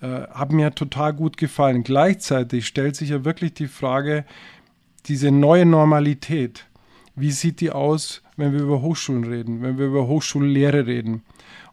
äh, 0.00 0.28
hat 0.30 0.52
mir 0.52 0.74
total 0.74 1.14
gut 1.14 1.36
gefallen. 1.36 1.82
Gleichzeitig 1.82 2.66
stellt 2.66 2.96
sich 2.96 3.10
ja 3.10 3.24
wirklich 3.24 3.54
die 3.54 3.68
Frage, 3.68 4.24
diese 5.06 5.30
neue 5.30 5.66
Normalität, 5.66 6.66
wie 7.14 7.30
sieht 7.30 7.60
die 7.60 7.70
aus, 7.70 8.22
wenn 8.36 8.52
wir 8.52 8.60
über 8.60 8.82
Hochschulen 8.82 9.24
reden, 9.24 9.62
wenn 9.62 9.78
wir 9.78 9.86
über 9.86 10.06
Hochschullehre 10.06 10.86
reden? 10.86 11.22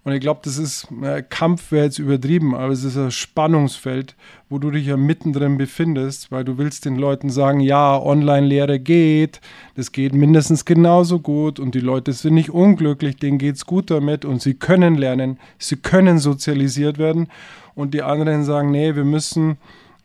Und 0.06 0.12
ich 0.12 0.20
glaube, 0.20 0.42
das 0.44 0.58
ist, 0.58 0.88
äh, 1.02 1.24
Kampf 1.24 1.72
wäre 1.72 1.86
jetzt 1.86 1.98
übertrieben, 1.98 2.56
aber 2.56 2.74
es 2.74 2.84
ist 2.84 2.98
ein 2.98 3.12
Spannungsfeld, 3.12 4.16
wo 4.50 4.60
du 4.60 4.70
dich 4.70 4.88
ja 4.88 4.98
mittendrin 4.98 5.58
befindest, 5.58 6.30
weil 6.30 6.44
du 6.44 6.58
willst 6.58 6.84
den 6.84 6.98
Leuten 6.98 7.30
sagen, 7.30 7.62
ja, 7.62 7.98
Online-Lehre 7.98 8.80
geht, 8.80 9.40
das 9.76 9.94
geht 9.94 10.14
mindestens 10.14 10.66
genauso 10.66 11.20
gut 11.20 11.58
und 11.58 11.74
die 11.74 11.80
Leute 11.80 12.12
sind 12.12 12.34
nicht 12.34 12.50
unglücklich, 12.50 13.16
denen 13.16 13.38
geht 13.38 13.56
es 13.56 13.66
gut 13.66 13.90
damit 13.90 14.26
und 14.26 14.42
sie 14.42 14.56
können 14.56 14.96
lernen, 14.96 15.40
sie 15.58 15.78
können 15.78 16.20
sozialisiert 16.20 16.98
werden. 16.98 17.30
Und 17.74 17.94
die 17.94 18.04
anderen 18.04 18.44
sagen, 18.44 18.72
nee, 18.72 18.96
wir 18.96 19.06
müssen, 19.06 19.58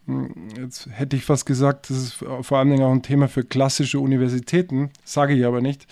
hm, 0.06 0.32
jetzt 0.56 0.88
hätte 0.92 1.16
ich 1.16 1.24
fast 1.24 1.44
gesagt, 1.44 1.90
das 1.90 1.96
ist 1.98 2.12
vor 2.42 2.58
allen 2.58 2.70
Dingen 2.70 2.84
auch 2.84 2.92
ein 2.92 3.02
Thema 3.02 3.26
für 3.26 3.42
klassische 3.42 3.98
Universitäten, 3.98 4.90
sage 5.02 5.34
ich 5.34 5.44
aber 5.44 5.61
nicht, 5.61 5.88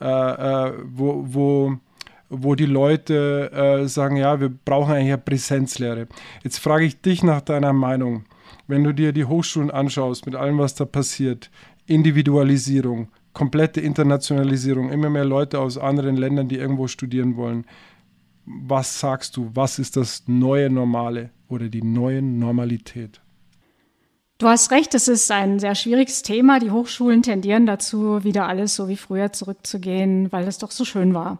äh, 0.00 0.06
äh, 0.06 0.72
wo, 0.84 1.24
wo 1.26 1.78
wo 2.30 2.54
die 2.54 2.66
Leute 2.66 3.50
äh, 3.52 3.88
sagen, 3.88 4.16
ja, 4.16 4.40
wir 4.40 4.48
brauchen 4.48 4.92
eigentlich 4.92 5.12
eine 5.12 5.18
Präsenzlehre. 5.18 6.08
Jetzt 6.44 6.58
frage 6.58 6.84
ich 6.84 7.00
dich 7.00 7.22
nach 7.22 7.40
deiner 7.40 7.72
Meinung. 7.72 8.24
Wenn 8.66 8.84
du 8.84 8.92
dir 8.92 9.12
die 9.12 9.24
Hochschulen 9.24 9.70
anschaust, 9.70 10.26
mit 10.26 10.34
allem, 10.34 10.58
was 10.58 10.74
da 10.74 10.84
passiert, 10.84 11.50
Individualisierung, 11.86 13.08
komplette 13.32 13.80
Internationalisierung, 13.80 14.90
immer 14.90 15.08
mehr 15.08 15.24
Leute 15.24 15.58
aus 15.58 15.78
anderen 15.78 16.16
Ländern, 16.16 16.48
die 16.48 16.56
irgendwo 16.56 16.86
studieren 16.86 17.36
wollen. 17.36 17.64
Was 18.44 19.00
sagst 19.00 19.36
du, 19.36 19.50
was 19.54 19.78
ist 19.78 19.96
das 19.96 20.24
neue 20.26 20.70
Normale 20.70 21.30
oder 21.48 21.68
die 21.68 21.82
neue 21.82 22.20
Normalität? 22.20 23.20
Du 24.38 24.46
hast 24.46 24.70
recht, 24.70 24.94
es 24.94 25.08
ist 25.08 25.30
ein 25.32 25.58
sehr 25.58 25.74
schwieriges 25.74 26.22
Thema. 26.22 26.60
Die 26.60 26.70
Hochschulen 26.70 27.22
tendieren 27.22 27.66
dazu, 27.66 28.22
wieder 28.22 28.46
alles 28.46 28.76
so 28.76 28.88
wie 28.88 28.96
früher 28.96 29.32
zurückzugehen, 29.32 30.30
weil 30.30 30.46
es 30.46 30.58
doch 30.58 30.70
so 30.70 30.84
schön 30.84 31.12
war. 31.12 31.38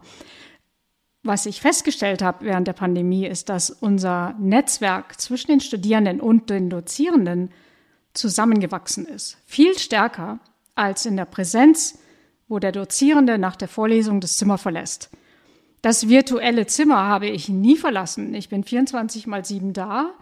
Was 1.23 1.45
ich 1.45 1.59
festgestellt 1.59 2.21
habe 2.21 2.45
während 2.45 2.67
der 2.67 2.73
Pandemie, 2.73 3.25
ist, 3.25 3.49
dass 3.49 3.69
unser 3.69 4.35
Netzwerk 4.39 5.19
zwischen 5.19 5.51
den 5.51 5.59
Studierenden 5.59 6.21
und 6.21 6.49
den 6.49 6.69
Dozierenden 6.69 7.51
zusammengewachsen 8.13 9.05
ist. 9.05 9.37
Viel 9.45 9.77
stärker 9.77 10.39
als 10.75 11.05
in 11.05 11.17
der 11.17 11.25
Präsenz, 11.25 11.99
wo 12.47 12.59
der 12.59 12.71
Dozierende 12.71 13.37
nach 13.37 13.55
der 13.55 13.67
Vorlesung 13.67 14.21
das 14.21 14.37
Zimmer 14.37 14.57
verlässt. 14.57 15.09
Das 15.81 16.09
virtuelle 16.09 16.67
Zimmer 16.67 17.03
habe 17.03 17.27
ich 17.27 17.49
nie 17.49 17.77
verlassen. 17.77 18.33
Ich 18.33 18.49
bin 18.49 18.63
24 18.63 19.27
mal 19.27 19.45
7 19.45 19.73
da 19.73 20.13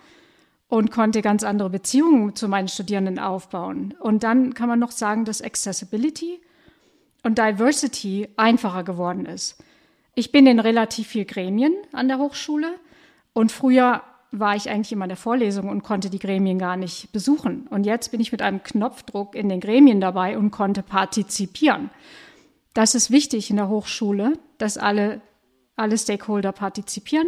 und 0.68 0.92
konnte 0.92 1.22
ganz 1.22 1.44
andere 1.44 1.70
Beziehungen 1.70 2.36
zu 2.36 2.48
meinen 2.48 2.68
Studierenden 2.68 3.20
aufbauen. 3.20 3.94
Und 4.00 4.24
dann 4.24 4.54
kann 4.54 4.68
man 4.68 4.80
noch 4.80 4.92
sagen, 4.92 5.26
dass 5.26 5.42
Accessibility 5.42 6.40
und 7.24 7.38
Diversity 7.38 8.30
einfacher 8.36 8.84
geworden 8.84 9.26
ist. 9.26 9.58
Ich 10.18 10.32
bin 10.32 10.48
in 10.48 10.60
relativ 10.60 11.10
viel 11.10 11.26
Gremien 11.26 11.76
an 11.92 12.08
der 12.08 12.18
Hochschule 12.18 12.74
und 13.34 13.52
früher 13.52 14.02
war 14.32 14.56
ich 14.56 14.68
eigentlich 14.68 14.92
immer 14.92 15.06
in 15.06 15.10
der 15.10 15.16
Vorlesung 15.16 15.70
und 15.70 15.84
konnte 15.84 16.10
die 16.10 16.18
Gremien 16.18 16.58
gar 16.58 16.76
nicht 16.76 17.12
besuchen. 17.12 17.68
Und 17.68 17.86
jetzt 17.86 18.10
bin 18.10 18.20
ich 18.20 18.32
mit 18.32 18.42
einem 18.42 18.64
Knopfdruck 18.64 19.36
in 19.36 19.48
den 19.48 19.60
Gremien 19.60 20.02
dabei 20.02 20.36
und 20.36 20.50
konnte 20.50 20.82
partizipieren. 20.82 21.92
Das 22.74 22.96
ist 22.96 23.12
wichtig 23.12 23.52
in 23.52 23.58
der 23.58 23.70
Hochschule, 23.70 24.34
dass 24.58 24.80
alle 24.80 25.22
alle 25.76 26.00
Stakeholder 26.00 26.52
partizipieren. 26.52 27.28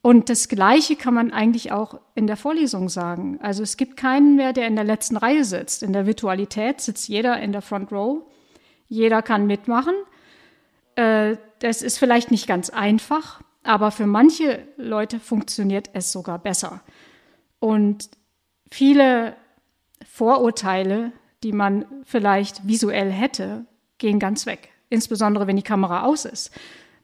Und 0.00 0.30
das 0.30 0.46
Gleiche 0.48 0.94
kann 0.94 1.14
man 1.14 1.32
eigentlich 1.32 1.72
auch 1.72 1.98
in 2.14 2.28
der 2.28 2.36
Vorlesung 2.36 2.90
sagen. 2.90 3.40
Also 3.42 3.64
es 3.64 3.76
gibt 3.76 3.96
keinen 3.96 4.36
mehr, 4.36 4.52
der 4.52 4.68
in 4.68 4.76
der 4.76 4.84
letzten 4.84 5.16
Reihe 5.16 5.42
sitzt. 5.42 5.82
In 5.82 5.92
der 5.92 6.06
Virtualität 6.06 6.80
sitzt 6.80 7.08
jeder 7.08 7.40
in 7.40 7.50
der 7.50 7.62
Front 7.62 7.90
Row. 7.90 8.22
Jeder 8.86 9.20
kann 9.20 9.48
mitmachen. 9.48 9.94
Äh, 10.94 11.38
das 11.64 11.80
ist 11.80 11.96
vielleicht 11.98 12.30
nicht 12.30 12.46
ganz 12.46 12.68
einfach, 12.68 13.40
aber 13.62 13.90
für 13.90 14.06
manche 14.06 14.68
Leute 14.76 15.18
funktioniert 15.18 15.88
es 15.94 16.12
sogar 16.12 16.38
besser. 16.38 16.82
Und 17.58 18.10
viele 18.70 19.34
Vorurteile, 20.06 21.12
die 21.42 21.52
man 21.52 21.86
vielleicht 22.04 22.68
visuell 22.68 23.10
hätte, 23.10 23.64
gehen 23.96 24.18
ganz 24.18 24.44
weg. 24.44 24.68
Insbesondere 24.90 25.46
wenn 25.46 25.56
die 25.56 25.62
Kamera 25.62 26.04
aus 26.04 26.26
ist. 26.26 26.50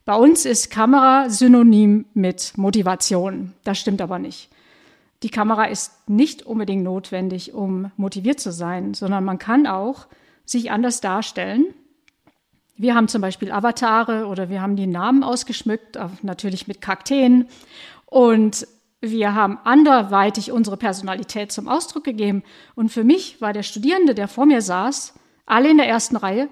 Bei 0.04 0.14
uns 0.14 0.44
ist 0.44 0.70
Kamera 0.70 1.30
synonym 1.30 2.04
mit 2.12 2.52
Motivation. 2.58 3.54
Das 3.64 3.78
stimmt 3.78 4.02
aber 4.02 4.18
nicht. 4.18 4.50
Die 5.22 5.30
Kamera 5.30 5.64
ist 5.64 6.06
nicht 6.06 6.42
unbedingt 6.42 6.84
notwendig, 6.84 7.54
um 7.54 7.92
motiviert 7.96 8.40
zu 8.40 8.52
sein, 8.52 8.92
sondern 8.92 9.24
man 9.24 9.38
kann 9.38 9.66
auch 9.66 10.06
sich 10.44 10.70
anders 10.70 11.00
darstellen. 11.00 11.64
Wir 12.80 12.94
haben 12.94 13.08
zum 13.08 13.20
Beispiel 13.20 13.52
Avatare 13.52 14.24
oder 14.24 14.48
wir 14.48 14.62
haben 14.62 14.74
die 14.74 14.86
Namen 14.86 15.22
ausgeschmückt, 15.22 15.98
natürlich 16.22 16.66
mit 16.66 16.80
Kakteen. 16.80 17.46
Und 18.06 18.66
wir 19.02 19.34
haben 19.34 19.58
anderweitig 19.64 20.50
unsere 20.50 20.78
Personalität 20.78 21.52
zum 21.52 21.68
Ausdruck 21.68 22.04
gegeben. 22.04 22.42
Und 22.74 22.88
für 22.88 23.04
mich 23.04 23.38
war 23.42 23.52
der 23.52 23.64
Studierende, 23.64 24.14
der 24.14 24.28
vor 24.28 24.46
mir 24.46 24.62
saß, 24.62 25.12
alle 25.44 25.68
in 25.68 25.76
der 25.76 25.88
ersten 25.88 26.16
Reihe, 26.16 26.48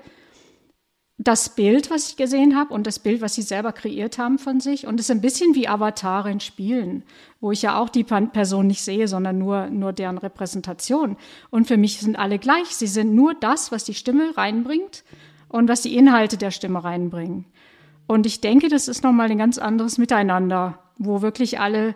das 1.17 1.55
Bild, 1.55 1.91
was 1.91 2.11
ich 2.11 2.17
gesehen 2.17 2.59
habe 2.59 2.75
und 2.75 2.87
das 2.87 2.99
Bild, 2.99 3.23
was 3.23 3.35
sie 3.35 3.43
selber 3.43 3.73
kreiert 3.73 4.19
haben 4.19 4.39
von 4.39 4.61
sich. 4.61 4.87
Und 4.87 5.01
es 5.01 5.07
ist 5.07 5.11
ein 5.11 5.23
bisschen 5.23 5.55
wie 5.55 5.67
Avatare 5.67 6.31
in 6.31 6.41
Spielen, 6.41 7.05
wo 7.41 7.53
ich 7.53 7.63
ja 7.63 7.81
auch 7.81 7.89
die 7.89 8.05
Person 8.05 8.67
nicht 8.67 8.83
sehe, 8.83 9.09
sondern 9.09 9.39
nur, 9.39 9.69
nur 9.69 9.95
deren 9.95 10.19
Repräsentation. 10.19 11.17
Und 11.49 11.69
für 11.69 11.79
mich 11.79 12.01
sind 12.01 12.19
alle 12.19 12.39
gleich. 12.39 12.67
Sie 12.67 12.87
sind 12.87 13.15
nur 13.15 13.33
das, 13.33 13.73
was 13.73 13.85
die 13.85 13.95
Stimme 13.95 14.37
reinbringt 14.37 15.05
und 15.49 15.69
was 15.69 15.83
die 15.83 15.97
Inhalte 15.97 16.37
der 16.37 16.51
Stimme 16.51 16.85
reinbringen. 16.85 17.45
Und 18.07 18.27
ich 18.27 18.41
denke, 18.41 18.69
das 18.69 18.89
ist 18.89 19.05
nochmal 19.05 19.31
ein 19.31 19.39
ganz 19.39 19.59
anderes 19.59 19.99
Miteinander, 19.99 20.79
wo 20.97 21.23
wirklich 21.23 21.61
alle 21.61 21.95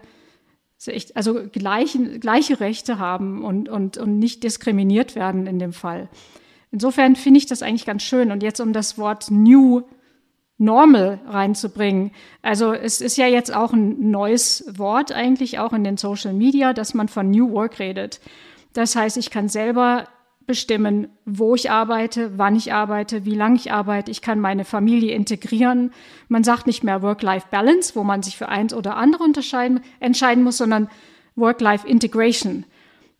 also 1.14 1.34
gleiche, 1.52 2.18
gleiche 2.18 2.58
Rechte 2.58 2.98
haben 2.98 3.44
und, 3.44 3.68
und, 3.68 3.98
und 3.98 4.18
nicht 4.18 4.42
diskriminiert 4.42 5.14
werden 5.14 5.46
in 5.46 5.60
dem 5.60 5.72
Fall. 5.72 6.08
Insofern 6.72 7.14
finde 7.14 7.38
ich 7.38 7.46
das 7.46 7.62
eigentlich 7.62 7.86
ganz 7.86 8.02
schön. 8.02 8.32
Und 8.32 8.42
jetzt 8.42 8.60
um 8.60 8.72
das 8.72 8.98
Wort 8.98 9.30
New 9.30 9.82
Normal 10.58 11.20
reinzubringen. 11.26 12.12
Also 12.40 12.72
es 12.72 13.00
ist 13.00 13.16
ja 13.16 13.26
jetzt 13.26 13.54
auch 13.54 13.72
ein 13.72 14.10
neues 14.10 14.64
Wort 14.78 15.12
eigentlich 15.12 15.58
auch 15.58 15.72
in 15.72 15.82
den 15.82 15.96
Social 15.96 16.32
Media, 16.32 16.72
dass 16.72 16.94
man 16.94 17.08
von 17.08 17.30
New 17.30 17.50
Work 17.50 17.78
redet. 17.78 18.20
Das 18.72 18.94
heißt, 18.94 19.16
ich 19.16 19.30
kann 19.30 19.48
selber 19.48 20.06
bestimmen, 20.46 21.08
wo 21.24 21.54
ich 21.54 21.70
arbeite, 21.70 22.38
wann 22.38 22.56
ich 22.56 22.72
arbeite, 22.72 23.24
wie 23.24 23.34
lange 23.34 23.56
ich 23.56 23.72
arbeite. 23.72 24.10
Ich 24.10 24.22
kann 24.22 24.40
meine 24.40 24.64
Familie 24.64 25.14
integrieren. 25.14 25.92
Man 26.28 26.44
sagt 26.44 26.66
nicht 26.66 26.84
mehr 26.84 27.02
Work-Life-Balance, 27.02 27.94
wo 27.94 28.04
man 28.04 28.22
sich 28.22 28.36
für 28.36 28.48
eins 28.48 28.74
oder 28.74 28.96
andere 28.96 29.24
entscheiden 30.00 30.42
muss, 30.42 30.58
sondern 30.58 30.88
Work-Life-Integration 31.36 32.64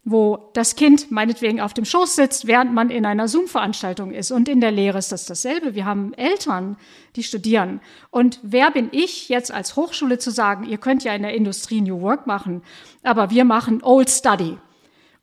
wo 0.05 0.51
das 0.55 0.75
Kind 0.75 1.13
meinetwegen 1.13 1.61
auf 1.61 1.75
dem 1.75 1.85
Schoß 1.85 2.17
sitzt, 2.17 2.47
während 2.47 2.75
man 2.75 2.91
in 2.91 3.07
einer 3.07 3.29
Zoom-Veranstaltung 3.29 4.11
ist. 4.11 4.33
Und 4.33 4.49
in 4.49 4.61
der 4.61 4.73
Lehre 4.73 4.99
ist 4.99 5.13
das 5.13 5.27
dasselbe. 5.27 5.75
Wir 5.77 5.85
haben 5.85 6.13
Eltern, 6.15 6.77
die 7.15 7.23
studieren. 7.23 7.81
Und 8.11 8.41
wer 8.43 8.73
bin 8.73 8.89
ich 8.91 9.29
jetzt 9.29 9.53
als 9.53 9.77
Hochschule 9.77 10.19
zu 10.19 10.31
sagen, 10.31 10.65
ihr 10.65 10.79
könnt 10.79 11.05
ja 11.05 11.15
in 11.15 11.23
der 11.23 11.35
Industrie 11.35 11.81
New 11.81 12.01
Work 12.01 12.27
machen, 12.27 12.63
aber 13.05 13.31
wir 13.31 13.45
machen 13.45 13.81
Old 13.83 14.11
Study. 14.11 14.59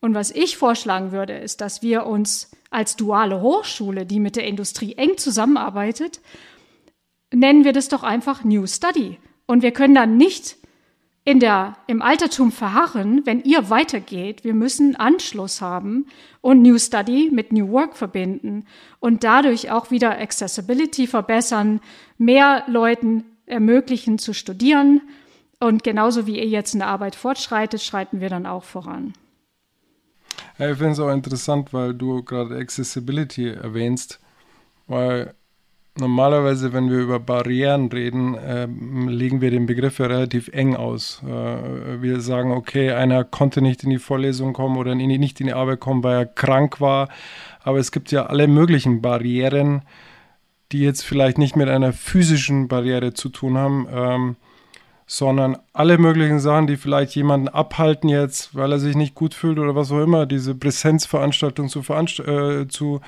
Und 0.01 0.13
was 0.15 0.31
ich 0.31 0.57
vorschlagen 0.57 1.12
würde, 1.12 1.33
ist, 1.33 1.62
dass 1.62 1.81
wir 1.81 2.05
uns 2.05 2.51
als 2.69 2.95
duale 2.95 3.41
Hochschule, 3.41 4.05
die 4.05 4.19
mit 4.19 4.35
der 4.35 4.47
Industrie 4.47 4.93
eng 4.95 5.17
zusammenarbeitet, 5.17 6.21
nennen 7.33 7.63
wir 7.63 7.73
das 7.73 7.89
doch 7.89 8.03
einfach 8.03 8.43
New 8.43 8.65
Study. 8.65 9.17
Und 9.45 9.62
wir 9.62 9.71
können 9.71 9.95
dann 9.95 10.17
nicht 10.17 10.57
in 11.25 11.39
der, 11.39 11.75
im 11.88 12.01
Altertum 12.01 12.51
verharren, 12.51 13.25
wenn 13.25 13.41
ihr 13.41 13.69
weitergeht. 13.69 14.43
Wir 14.43 14.53
müssen 14.53 14.95
Anschluss 14.95 15.62
haben 15.62 16.07
und 16.41 16.62
New 16.62 16.79
Study 16.79 17.29
mit 17.31 17.51
New 17.51 17.69
Work 17.69 17.97
verbinden 17.97 18.65
und 18.99 19.23
dadurch 19.23 19.69
auch 19.69 19.91
wieder 19.91 20.17
Accessibility 20.17 21.07
verbessern, 21.07 21.81
mehr 22.17 22.63
Leuten 22.67 23.25
ermöglichen 23.45 24.17
zu 24.17 24.33
studieren. 24.33 25.01
Und 25.59 25.83
genauso 25.83 26.25
wie 26.25 26.39
ihr 26.39 26.47
jetzt 26.47 26.73
in 26.73 26.79
der 26.79 26.88
Arbeit 26.88 27.15
fortschreitet, 27.15 27.81
schreiten 27.81 28.21
wir 28.21 28.29
dann 28.29 28.45
auch 28.45 28.63
voran. 28.63 29.13
Ja, 30.60 30.69
ich 30.69 30.78
finde 30.78 30.91
es 30.91 31.00
auch 31.00 31.12
interessant, 31.12 31.74
weil 31.74 31.93
du 31.93 32.22
gerade 32.22 32.58
Accessibility 32.58 33.50
erwähnst, 33.50 34.19
weil 34.88 35.34
Normalerweise, 36.00 36.72
wenn 36.72 36.89
wir 36.89 37.00
über 37.00 37.19
Barrieren 37.19 37.89
reden, 37.91 38.36
äh, 38.36 38.65
legen 38.65 39.41
wir 39.41 39.52
den 39.52 39.65
Begriff 39.65 40.00
ja 40.00 40.06
relativ 40.06 40.48
eng 40.50 40.76
aus. 40.76 41.22
Äh, 41.26 42.02
wir 42.02 42.22
sagen, 42.22 42.52
okay, 42.52 42.91
einer 42.91 43.24
konnte 43.24 43.62
nicht 43.62 43.84
in 43.84 43.89
die 43.89 44.00
Vorlesung 44.00 44.54
kommen 44.54 44.78
oder 44.78 44.93
in, 44.93 45.00
nicht 45.00 45.39
in 45.41 45.48
die 45.48 45.54
Arbeit 45.54 45.80
kommen, 45.80 46.04
weil 46.04 46.15
er 46.15 46.26
krank 46.26 46.80
war. 46.80 47.10
Aber 47.63 47.80
es 47.80 47.91
gibt 47.91 48.12
ja 48.12 48.28
alle 48.28 48.48
möglichen 48.48 49.02
Barrieren, 49.02 49.82
die 50.72 50.80
jetzt 50.80 51.04
vielleicht 51.04 51.38
nicht 51.38 51.56
mit 51.56 51.67
einer 51.67 51.91
physischen 51.91 52.67
Barriere 52.67 53.13
zu 53.13 53.30
tun 53.30 53.58
haben, 53.58 53.88
ähm, 53.91 54.36
sondern 55.12 55.58
alle 55.74 55.98
möglichen 55.98 56.39
Sachen, 56.39 56.67
die 56.67 56.78
vielleicht 56.78 57.15
jemanden 57.15 57.48
abhalten 57.48 58.10
jetzt, 58.10 58.54
weil 58.56 58.72
er 58.72 58.78
sich 58.78 58.95
nicht 58.95 59.15
gut 59.15 59.34
fühlt 59.34 59.58
oder 59.58 59.76
was 59.76 59.91
auch 59.91 60.04
immer, 60.04 60.28
diese 60.28 60.54
Präsenzveranstaltung 60.54 61.67
zu, 61.67 61.82
veranst 61.82 62.19
äh, 62.19 62.67
zu, 62.67 63.02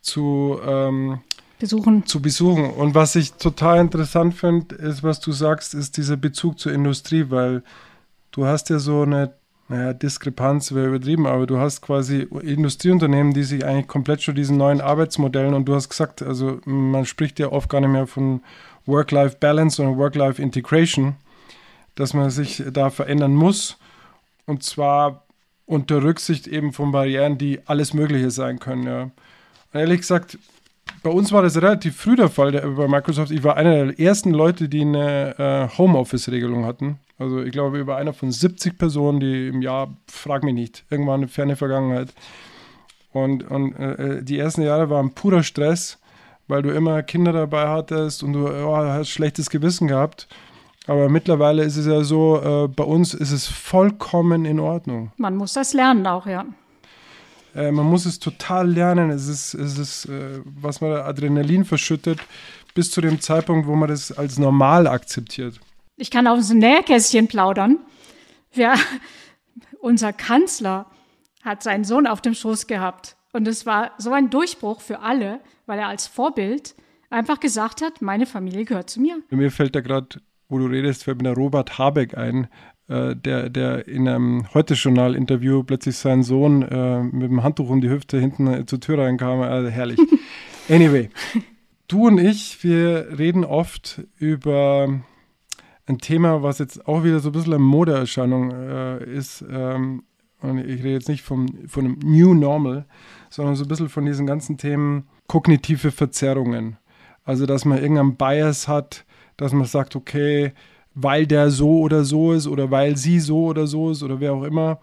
zu 0.00 0.58
ähm, 0.66 1.20
besuchen. 1.60 2.04
Zu 2.04 2.20
besuchen. 2.20 2.70
Und 2.70 2.96
was 2.96 3.14
ich 3.14 3.34
total 3.34 3.78
interessant 3.78 4.34
finde, 4.34 4.74
ist, 4.74 5.04
was 5.04 5.20
du 5.20 5.30
sagst, 5.30 5.72
ist 5.72 5.96
dieser 5.98 6.16
Bezug 6.16 6.58
zur 6.58 6.72
Industrie, 6.72 7.26
weil 7.28 7.62
du 8.32 8.46
hast 8.46 8.68
ja 8.68 8.80
so 8.80 9.02
eine, 9.02 9.32
naja, 9.68 9.92
Diskrepanz 9.92 10.74
wäre 10.74 10.88
übertrieben, 10.88 11.28
aber 11.28 11.46
du 11.46 11.58
hast 11.58 11.80
quasi 11.80 12.26
Industrieunternehmen, 12.42 13.34
die 13.34 13.44
sich 13.44 13.64
eigentlich 13.64 13.86
komplett 13.86 14.20
schon 14.20 14.34
diesen 14.34 14.56
neuen 14.56 14.80
Arbeitsmodellen 14.80 15.54
und 15.54 15.66
du 15.66 15.76
hast 15.76 15.90
gesagt, 15.90 16.22
also 16.22 16.58
man 16.64 17.06
spricht 17.06 17.38
ja 17.38 17.52
oft 17.52 17.68
gar 17.70 17.80
nicht 17.80 17.90
mehr 17.90 18.08
von 18.08 18.40
Work-Life-Balance, 18.90 19.76
sondern 19.76 19.96
Work-Life-Integration, 19.98 21.16
dass 21.94 22.14
man 22.14 22.30
sich 22.30 22.62
da 22.72 22.90
verändern 22.90 23.34
muss. 23.34 23.78
Und 24.46 24.62
zwar 24.62 25.24
unter 25.66 26.02
Rücksicht 26.02 26.46
eben 26.46 26.72
von 26.72 26.92
Barrieren, 26.92 27.38
die 27.38 27.60
alles 27.66 27.94
Mögliche 27.94 28.30
sein 28.30 28.58
können. 28.58 28.84
Ja. 28.84 29.02
Und 29.02 29.80
ehrlich 29.80 30.00
gesagt, 30.00 30.38
bei 31.02 31.10
uns 31.10 31.32
war 31.32 31.42
das 31.42 31.56
relativ 31.56 31.96
früh 31.96 32.16
der 32.16 32.28
Fall 32.28 32.52
der, 32.52 32.62
bei 32.62 32.88
Microsoft. 32.88 33.30
Ich 33.30 33.44
war 33.44 33.56
einer 33.56 33.86
der 33.86 34.00
ersten 34.00 34.32
Leute, 34.32 34.68
die 34.68 34.82
eine 34.82 35.38
äh, 35.38 35.78
Homeoffice-Regelung 35.78 36.66
hatten. 36.66 36.98
Also 37.18 37.42
ich 37.42 37.52
glaube, 37.52 37.78
über 37.78 37.96
einer 37.96 38.12
von 38.12 38.32
70 38.32 38.76
Personen, 38.76 39.20
die 39.20 39.48
im 39.48 39.62
Jahr, 39.62 39.94
frag 40.08 40.42
mich 40.42 40.54
nicht, 40.54 40.84
irgendwann 40.90 41.20
eine 41.20 41.28
ferne 41.28 41.54
Vergangenheit. 41.54 42.12
Und, 43.12 43.48
und 43.48 43.76
äh, 43.76 43.92
äh, 43.92 44.22
die 44.22 44.38
ersten 44.38 44.62
Jahre 44.62 44.90
waren 44.90 45.14
purer 45.14 45.42
Stress, 45.42 45.98
weil 46.50 46.62
du 46.62 46.70
immer 46.70 47.02
Kinder 47.02 47.32
dabei 47.32 47.68
hattest 47.68 48.22
und 48.22 48.32
du 48.32 48.48
oh, 48.48 48.76
hast 48.76 49.08
schlechtes 49.08 49.50
Gewissen 49.50 49.86
gehabt. 49.86 50.26
Aber 50.86 51.08
mittlerweile 51.08 51.62
ist 51.62 51.76
es 51.76 51.86
ja 51.86 52.02
so, 52.02 52.40
äh, 52.42 52.68
bei 52.68 52.82
uns 52.82 53.14
ist 53.14 53.30
es 53.30 53.46
vollkommen 53.46 54.44
in 54.44 54.58
Ordnung. 54.58 55.12
Man 55.16 55.36
muss 55.36 55.52
das 55.52 55.72
lernen 55.72 56.06
auch, 56.06 56.26
ja. 56.26 56.44
Äh, 57.54 57.70
man 57.70 57.86
muss 57.86 58.04
es 58.04 58.18
total 58.18 58.68
lernen. 58.68 59.10
Es 59.10 59.28
ist, 59.28 59.54
es 59.54 59.78
ist 59.78 60.06
äh, 60.06 60.40
was 60.44 60.80
man 60.80 60.92
Adrenalin 60.92 61.64
verschüttet, 61.64 62.18
bis 62.74 62.90
zu 62.90 63.00
dem 63.00 63.20
Zeitpunkt, 63.20 63.68
wo 63.68 63.76
man 63.76 63.88
das 63.88 64.10
als 64.10 64.38
normal 64.38 64.88
akzeptiert. 64.88 65.60
Ich 65.96 66.10
kann 66.10 66.26
aus 66.26 66.48
dem 66.48 66.58
Nähkästchen 66.58 67.28
plaudern. 67.28 67.78
Ja, 68.54 68.74
unser 69.80 70.12
Kanzler 70.12 70.86
hat 71.44 71.62
seinen 71.62 71.84
Sohn 71.84 72.08
auf 72.08 72.20
dem 72.20 72.34
Schoß 72.34 72.66
gehabt. 72.66 73.16
Und 73.32 73.46
es 73.46 73.66
war 73.66 73.92
so 73.98 74.12
ein 74.12 74.30
Durchbruch 74.30 74.80
für 74.80 75.00
alle, 75.00 75.40
weil 75.66 75.78
er 75.78 75.88
als 75.88 76.06
Vorbild 76.06 76.74
einfach 77.10 77.40
gesagt 77.40 77.82
hat, 77.82 78.02
meine 78.02 78.26
Familie 78.26 78.64
gehört 78.64 78.90
zu 78.90 79.00
mir. 79.00 79.22
Mir 79.30 79.50
fällt 79.50 79.74
da 79.74 79.80
gerade, 79.80 80.20
wo 80.48 80.58
du 80.58 80.66
redest, 80.66 81.04
fällt 81.04 81.22
mir 81.22 81.32
Robert 81.32 81.78
Habeck 81.78 82.16
ein, 82.16 82.48
äh, 82.88 83.14
der, 83.14 83.50
der 83.50 83.86
in 83.86 84.08
einem 84.08 84.52
Heute-Journal-Interview 84.52 85.62
plötzlich 85.62 85.96
seinen 85.96 86.22
Sohn 86.22 86.62
äh, 86.62 87.02
mit 87.02 87.30
dem 87.30 87.42
Handtuch 87.42 87.70
um 87.70 87.80
die 87.80 87.90
Hüfte 87.90 88.18
hinten 88.18 88.46
äh, 88.48 88.66
zur 88.66 88.80
Tür 88.80 88.98
reinkam. 88.98 89.40
Also 89.40 89.68
herrlich. 89.68 89.98
Anyway, 90.68 91.10
du 91.88 92.06
und 92.06 92.18
ich, 92.18 92.62
wir 92.62 93.18
reden 93.18 93.44
oft 93.44 94.02
über 94.18 95.00
ein 95.86 95.98
Thema, 95.98 96.44
was 96.44 96.60
jetzt 96.60 96.86
auch 96.86 97.02
wieder 97.02 97.18
so 97.18 97.30
ein 97.30 97.32
bisschen 97.32 97.54
eine 97.54 97.62
Modeerscheinung 97.62 98.52
äh, 98.52 99.04
ist. 99.04 99.44
Ähm, 99.50 100.04
und 100.42 100.58
ich 100.58 100.80
rede 100.82 100.94
jetzt 100.94 101.08
nicht 101.08 101.22
vom, 101.22 101.46
von 101.68 101.84
einem 101.84 101.98
New 102.04 102.34
Normal, 102.34 102.86
sondern 103.28 103.56
so 103.56 103.64
ein 103.64 103.68
bisschen 103.68 103.88
von 103.88 104.06
diesen 104.06 104.26
ganzen 104.26 104.56
Themen 104.58 105.08
kognitive 105.26 105.90
Verzerrungen. 105.90 106.76
Also, 107.24 107.46
dass 107.46 107.64
man 107.64 107.78
irgendeinen 107.78 108.16
Bias 108.16 108.66
hat, 108.66 109.04
dass 109.36 109.52
man 109.52 109.66
sagt, 109.66 109.96
okay, 109.96 110.52
weil 110.94 111.26
der 111.26 111.50
so 111.50 111.80
oder 111.80 112.04
so 112.04 112.32
ist 112.32 112.46
oder 112.46 112.70
weil 112.70 112.96
sie 112.96 113.20
so 113.20 113.46
oder 113.46 113.66
so 113.66 113.90
ist 113.90 114.02
oder 114.02 114.20
wer 114.20 114.32
auch 114.32 114.42
immer, 114.42 114.80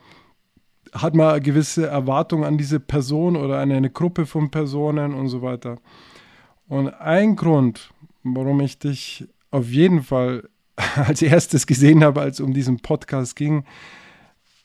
hat 0.94 1.16
man 1.16 1.32
eine 1.32 1.42
gewisse 1.42 1.88
Erwartung 1.88 2.46
an 2.46 2.58
diese 2.58 2.80
Person 2.80 3.36
oder 3.36 3.60
an 3.60 3.72
eine 3.72 3.90
Gruppe 3.90 4.26
von 4.26 4.50
Personen 4.50 5.14
und 5.14 5.28
so 5.28 5.42
weiter. 5.42 5.78
Und 6.68 6.90
ein 6.90 7.36
Grund, 7.36 7.92
warum 8.24 8.62
ich 8.62 8.80
dich 8.80 9.28
auf 9.52 9.70
jeden 9.70 10.04
Fall 10.04 10.48
als 10.96 11.22
erstes 11.22 11.68
gesehen 11.68 12.04
habe, 12.04 12.22
als 12.22 12.40
es 12.40 12.46
um 12.46 12.54
diesen 12.54 12.80
Podcast 12.80 13.36
ging, 13.36 13.64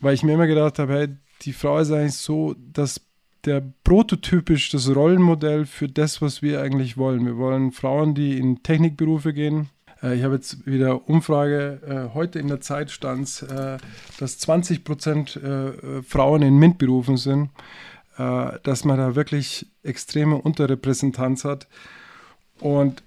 weil 0.02 0.14
ich 0.14 0.22
mir 0.22 0.34
immer 0.34 0.46
gedacht 0.46 0.78
habe, 0.78 0.92
hey, 0.92 1.08
die 1.42 1.52
Frau 1.52 1.78
ist 1.78 1.90
eigentlich 1.90 2.14
so, 2.14 2.54
dass 2.72 3.00
der 3.44 3.62
prototypisch 3.84 4.70
das 4.70 4.94
Rollenmodell 4.94 5.64
für 5.64 5.88
das, 5.88 6.20
was 6.20 6.42
wir 6.42 6.60
eigentlich 6.60 6.96
wollen. 6.96 7.24
Wir 7.24 7.36
wollen 7.36 7.72
Frauen, 7.72 8.14
die 8.14 8.38
in 8.38 8.62
Technikberufe 8.62 9.32
gehen. 9.32 9.70
Äh, 10.02 10.16
ich 10.16 10.24
habe 10.24 10.34
jetzt 10.34 10.66
wieder 10.66 11.08
Umfrage, 11.08 11.80
äh, 11.86 12.14
heute 12.14 12.38
in 12.38 12.48
der 12.48 12.60
Zeit 12.60 12.90
stand 12.90 13.42
äh, 13.48 13.78
dass 14.18 14.38
20 14.38 14.84
Prozent 14.84 15.40
Frauen 16.06 16.42
in 16.42 16.58
MINT-Berufen 16.58 17.16
sind, 17.16 17.50
dass 18.16 18.84
man 18.84 18.98
da 18.98 19.14
wirklich 19.14 19.66
extreme 19.82 20.36
Unterrepräsentanz 20.36 21.44
hat. 21.44 21.66
Und 22.60 23.02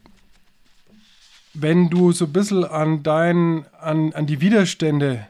wenn 1.53 1.89
du 1.89 2.11
so 2.11 2.25
ein 2.25 2.33
bisschen 2.33 2.65
an, 2.65 3.03
dein, 3.03 3.65
an, 3.79 4.13
an 4.13 4.25
die 4.25 4.41
Widerstände 4.41 5.27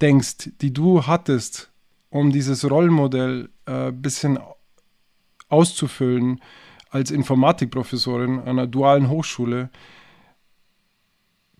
denkst, 0.00 0.50
die 0.60 0.72
du 0.72 1.06
hattest, 1.06 1.70
um 2.10 2.32
dieses 2.32 2.68
Rollenmodell 2.68 3.48
ein 3.66 3.88
äh, 3.88 3.92
bisschen 3.92 4.38
auszufüllen 5.48 6.40
als 6.90 7.10
Informatikprofessorin 7.10 8.40
an 8.40 8.48
einer 8.48 8.66
dualen 8.66 9.08
Hochschule, 9.08 9.70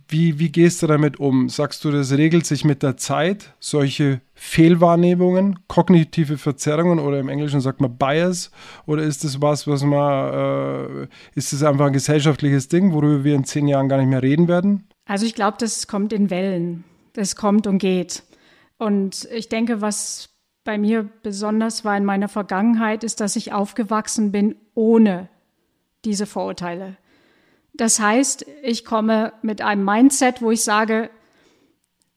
wie, 0.09 0.39
wie 0.39 0.51
gehst 0.51 0.83
du 0.83 0.87
damit 0.87 1.19
um? 1.19 1.49
Sagst 1.49 1.85
du, 1.85 1.91
das 1.91 2.13
regelt 2.13 2.47
sich 2.47 2.65
mit 2.65 2.83
der 2.83 2.97
Zeit, 2.97 3.55
solche 3.59 4.21
Fehlwahrnehmungen, 4.35 5.59
kognitive 5.67 6.39
Verzerrungen 6.39 7.01
oder 7.01 7.19
im 7.19 7.29
Englischen 7.29 7.61
sagt 7.61 7.81
man 7.81 7.97
Bias? 7.97 8.53
Oder 8.87 9.03
ist 9.03 9.25
das 9.25 9.43
was, 9.43 9.67
was 9.67 9.83
man, 9.83 11.03
äh, 11.03 11.09
ist 11.35 11.53
das 11.53 11.65
einfach 11.65 11.87
ein 11.87 11.93
gesellschaftliches 11.93 12.69
Ding, 12.69 12.93
worüber 12.93 13.25
wir 13.25 13.35
in 13.35 13.45
zehn 13.45 13.67
Jahren 13.67 13.89
gar 13.89 13.99
nicht 13.99 14.09
mehr 14.09 14.23
reden 14.23 14.47
werden? 14.47 14.85
Also 15.07 15.27
ich 15.27 15.35
glaube, 15.35 15.57
das 15.59 15.89
kommt 15.89 16.13
in 16.13 16.31
Wellen. 16.31 16.85
Das 17.15 17.35
kommt 17.35 17.67
und 17.67 17.79
geht. 17.79 18.23
Und 18.79 19.27
ich 19.33 19.49
denke, 19.49 19.81
was 19.81 20.31
bei 20.65 20.79
mir 20.79 21.09
besonders 21.23 21.85
war 21.85 21.97
in 21.97 22.05
meiner 22.05 22.29
Vergangenheit, 22.29 23.05
ist, 23.05 23.21
dass 23.21 23.37
ich 23.37 23.53
aufgewachsen 23.53 24.33
bin 24.33 24.57
ohne 24.75 25.29
diese 26.05 26.27
Vorurteile. 26.27 26.97
Das 27.73 28.01
heißt, 28.01 28.47
ich 28.63 28.85
komme 28.85 29.33
mit 29.43 29.63
einem 29.63 29.85
Mindset, 29.85 30.43
wo 30.43 30.51
ich 30.51 30.63
sage, 30.63 31.11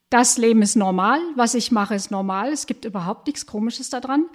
das 0.10 0.38
Leben 0.38 0.62
ist 0.62 0.76
normal, 0.76 1.20
was 1.36 1.54
ich 1.54 1.72
mache 1.72 1.96
ist 1.96 2.12
normal, 2.12 2.52
es 2.52 2.66
gibt 2.66 2.86
überhaupt 2.86 3.28
nichts 3.28 3.46
Komisches 3.46 3.90
daran. 3.90 4.26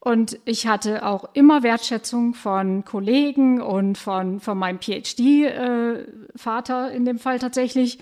Und 0.00 0.38
ich 0.44 0.66
hatte 0.66 1.06
auch 1.06 1.30
immer 1.32 1.62
Wertschätzung 1.62 2.34
von 2.34 2.84
Kollegen 2.84 3.62
und 3.62 3.96
von, 3.96 4.40
von 4.40 4.58
meinem 4.58 4.78
PhD-Vater 4.78 6.90
äh, 6.90 6.96
in 6.96 7.06
dem 7.06 7.18
Fall 7.18 7.38
tatsächlich. 7.38 7.98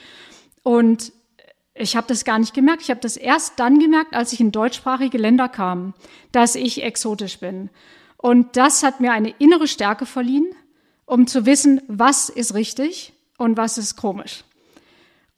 Und 0.64 1.12
ich 1.74 1.96
habe 1.96 2.06
das 2.06 2.24
gar 2.24 2.38
nicht 2.38 2.54
gemerkt. 2.54 2.82
Ich 2.82 2.90
habe 2.90 3.00
das 3.00 3.16
erst 3.16 3.58
dann 3.58 3.78
gemerkt, 3.78 4.14
als 4.14 4.32
ich 4.32 4.40
in 4.40 4.52
deutschsprachige 4.52 5.18
Länder 5.18 5.48
kam, 5.48 5.94
dass 6.30 6.54
ich 6.54 6.82
exotisch 6.82 7.38
bin. 7.38 7.70
Und 8.16 8.56
das 8.56 8.82
hat 8.82 9.00
mir 9.00 9.12
eine 9.12 9.30
innere 9.38 9.66
Stärke 9.66 10.06
verliehen, 10.06 10.46
um 11.06 11.26
zu 11.26 11.46
wissen, 11.46 11.80
was 11.88 12.28
ist 12.28 12.54
richtig 12.54 13.12
und 13.38 13.56
was 13.56 13.78
ist 13.78 13.96
komisch. 13.96 14.44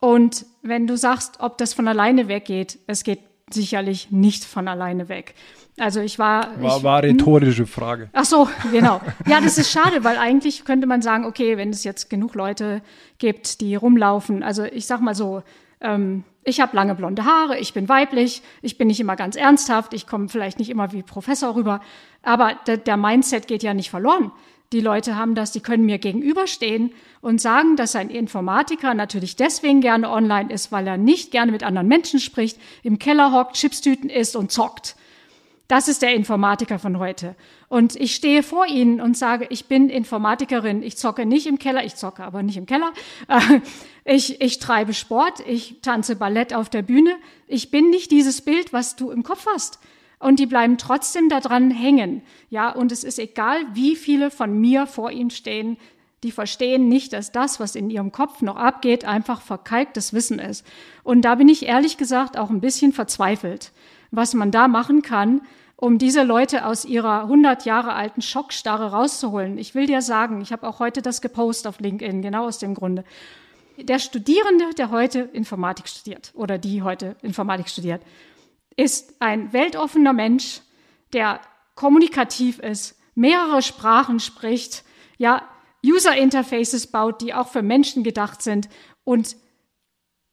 Und 0.00 0.44
wenn 0.62 0.86
du 0.86 0.96
sagst, 0.96 1.40
ob 1.40 1.56
das 1.56 1.72
von 1.72 1.88
alleine 1.88 2.28
weggeht, 2.28 2.78
es 2.86 3.04
geht 3.04 3.20
sicherlich 3.50 4.10
nicht 4.10 4.44
von 4.44 4.68
alleine 4.68 5.08
weg. 5.08 5.34
Also 5.78 6.00
ich 6.00 6.18
war. 6.18 6.60
War, 6.60 6.76
ich, 6.76 6.82
war 6.84 7.02
rhetorische 7.02 7.66
Frage. 7.66 8.08
Ach 8.12 8.24
so, 8.24 8.48
genau. 8.70 9.00
Ja, 9.26 9.40
das 9.40 9.58
ist 9.58 9.70
schade, 9.70 10.04
weil 10.04 10.18
eigentlich 10.18 10.64
könnte 10.64 10.86
man 10.86 11.02
sagen, 11.02 11.24
okay, 11.24 11.56
wenn 11.56 11.70
es 11.70 11.84
jetzt 11.84 12.10
genug 12.10 12.34
Leute 12.34 12.82
gibt, 13.18 13.60
die 13.60 13.74
rumlaufen. 13.74 14.42
Also 14.42 14.64
ich 14.64 14.86
sag 14.86 15.00
mal 15.00 15.14
so, 15.14 15.42
ähm, 15.84 16.24
ich 16.42 16.60
habe 16.60 16.74
lange 16.76 16.94
blonde 16.94 17.24
Haare, 17.24 17.58
ich 17.58 17.72
bin 17.72 17.88
weiblich, 17.88 18.42
ich 18.60 18.76
bin 18.76 18.88
nicht 18.88 19.00
immer 19.00 19.16
ganz 19.16 19.36
ernsthaft, 19.36 19.94
ich 19.94 20.06
komme 20.06 20.28
vielleicht 20.28 20.58
nicht 20.58 20.70
immer 20.70 20.92
wie 20.92 21.02
Professor 21.02 21.54
rüber, 21.54 21.80
aber 22.22 22.54
der, 22.66 22.76
der 22.76 22.96
Mindset 22.96 23.46
geht 23.46 23.62
ja 23.62 23.72
nicht 23.72 23.90
verloren. 23.90 24.32
Die 24.72 24.80
Leute 24.80 25.16
haben 25.16 25.34
das, 25.34 25.52
die 25.52 25.60
können 25.60 25.86
mir 25.86 25.98
gegenüberstehen 25.98 26.92
und 27.20 27.40
sagen, 27.40 27.76
dass 27.76 27.94
ein 27.94 28.10
Informatiker 28.10 28.92
natürlich 28.94 29.36
deswegen 29.36 29.80
gerne 29.80 30.10
online 30.10 30.52
ist, 30.52 30.72
weil 30.72 30.86
er 30.86 30.96
nicht 30.96 31.30
gerne 31.30 31.52
mit 31.52 31.62
anderen 31.62 31.86
Menschen 31.86 32.18
spricht, 32.18 32.58
im 32.82 32.98
Keller 32.98 33.30
hockt, 33.30 33.54
Chipstüten 33.54 34.10
isst 34.10 34.36
und 34.36 34.50
zockt. 34.50 34.96
Das 35.66 35.88
ist 35.88 36.03
der 36.03 36.14
Informatiker 36.14 36.79
von 36.79 36.98
heute. 36.98 37.35
Und 37.68 37.96
ich 37.96 38.14
stehe 38.14 38.42
vor 38.42 38.66
Ihnen 38.66 39.00
und 39.00 39.16
sage, 39.16 39.46
ich 39.48 39.64
bin 39.64 39.88
Informatikerin. 39.88 40.83
Ich 40.83 40.98
zocke 40.98 41.24
nicht 41.24 41.46
im 41.46 41.59
Keller, 41.59 41.85
ich 41.85 41.96
zocke 41.96 42.22
aber 42.22 42.42
nicht 42.42 42.57
im 42.57 42.66
Keller. 42.66 42.92
Ich, 44.07 44.42
ich 44.42 44.59
treibe 44.59 44.92
Sport, 44.92 45.40
ich 45.46 45.81
tanze 45.81 46.16
Ballett 46.16 46.53
auf 46.53 46.68
der 46.68 46.83
Bühne. 46.83 47.14
Ich 47.46 47.70
bin 47.70 47.88
nicht 47.88 48.11
dieses 48.11 48.42
Bild, 48.42 48.74
was 48.74 48.96
du 48.96 49.11
im 49.11 49.22
Kopf 49.22 49.46
hast. 49.46 49.79
Und 50.18 50.38
die 50.38 50.44
bleiben 50.44 50.77
trotzdem 50.77 51.31
daran 51.31 51.70
hängen. 51.70 52.20
Ja, 52.50 52.68
und 52.68 52.92
es 52.92 53.03
ist 53.03 53.18
egal, 53.18 53.64
wie 53.72 53.96
viele 53.96 54.31
von 54.31 54.61
mir 54.61 54.87
vor 54.87 55.11
ihnen 55.11 55.31
stehen. 55.31 55.79
Die 56.22 56.33
verstehen 56.33 56.88
nicht, 56.88 57.14
dass 57.14 57.33
das, 57.33 57.61
was 57.61 57.77
in 57.77 57.88
ihrem 57.88 58.12
Kopf 58.12 58.42
noch 58.42 58.57
abgeht, 58.57 59.07
einfach 59.07 59.40
verkalktes 59.40 60.12
Wissen 60.12 60.38
ist. 60.38 60.66
Und 61.03 61.22
da 61.22 61.37
bin 61.37 61.48
ich 61.48 61.64
ehrlich 61.64 61.96
gesagt 61.96 62.37
auch 62.37 62.50
ein 62.50 62.61
bisschen 62.61 62.92
verzweifelt 62.92 63.72
was 64.16 64.35
man 64.35 64.50
da 64.50 64.68
machen 64.68 65.03
kann, 65.03 65.42
um 65.77 65.98
diese 65.98 66.22
Leute 66.22 66.66
aus 66.66 66.85
ihrer 66.85 67.22
100 67.22 67.64
Jahre 67.64 67.94
alten 67.94 68.22
Schockstarre 68.22 68.92
rauszuholen. 68.92 69.59
Ich 69.59 69.74
will 69.74 69.87
dir 69.87 70.03
sagen, 70.03 70.40
ich 70.40 70.53
habe 70.53 70.66
auch 70.66 70.79
heute 70.79 71.03
das 71.03 71.20
gepostet 71.20 71.66
auf 71.66 71.81
LinkedIn, 71.81 72.22
genau 72.22 72.46
aus 72.46 72.59
dem 72.59 72.74
Grunde. 72.74 73.05
Der 73.77 73.98
Studierende, 73.98 74.72
der 74.79 74.90
heute 74.90 75.20
Informatik 75.33 75.88
studiert 75.88 76.33
oder 76.35 76.59
die 76.59 76.83
heute 76.83 77.16
Informatik 77.22 77.68
studiert, 77.68 78.03
ist 78.77 79.14
ein 79.20 79.53
weltoffener 79.53 80.12
Mensch, 80.12 80.61
der 81.12 81.40
kommunikativ 81.74 82.61
ist, 82.61 82.96
mehrere 83.14 83.62
Sprachen 83.62 84.20
spricht, 84.20 84.85
ja, 85.18 85.42
User 85.85 86.16
Interfaces 86.16 86.87
baut, 86.87 87.20
die 87.20 87.35
auch 87.35 87.48
für 87.48 87.62
Menschen 87.62 88.05
gedacht 88.05 88.42
sind 88.42 88.68
und 89.05 89.37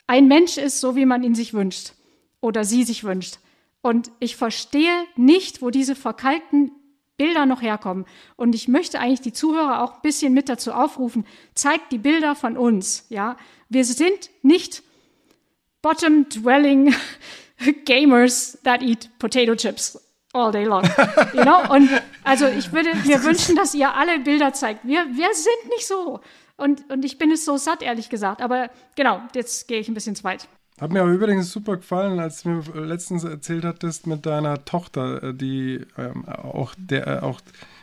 ein 0.08 0.28
Mensch 0.28 0.58
ist, 0.58 0.80
so 0.80 0.96
wie 0.96 1.06
man 1.06 1.24
ihn 1.24 1.36
sich 1.36 1.54
wünscht 1.54 1.94
oder 2.40 2.64
sie 2.64 2.84
sich 2.84 3.04
wünscht. 3.04 3.38
Und 3.82 4.12
ich 4.20 4.36
verstehe 4.36 5.06
nicht, 5.16 5.62
wo 5.62 5.70
diese 5.70 5.96
verkalkten 5.96 6.72
Bilder 7.18 7.46
noch 7.46 7.62
herkommen. 7.62 8.06
Und 8.36 8.56
ich 8.56 8.68
möchte 8.68 9.00
eigentlich 9.00 9.22
die 9.22 9.34
Zuhörer 9.34 9.84
auch 9.84 9.96
ein 9.96 10.02
bisschen 10.02 10.34
mit 10.34 10.50
dazu 10.50 10.72
aufrufen, 10.72 11.26
zeigt 11.54 11.92
die 11.92 11.98
Bilder 11.98 12.36
von 12.36 12.58
uns, 12.58 13.06
ja. 13.10 13.38
Wir 13.70 13.86
sind 13.86 14.30
nicht 14.42 14.84
bottom-dwelling 15.82 16.94
Gamers 17.86 18.58
that 18.64 18.82
eat 18.82 19.10
potato 19.20 19.56
chips 19.56 20.00
all 20.34 20.52
day 20.52 20.64
long. 20.64 20.84
You 21.34 21.44
know? 21.44 21.72
Und 21.74 21.90
also 22.24 22.48
ich 22.48 22.72
würde 22.72 22.96
mir 23.06 23.24
wünschen, 23.24 23.56
dass 23.56 23.74
ihr 23.74 23.94
alle 23.94 24.20
Bilder 24.20 24.54
zeigt. 24.54 24.86
Wir, 24.86 25.06
wir 25.12 25.34
sind 25.34 25.70
nicht 25.70 25.88
so. 25.88 26.22
Und, 26.58 26.90
und 26.90 27.06
ich 27.06 27.18
bin 27.18 27.32
es 27.32 27.46
so 27.46 27.58
satt, 27.58 27.82
ehrlich 27.82 28.10
gesagt. 28.10 28.42
Aber 28.42 28.70
genau, 28.96 29.22
jetzt 29.34 29.68
gehe 29.68 29.80
ich 29.80 29.88
ein 29.88 29.94
bisschen 29.94 30.16
zu 30.16 30.24
weit. 30.24 30.48
Hat 30.80 30.92
mir 30.92 31.02
aber 31.02 31.12
übrigens 31.12 31.52
super 31.52 31.78
gefallen, 31.78 32.20
als 32.20 32.44
du 32.44 32.50
mir 32.50 32.64
letztens 32.86 33.24
erzählt 33.24 33.66
hattest 33.66 34.08
mit 34.08 34.26
deiner 34.26 34.66
Tochter, 34.66 35.24
äh, 35.24 35.34
die 35.34 35.86
ähm, 35.98 36.28
auch 36.28 36.74
der, 36.78 37.08
äh, 37.08 37.20
auch, 37.20 37.40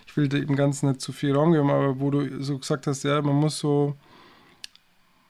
ich 0.07 0.17
will 0.17 0.29
dem 0.29 0.57
Ganzen 0.57 0.89
nicht 0.89 1.01
zu 1.01 1.13
viel 1.13 1.35
Raum 1.35 1.53
geben, 1.53 1.71
aber 1.71 2.01
wo 2.01 2.11
du 2.11 2.43
so 2.43 2.59
gesagt 2.59 2.87
hast, 2.87 3.05
ja, 3.05 3.23
man 3.23 3.37
muss 3.37 3.59
so, 3.59 3.95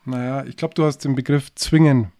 naja, 0.05 0.43
ich 0.45 0.57
glaube, 0.57 0.73
du 0.73 0.83
hast 0.83 0.99
den 0.99 1.13
Begriff 1.15 1.53
zwingen, 1.53 2.11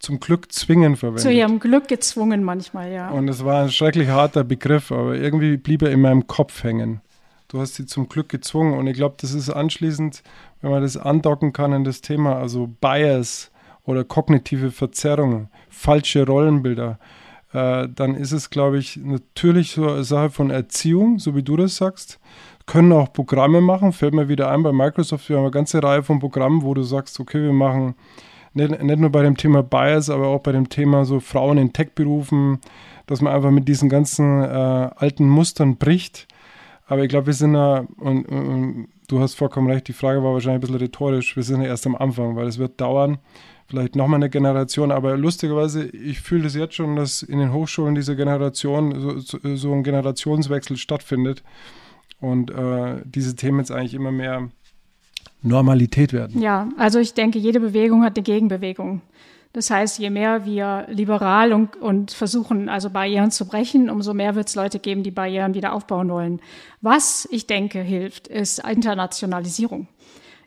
zum 0.00 0.18
Glück 0.18 0.50
zwingen 0.52 0.96
verwendet. 0.96 1.22
Zu 1.22 1.32
ihrem 1.32 1.60
Glück 1.60 1.86
gezwungen 1.86 2.42
manchmal, 2.42 2.90
ja. 2.90 3.10
Und 3.10 3.28
es 3.28 3.44
war 3.44 3.62
ein 3.62 3.70
schrecklich 3.70 4.08
harter 4.08 4.42
Begriff, 4.42 4.90
aber 4.90 5.14
irgendwie 5.14 5.56
blieb 5.56 5.82
er 5.82 5.92
in 5.92 6.00
meinem 6.00 6.26
Kopf 6.26 6.64
hängen. 6.64 7.00
Du 7.48 7.60
hast 7.60 7.76
sie 7.76 7.86
zum 7.86 8.08
Glück 8.08 8.28
gezwungen 8.28 8.74
und 8.74 8.88
ich 8.88 8.96
glaube, 8.96 9.14
das 9.20 9.32
ist 9.32 9.50
anschließend, 9.50 10.24
wenn 10.62 10.72
man 10.72 10.82
das 10.82 10.96
andocken 10.96 11.52
kann 11.52 11.72
in 11.72 11.84
das 11.84 12.00
Thema, 12.00 12.36
also 12.36 12.66
Bias, 12.80 13.52
oder 13.86 14.04
kognitive 14.04 14.70
Verzerrungen, 14.70 15.48
falsche 15.70 16.26
Rollenbilder, 16.26 16.98
äh, 17.52 17.88
dann 17.88 18.14
ist 18.14 18.32
es, 18.32 18.50
glaube 18.50 18.78
ich, 18.78 18.98
natürlich 18.98 19.72
so 19.72 19.88
eine 19.88 20.04
Sache 20.04 20.30
von 20.30 20.50
Erziehung, 20.50 21.18
so 21.18 21.34
wie 21.34 21.42
du 21.42 21.56
das 21.56 21.76
sagst. 21.76 22.20
Können 22.66 22.92
auch 22.92 23.12
Programme 23.12 23.60
machen, 23.60 23.92
fällt 23.92 24.12
mir 24.12 24.28
wieder 24.28 24.50
ein 24.50 24.62
bei 24.64 24.72
Microsoft, 24.72 25.28
wir 25.28 25.36
haben 25.36 25.44
eine 25.44 25.52
ganze 25.52 25.82
Reihe 25.82 26.02
von 26.02 26.18
Programmen, 26.18 26.62
wo 26.62 26.74
du 26.74 26.82
sagst, 26.82 27.18
okay, 27.20 27.40
wir 27.40 27.52
machen 27.52 27.94
nicht, 28.56 28.82
nicht 28.82 28.98
nur 28.98 29.10
bei 29.10 29.22
dem 29.22 29.36
Thema 29.36 29.62
Bias, 29.62 30.10
aber 30.10 30.28
auch 30.28 30.40
bei 30.40 30.52
dem 30.52 30.68
Thema 30.68 31.04
so 31.04 31.20
Frauen 31.20 31.58
in 31.58 31.72
Tech-Berufen, 31.72 32.58
dass 33.06 33.20
man 33.20 33.32
einfach 33.32 33.50
mit 33.50 33.68
diesen 33.68 33.88
ganzen 33.88 34.42
äh, 34.42 34.46
alten 34.96 35.28
Mustern 35.28 35.76
bricht. 35.76 36.26
Aber 36.86 37.02
ich 37.02 37.08
glaube, 37.08 37.26
wir 37.26 37.34
sind 37.34 37.52
da, 37.52 37.86
und, 37.98 38.26
und, 38.26 38.88
du 39.08 39.20
hast 39.20 39.34
vollkommen 39.34 39.70
recht, 39.70 39.88
die 39.88 39.92
Frage 39.92 40.22
war 40.22 40.32
wahrscheinlich 40.32 40.58
ein 40.58 40.60
bisschen 40.60 40.76
rhetorisch. 40.76 41.36
Wir 41.36 41.42
sind 41.42 41.62
ja 41.62 41.68
erst 41.68 41.86
am 41.86 41.96
Anfang, 41.96 42.34
weil 42.34 42.46
es 42.46 42.58
wird 42.58 42.80
dauern, 42.80 43.18
vielleicht 43.66 43.96
nochmal 43.96 44.18
eine 44.18 44.30
Generation. 44.30 44.90
Aber 44.90 45.16
lustigerweise, 45.16 45.86
ich 45.86 46.20
fühle 46.20 46.44
das 46.44 46.54
jetzt 46.54 46.74
schon, 46.74 46.96
dass 46.96 47.22
in 47.22 47.38
den 47.38 47.52
Hochschulen 47.52 47.94
diese 47.94 48.16
Generation, 48.16 49.20
so, 49.20 49.56
so 49.56 49.72
ein 49.72 49.82
Generationswechsel 49.82 50.76
stattfindet 50.76 51.42
und 52.20 52.50
äh, 52.50 53.02
diese 53.04 53.36
Themen 53.36 53.58
jetzt 53.58 53.72
eigentlich 53.72 53.94
immer 53.94 54.12
mehr 54.12 54.48
Normalität 55.42 56.12
werden. 56.12 56.40
Ja, 56.40 56.68
also 56.76 56.98
ich 56.98 57.14
denke, 57.14 57.38
jede 57.38 57.60
Bewegung 57.60 58.02
hat 58.02 58.16
eine 58.16 58.24
Gegenbewegung. 58.24 59.02
Das 59.52 59.70
heißt, 59.70 59.98
je 59.98 60.10
mehr 60.10 60.44
wir 60.44 60.84
liberal 60.88 61.54
und, 61.54 61.76
und 61.76 62.10
versuchen, 62.10 62.68
also 62.68 62.90
Barrieren 62.90 63.30
zu 63.30 63.46
brechen, 63.46 63.88
umso 63.88 64.12
mehr 64.12 64.34
wird 64.34 64.48
es 64.48 64.54
Leute 64.54 64.78
geben, 64.78 65.02
die 65.02 65.10
Barrieren 65.10 65.54
wieder 65.54 65.72
aufbauen 65.72 66.10
wollen. 66.10 66.40
Was 66.82 67.26
ich 67.30 67.46
denke 67.46 67.80
hilft, 67.80 68.28
ist 68.28 68.58
Internationalisierung. 68.58 69.88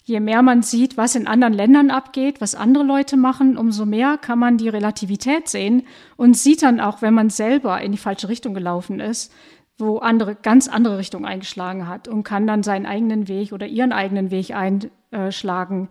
Je 0.10 0.20
mehr 0.20 0.42
man 0.42 0.64
sieht, 0.64 0.98
was 0.98 1.14
in 1.14 1.28
anderen 1.28 1.54
Ländern 1.54 1.92
abgeht, 1.92 2.42
was 2.42 2.56
andere 2.56 2.84
Leute 2.84 3.16
machen, 3.16 3.58
umso 3.58 3.86
mehr 3.86 4.18
kann 4.18 4.40
man 4.40 4.58
die 4.58 4.68
Relativität 4.68 5.48
sehen 5.48 5.84
und 6.18 6.36
sieht 6.36 6.64
dann 6.64 6.80
auch, 6.80 7.04
wenn 7.04 7.14
man 7.14 7.30
selber 7.30 7.80
in 7.80 7.92
die 7.92 8.00
falsche 8.00 8.28
Richtung 8.28 8.56
gelaufen 8.56 9.00
ist, 9.00 9.32
wo 9.78 10.00
andere 10.00 10.34
ganz 10.34 10.68
andere 10.68 10.98
Richtung 10.98 11.28
eingeschlagen 11.28 11.88
hat 11.88 12.08
und 12.08 12.24
kann 12.24 12.48
dann 12.48 12.64
seinen 12.64 12.88
eigenen 12.88 13.28
Weg 13.28 13.52
oder 13.52 13.68
ihren 13.68 13.92
eigenen 13.92 14.32
Weg 14.32 14.52
einschlagen 14.52 15.90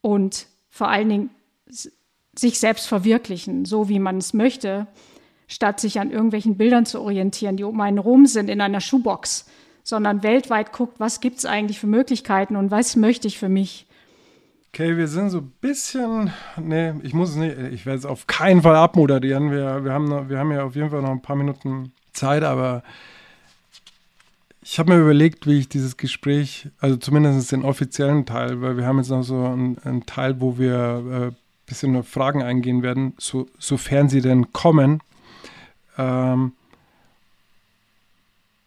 und 0.00 0.48
vor 0.68 0.88
allen 0.88 1.08
Dingen 1.08 1.30
sich 2.36 2.58
selbst 2.58 2.88
verwirklichen, 2.88 3.64
so 3.64 3.88
wie 3.88 4.00
man 4.00 4.16
es 4.16 4.34
möchte, 4.34 4.88
statt 5.46 5.78
sich 5.78 6.00
an 6.00 6.10
irgendwelchen 6.10 6.56
Bildern 6.56 6.84
zu 6.84 7.00
orientieren, 7.00 7.56
die 7.56 7.62
um 7.62 7.80
einen 7.80 7.98
rum 7.98 8.26
sind 8.26 8.50
in 8.50 8.60
einer 8.60 8.80
Schuhbox, 8.80 9.46
sondern 9.86 10.24
weltweit 10.24 10.72
guckt, 10.72 10.98
was 10.98 11.20
gibt 11.20 11.38
es 11.38 11.44
eigentlich 11.44 11.78
für 11.78 11.86
Möglichkeiten 11.86 12.56
und 12.56 12.72
was 12.72 12.96
möchte 12.96 13.28
ich 13.28 13.38
für 13.38 13.48
mich. 13.48 13.86
Okay, 14.72 14.96
wir 14.96 15.06
sind 15.06 15.30
so 15.30 15.38
ein 15.38 15.52
bisschen, 15.60 16.32
nee, 16.60 16.92
ich 17.04 17.14
muss 17.14 17.30
es 17.30 17.36
nicht, 17.36 17.56
ich 17.70 17.86
werde 17.86 18.00
es 18.00 18.04
auf 18.04 18.26
keinen 18.26 18.62
Fall 18.62 18.74
abmoderieren. 18.74 19.52
Wir, 19.52 19.84
wir, 19.84 19.92
haben 19.92 20.08
noch, 20.08 20.28
wir 20.28 20.40
haben 20.40 20.50
ja 20.50 20.64
auf 20.64 20.74
jeden 20.74 20.90
Fall 20.90 21.02
noch 21.02 21.12
ein 21.12 21.22
paar 21.22 21.36
Minuten 21.36 21.92
Zeit, 22.12 22.42
aber 22.42 22.82
ich 24.60 24.80
habe 24.80 24.92
mir 24.92 25.00
überlegt, 25.00 25.46
wie 25.46 25.60
ich 25.60 25.68
dieses 25.68 25.96
Gespräch, 25.96 26.68
also 26.80 26.96
zumindest 26.96 27.52
den 27.52 27.64
offiziellen 27.64 28.26
Teil, 28.26 28.60
weil 28.62 28.76
wir 28.76 28.86
haben 28.86 28.98
jetzt 28.98 29.10
noch 29.10 29.22
so 29.22 29.36
einen, 29.44 29.78
einen 29.84 30.04
Teil, 30.04 30.40
wo 30.40 30.58
wir 30.58 31.30
äh, 31.32 31.66
bisschen 31.66 31.92
nur 31.92 32.02
Fragen 32.02 32.42
eingehen 32.42 32.82
werden, 32.82 33.14
so, 33.18 33.46
sofern 33.58 34.08
sie 34.08 34.20
denn 34.20 34.52
kommen. 34.52 35.00
Ähm, 35.96 36.54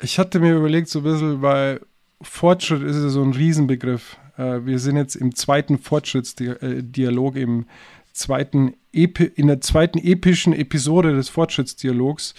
ich 0.01 0.19
hatte 0.19 0.39
mir 0.39 0.55
überlegt, 0.55 0.89
so 0.89 0.99
ein 0.99 1.03
bisschen, 1.03 1.41
weil 1.41 1.81
Fortschritt 2.21 2.81
ist 2.81 3.01
ja 3.01 3.09
so 3.09 3.21
ein 3.21 3.33
Riesenbegriff. 3.33 4.17
Äh, 4.37 4.65
wir 4.65 4.79
sind 4.79 4.97
jetzt 4.97 5.15
im 5.15 5.35
zweiten 5.35 5.77
Fortschrittsdialog, 5.77 7.35
im 7.35 7.65
zweiten 8.13 8.73
in 8.91 9.47
der 9.47 9.61
zweiten 9.61 9.99
epischen 9.99 10.53
Episode 10.53 11.15
des 11.15 11.29
Fortschrittsdialogs. 11.29 12.33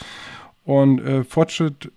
Und 0.65 1.01
äh, 1.01 1.23
Fortschritt 1.23 1.93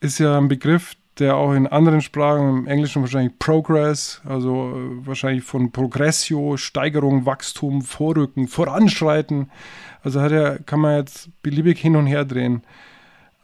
ist 0.00 0.18
ja 0.18 0.36
ein 0.36 0.48
Begriff, 0.48 0.96
der 1.18 1.36
auch 1.36 1.54
in 1.54 1.66
anderen 1.66 2.02
Sprachen, 2.02 2.58
im 2.58 2.66
Englischen 2.66 3.02
wahrscheinlich 3.02 3.38
Progress, 3.38 4.20
also 4.24 4.74
äh, 4.76 5.06
wahrscheinlich 5.06 5.44
von 5.44 5.72
Progressio, 5.72 6.56
Steigerung, 6.56 7.24
Wachstum, 7.24 7.82
Vorrücken, 7.82 8.48
Voranschreiten. 8.48 9.50
Also 10.02 10.20
hat 10.20 10.32
er, 10.32 10.58
kann 10.58 10.80
man 10.80 10.96
jetzt 10.98 11.30
beliebig 11.42 11.78
hin 11.80 11.96
und 11.96 12.06
her 12.06 12.24
drehen. 12.24 12.62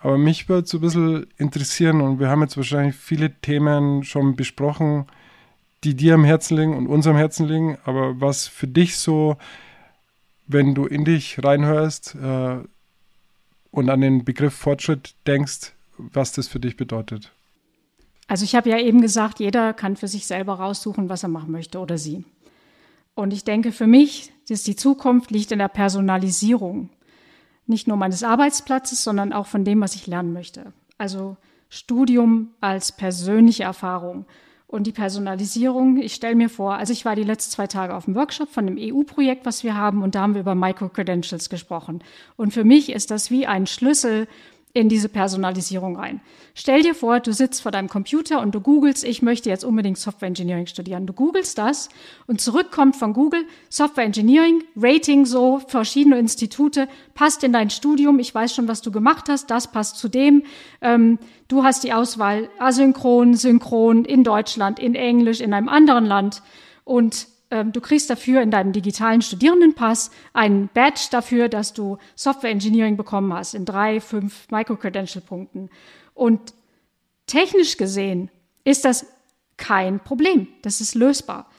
Aber 0.00 0.16
mich 0.16 0.48
würde 0.48 0.66
so 0.66 0.78
ein 0.78 0.80
bisschen 0.80 1.26
interessieren 1.36 2.00
und 2.00 2.18
wir 2.18 2.28
haben 2.28 2.40
jetzt 2.40 2.56
wahrscheinlich 2.56 2.96
viele 2.96 3.34
Themen 3.40 4.02
schon 4.02 4.34
besprochen, 4.34 5.06
die 5.84 5.94
dir 5.94 6.14
am 6.14 6.24
Herzen 6.24 6.56
liegen 6.56 6.76
und 6.76 6.86
uns 6.86 7.06
am 7.06 7.16
Herzen 7.16 7.46
liegen. 7.46 7.78
Aber 7.84 8.18
was 8.20 8.48
für 8.48 8.66
dich 8.66 8.96
so, 8.96 9.36
wenn 10.46 10.74
du 10.74 10.86
in 10.86 11.04
dich 11.04 11.44
reinhörst 11.44 12.14
äh, 12.14 12.56
und 13.70 13.90
an 13.90 14.00
den 14.00 14.24
Begriff 14.24 14.54
Fortschritt 14.54 15.14
denkst, 15.26 15.72
was 15.98 16.32
das 16.32 16.48
für 16.48 16.60
dich 16.60 16.76
bedeutet? 16.78 17.30
Also 18.26 18.44
ich 18.44 18.54
habe 18.54 18.70
ja 18.70 18.78
eben 18.78 19.02
gesagt, 19.02 19.38
jeder 19.38 19.74
kann 19.74 19.96
für 19.96 20.08
sich 20.08 20.26
selber 20.26 20.54
raussuchen, 20.54 21.08
was 21.08 21.24
er 21.24 21.28
machen 21.28 21.52
möchte 21.52 21.78
oder 21.78 21.98
sie. 21.98 22.24
Und 23.14 23.32
ich 23.32 23.44
denke, 23.44 23.70
für 23.70 23.86
mich 23.86 24.32
ist 24.48 24.66
die 24.66 24.76
Zukunft 24.76 25.30
liegt 25.30 25.52
in 25.52 25.58
der 25.58 25.68
Personalisierung. 25.68 26.88
Nicht 27.70 27.87
nur 27.87 27.96
meines 27.96 28.24
Arbeitsplatzes, 28.24 29.04
sondern 29.04 29.33
auch 29.33 29.46
von 29.46 29.64
dem, 29.64 29.80
was 29.80 29.94
ich 29.94 30.09
lernen 30.09 30.33
möchte. 30.33 30.72
Also 30.98 31.37
Studium 31.68 32.48
als 32.61 32.90
persönliche 32.90 33.62
Erfahrung. 33.62 34.26
Und 34.66 34.88
die 34.88 34.92
Personalisierung, 34.92 35.98
ich 35.98 36.14
stelle 36.14 36.35
mir 36.35 36.48
vor, 36.48 36.74
also 36.74 36.92
ich 36.92 37.04
war 37.04 37.14
die 37.14 37.22
letzten 37.22 37.52
zwei 37.52 37.68
Tage 37.68 37.94
auf 37.94 38.06
dem 38.06 38.16
Workshop 38.16 38.48
von 38.48 38.66
dem 38.66 38.76
EU-Projekt, 38.76 39.46
was 39.46 39.62
wir 39.62 39.76
haben, 39.76 40.02
und 40.02 40.16
da 40.16 40.22
haben 40.22 40.35
wir 40.35 40.40
über 40.40 40.56
Micro-Credentials 40.56 41.48
gesprochen. 41.48 42.02
Und 42.37 42.52
für 42.52 42.64
mich 42.64 42.90
ist 42.90 43.12
das 43.12 43.30
wie 43.30 43.46
ein 43.46 43.68
Schlüssel 43.68 44.26
in 44.72 44.88
diese 44.88 45.09
Personalisierung 45.09 45.96
rein. 45.96 46.20
Stell 46.54 46.83
dir 46.83 46.94
vor, 46.94 47.20
du 47.20 47.33
sitzt 47.33 47.62
vor 47.62 47.72
deinem 47.72 47.88
Computer 47.88 48.40
und 48.40 48.54
du 48.54 48.61
googelst, 48.61 49.02
ich 49.04 49.20
möchte 49.20 49.48
jetzt 49.48 49.64
unbedingt 49.64 49.98
Software 49.98 50.28
Engineering 50.28 50.66
studieren. 50.66 51.06
Du 51.06 51.12
googelst 51.12 51.59
das 51.59 51.88
und 52.26 52.40
zurückkommt 52.40 52.94
von 52.94 53.12
Google 53.12 53.44
Software 53.68 54.04
Engineering, 54.04 54.62
Rating 54.76 55.26
so, 55.26 55.61
verschiedene 55.66 56.18
Institute, 56.18 56.88
passt 57.14 57.42
in 57.42 57.52
dein 57.52 57.70
Studium, 57.70 58.18
ich 58.20 58.35
weiß 58.35 58.54
schon, 58.54 58.68
was 58.68 58.80
du 58.80 58.92
gemacht 58.92 59.28
hast, 59.28 59.50
das 59.50 59.72
passt 59.72 59.96
zu 59.96 60.09
dem. 60.09 60.44
Ähm, 60.80 61.18
du 61.48 61.64
hast 61.64 61.83
die 61.83 61.92
Auswahl 61.92 62.48
asynchron, 62.59 63.35
synchron, 63.35 64.04
in 64.04 64.22
Deutschland, 64.22 64.78
in 64.78 64.94
Englisch, 64.94 65.40
in 65.40 65.52
einem 65.52 65.68
anderen 65.68 66.06
Land 66.06 66.42
und 66.85 67.26
ähm, 67.50 67.72
du 67.72 67.80
kriegst 67.80 68.08
dafür 68.10 68.42
in 68.42 68.50
deinem 68.50 68.72
digitalen 68.72 69.22
Studierendenpass 69.22 70.10
einen 70.32 70.68
Badge 70.72 71.08
dafür, 71.10 71.48
dass 71.48 71.72
du 71.72 71.98
Software 72.14 72.50
Engineering 72.50 72.96
bekommen 72.96 73.32
hast 73.32 73.54
in 73.54 73.64
drei, 73.64 74.00
fünf 74.00 74.50
Micro-Credential-Punkten. 74.50 75.70
Und 76.14 76.54
technisch 77.26 77.76
gesehen 77.76 78.30
ist 78.64 78.84
das 78.84 79.06
kein 79.56 80.00
Problem. 80.00 80.48
Das 80.62 80.80
ist 80.80 80.94
lösbar. 80.94 81.50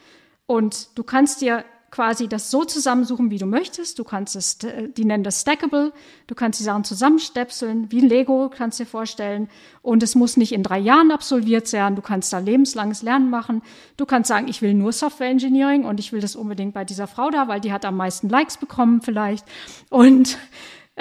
Und 0.45 0.97
du 0.97 1.03
kannst 1.03 1.41
dir 1.41 1.63
quasi 1.91 2.29
das 2.29 2.49
so 2.49 2.63
zusammensuchen, 2.63 3.29
wie 3.29 3.37
du 3.37 3.45
möchtest. 3.45 3.99
Du 3.99 4.05
kannst 4.05 4.35
es, 4.37 4.63
äh, 4.63 4.87
die 4.89 5.03
nennen 5.03 5.25
das 5.25 5.41
Stackable. 5.41 5.91
Du 6.25 6.35
kannst 6.35 6.59
die 6.59 6.63
Sachen 6.63 6.85
zusammenstöpseln, 6.85 7.91
wie 7.91 7.99
Lego, 7.99 8.49
kannst 8.49 8.79
dir 8.79 8.85
vorstellen. 8.85 9.49
Und 9.81 10.01
es 10.01 10.15
muss 10.15 10.37
nicht 10.37 10.53
in 10.53 10.63
drei 10.63 10.79
Jahren 10.79 11.11
absolviert 11.11 11.67
sein. 11.67 11.95
Du 11.95 12.01
kannst 12.01 12.31
da 12.31 12.39
lebenslanges 12.39 13.01
Lernen 13.01 13.29
machen. 13.29 13.61
Du 13.97 14.05
kannst 14.05 14.29
sagen, 14.29 14.47
ich 14.47 14.61
will 14.61 14.73
nur 14.73 14.93
Software 14.93 15.29
Engineering 15.29 15.83
und 15.83 15.99
ich 15.99 16.13
will 16.13 16.21
das 16.21 16.37
unbedingt 16.37 16.73
bei 16.73 16.85
dieser 16.85 17.07
Frau 17.07 17.29
da, 17.29 17.49
weil 17.49 17.59
die 17.59 17.73
hat 17.73 17.83
am 17.83 17.97
meisten 17.97 18.29
Likes 18.29 18.55
bekommen 18.55 19.01
vielleicht. 19.01 19.45
Und 19.89 20.37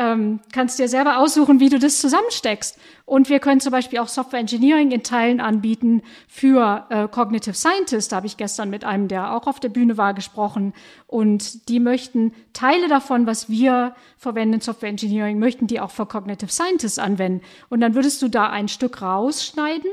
ähm, 0.01 0.41
kannst 0.53 0.79
dir 0.79 0.89
selber 0.89 1.19
aussuchen, 1.19 1.61
wie 1.61 1.69
du 1.69 1.79
das 1.79 2.01
zusammensteckst. 2.01 2.79
Und 3.05 3.29
wir 3.29 3.39
können 3.39 3.61
zum 3.61 3.73
Beispiel 3.73 3.99
auch 3.99 4.09
Software 4.09 4.41
Engineering 4.41 4.91
in 4.93 5.03
Teilen 5.03 5.41
anbieten 5.41 6.03
für 6.27 6.87
äh, 6.89 7.07
Cognitive 7.09 7.55
Scientists. 7.55 8.09
Da 8.09 8.17
habe 8.17 8.27
ich 8.27 8.39
gestern 8.39 8.71
mit 8.71 8.85
einem, 8.85 9.09
der 9.09 9.35
auch 9.35 9.47
auf 9.47 9.61
der 9.61 9.69
Bühne 9.69 9.99
war, 9.99 10.15
gesprochen. 10.15 10.73
Und 11.07 11.69
die 11.69 11.81
möchten 11.81 12.33
Teile 12.55 12.89
davon, 12.89 13.27
was 13.27 13.51
wir 13.51 13.95
verwenden 14.17 14.61
Software 14.61 14.89
Engineering, 14.89 15.39
möchten 15.39 15.67
die 15.67 15.81
auch 15.81 15.91
für 15.91 16.07
Cognitive 16.07 16.51
Scientists 16.51 16.99
anwenden. 16.99 17.45
Und 17.69 17.81
dann 17.81 17.95
würdest 17.95 18.23
du 18.23 18.29
da 18.29 18.49
ein 18.49 18.69
Stück 18.69 19.03
rausschneiden 19.03 19.91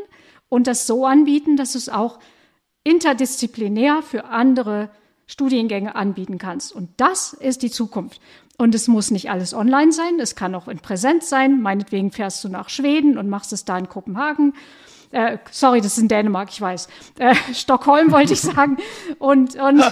und 0.48 0.68
das 0.68 0.88
so 0.88 1.06
anbieten, 1.06 1.58
dass 1.58 1.74
du 1.74 1.80
es 1.80 1.90
auch 1.90 2.20
interdisziplinär 2.84 4.02
für 4.02 4.26
andere 4.26 4.90
Studiengänge 5.26 5.96
anbieten 5.96 6.38
kannst. 6.38 6.74
Und 6.74 6.90
das 6.98 7.34
ist 7.34 7.62
die 7.62 7.70
Zukunft. 7.70 8.22
Und 8.58 8.74
es 8.74 8.88
muss 8.88 9.12
nicht 9.12 9.30
alles 9.30 9.54
online 9.54 9.92
sein, 9.92 10.20
es 10.20 10.36
kann 10.36 10.56
auch 10.56 10.68
in 10.68 10.80
Präsenz 10.80 11.30
sein. 11.30 11.62
Meinetwegen 11.62 12.12
fährst 12.12 12.44
du 12.44 12.50
nach 12.50 12.70
Schweden 12.70 13.18
und 13.18 13.30
machst 13.30 13.54
es 13.54 13.66
da 13.66 13.78
in 13.78 13.88
Kopenhagen. 13.88 14.54
Äh, 15.12 15.38
sorry, 15.52 15.80
das 15.80 15.94
ist 15.94 16.00
in 16.00 16.08
Dänemark, 16.08 16.50
ich 16.50 16.60
weiß. 16.60 16.88
Äh, 17.20 17.36
Stockholm 17.54 18.12
wollte 18.12 18.34
ich 18.34 18.42
sagen. 18.42 18.78
Und, 19.20 19.56
und 19.56 19.84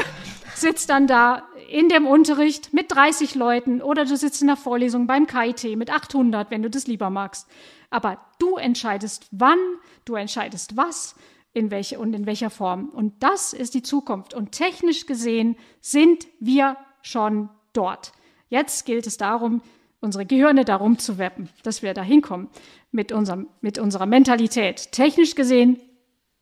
sitzt 0.54 0.90
dann 0.90 1.06
da 1.06 1.44
in 1.70 1.88
dem 1.88 2.06
Unterricht 2.06 2.72
mit 2.74 2.92
30 2.92 3.34
Leuten 3.36 3.80
oder 3.80 4.04
du 4.04 4.16
sitzt 4.16 4.42
in 4.42 4.48
der 4.48 4.56
Vorlesung 4.56 5.06
beim 5.06 5.26
KIT 5.26 5.76
mit 5.76 5.90
800, 5.90 6.50
wenn 6.50 6.62
du 6.62 6.68
das 6.68 6.86
lieber 6.86 7.10
magst. 7.10 7.48
Aber 7.90 8.18
du 8.38 8.56
entscheidest 8.56 9.28
wann, 9.30 9.58
du 10.04 10.14
entscheidest 10.14 10.76
was 10.76 11.14
in 11.52 11.70
welche 11.70 11.98
und 11.98 12.12
in 12.14 12.26
welcher 12.26 12.50
Form. 12.50 12.90
Und 12.90 13.22
das 13.22 13.52
ist 13.52 13.74
die 13.74 13.82
Zukunft. 13.82 14.34
Und 14.34 14.52
technisch 14.52 15.06
gesehen 15.06 15.56
sind 15.80 16.26
wir 16.38 16.76
schon 17.02 17.48
dort. 17.72 18.12
Jetzt 18.50 18.84
gilt 18.84 19.06
es 19.06 19.16
darum, 19.16 19.62
unsere 20.00 20.26
Gehirne 20.26 20.64
darum 20.64 20.98
zu 20.98 21.18
weppen, 21.18 21.48
dass 21.62 21.82
wir 21.82 21.94
da 21.94 22.02
hinkommen 22.02 22.48
mit, 22.90 23.14
mit 23.60 23.78
unserer 23.78 24.06
Mentalität. 24.06 24.92
Technisch 24.92 25.34
gesehen 25.34 25.80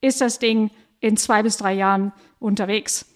ist 0.00 0.20
das 0.20 0.38
Ding 0.38 0.70
in 1.00 1.16
zwei 1.16 1.42
bis 1.42 1.58
drei 1.58 1.74
Jahren 1.74 2.12
unterwegs. 2.38 3.06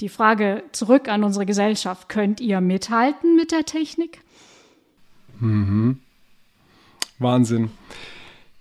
Die 0.00 0.08
Frage 0.08 0.64
zurück 0.72 1.08
an 1.08 1.22
unsere 1.22 1.46
Gesellschaft, 1.46 2.08
könnt 2.08 2.40
ihr 2.40 2.60
mithalten 2.60 3.36
mit 3.36 3.52
der 3.52 3.64
Technik? 3.64 4.20
Mhm. 5.38 6.00
Wahnsinn. 7.18 7.70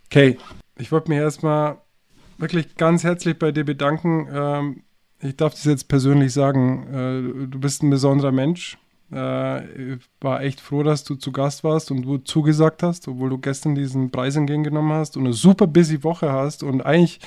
Okay, 0.06 0.38
ich 0.78 0.92
wollte 0.92 1.10
mich 1.10 1.18
erstmal 1.18 1.82
wirklich 2.38 2.76
ganz 2.76 3.04
herzlich 3.04 3.40
bei 3.40 3.52
dir 3.52 3.64
bedanken. 3.64 4.28
Ähm, 4.32 4.84
ich 5.20 5.36
darf 5.36 5.54
das 5.54 5.66
jetzt 5.66 5.88
persönlich 5.88 6.34
sagen. 6.34 6.88
Äh, 6.88 7.48
du 7.48 7.60
bist 7.60 7.82
ein 7.82 7.90
besonderer 7.90 8.32
Mensch. 8.32 8.78
Äh, 9.12 9.94
ich 9.94 10.00
war 10.20 10.42
echt 10.42 10.62
froh, 10.62 10.84
dass 10.84 11.04
du 11.04 11.16
zu 11.16 11.32
Gast 11.32 11.64
warst 11.64 11.92
und 11.92 12.04
du 12.04 12.18
zugesagt 12.18 12.84
hast, 12.84 13.08
obwohl 13.08 13.30
du 13.30 13.38
gestern 13.38 13.76
diesen 13.76 14.12
Preis 14.12 14.36
entgegengenommen 14.36 14.94
hast 14.94 15.18
und 15.18 15.26
eine 15.26 15.34
super 15.34 15.68
busy 15.68 16.04
Woche 16.04 16.32
hast 16.32 16.64
und 16.64 16.82
eigentlich 16.82 17.20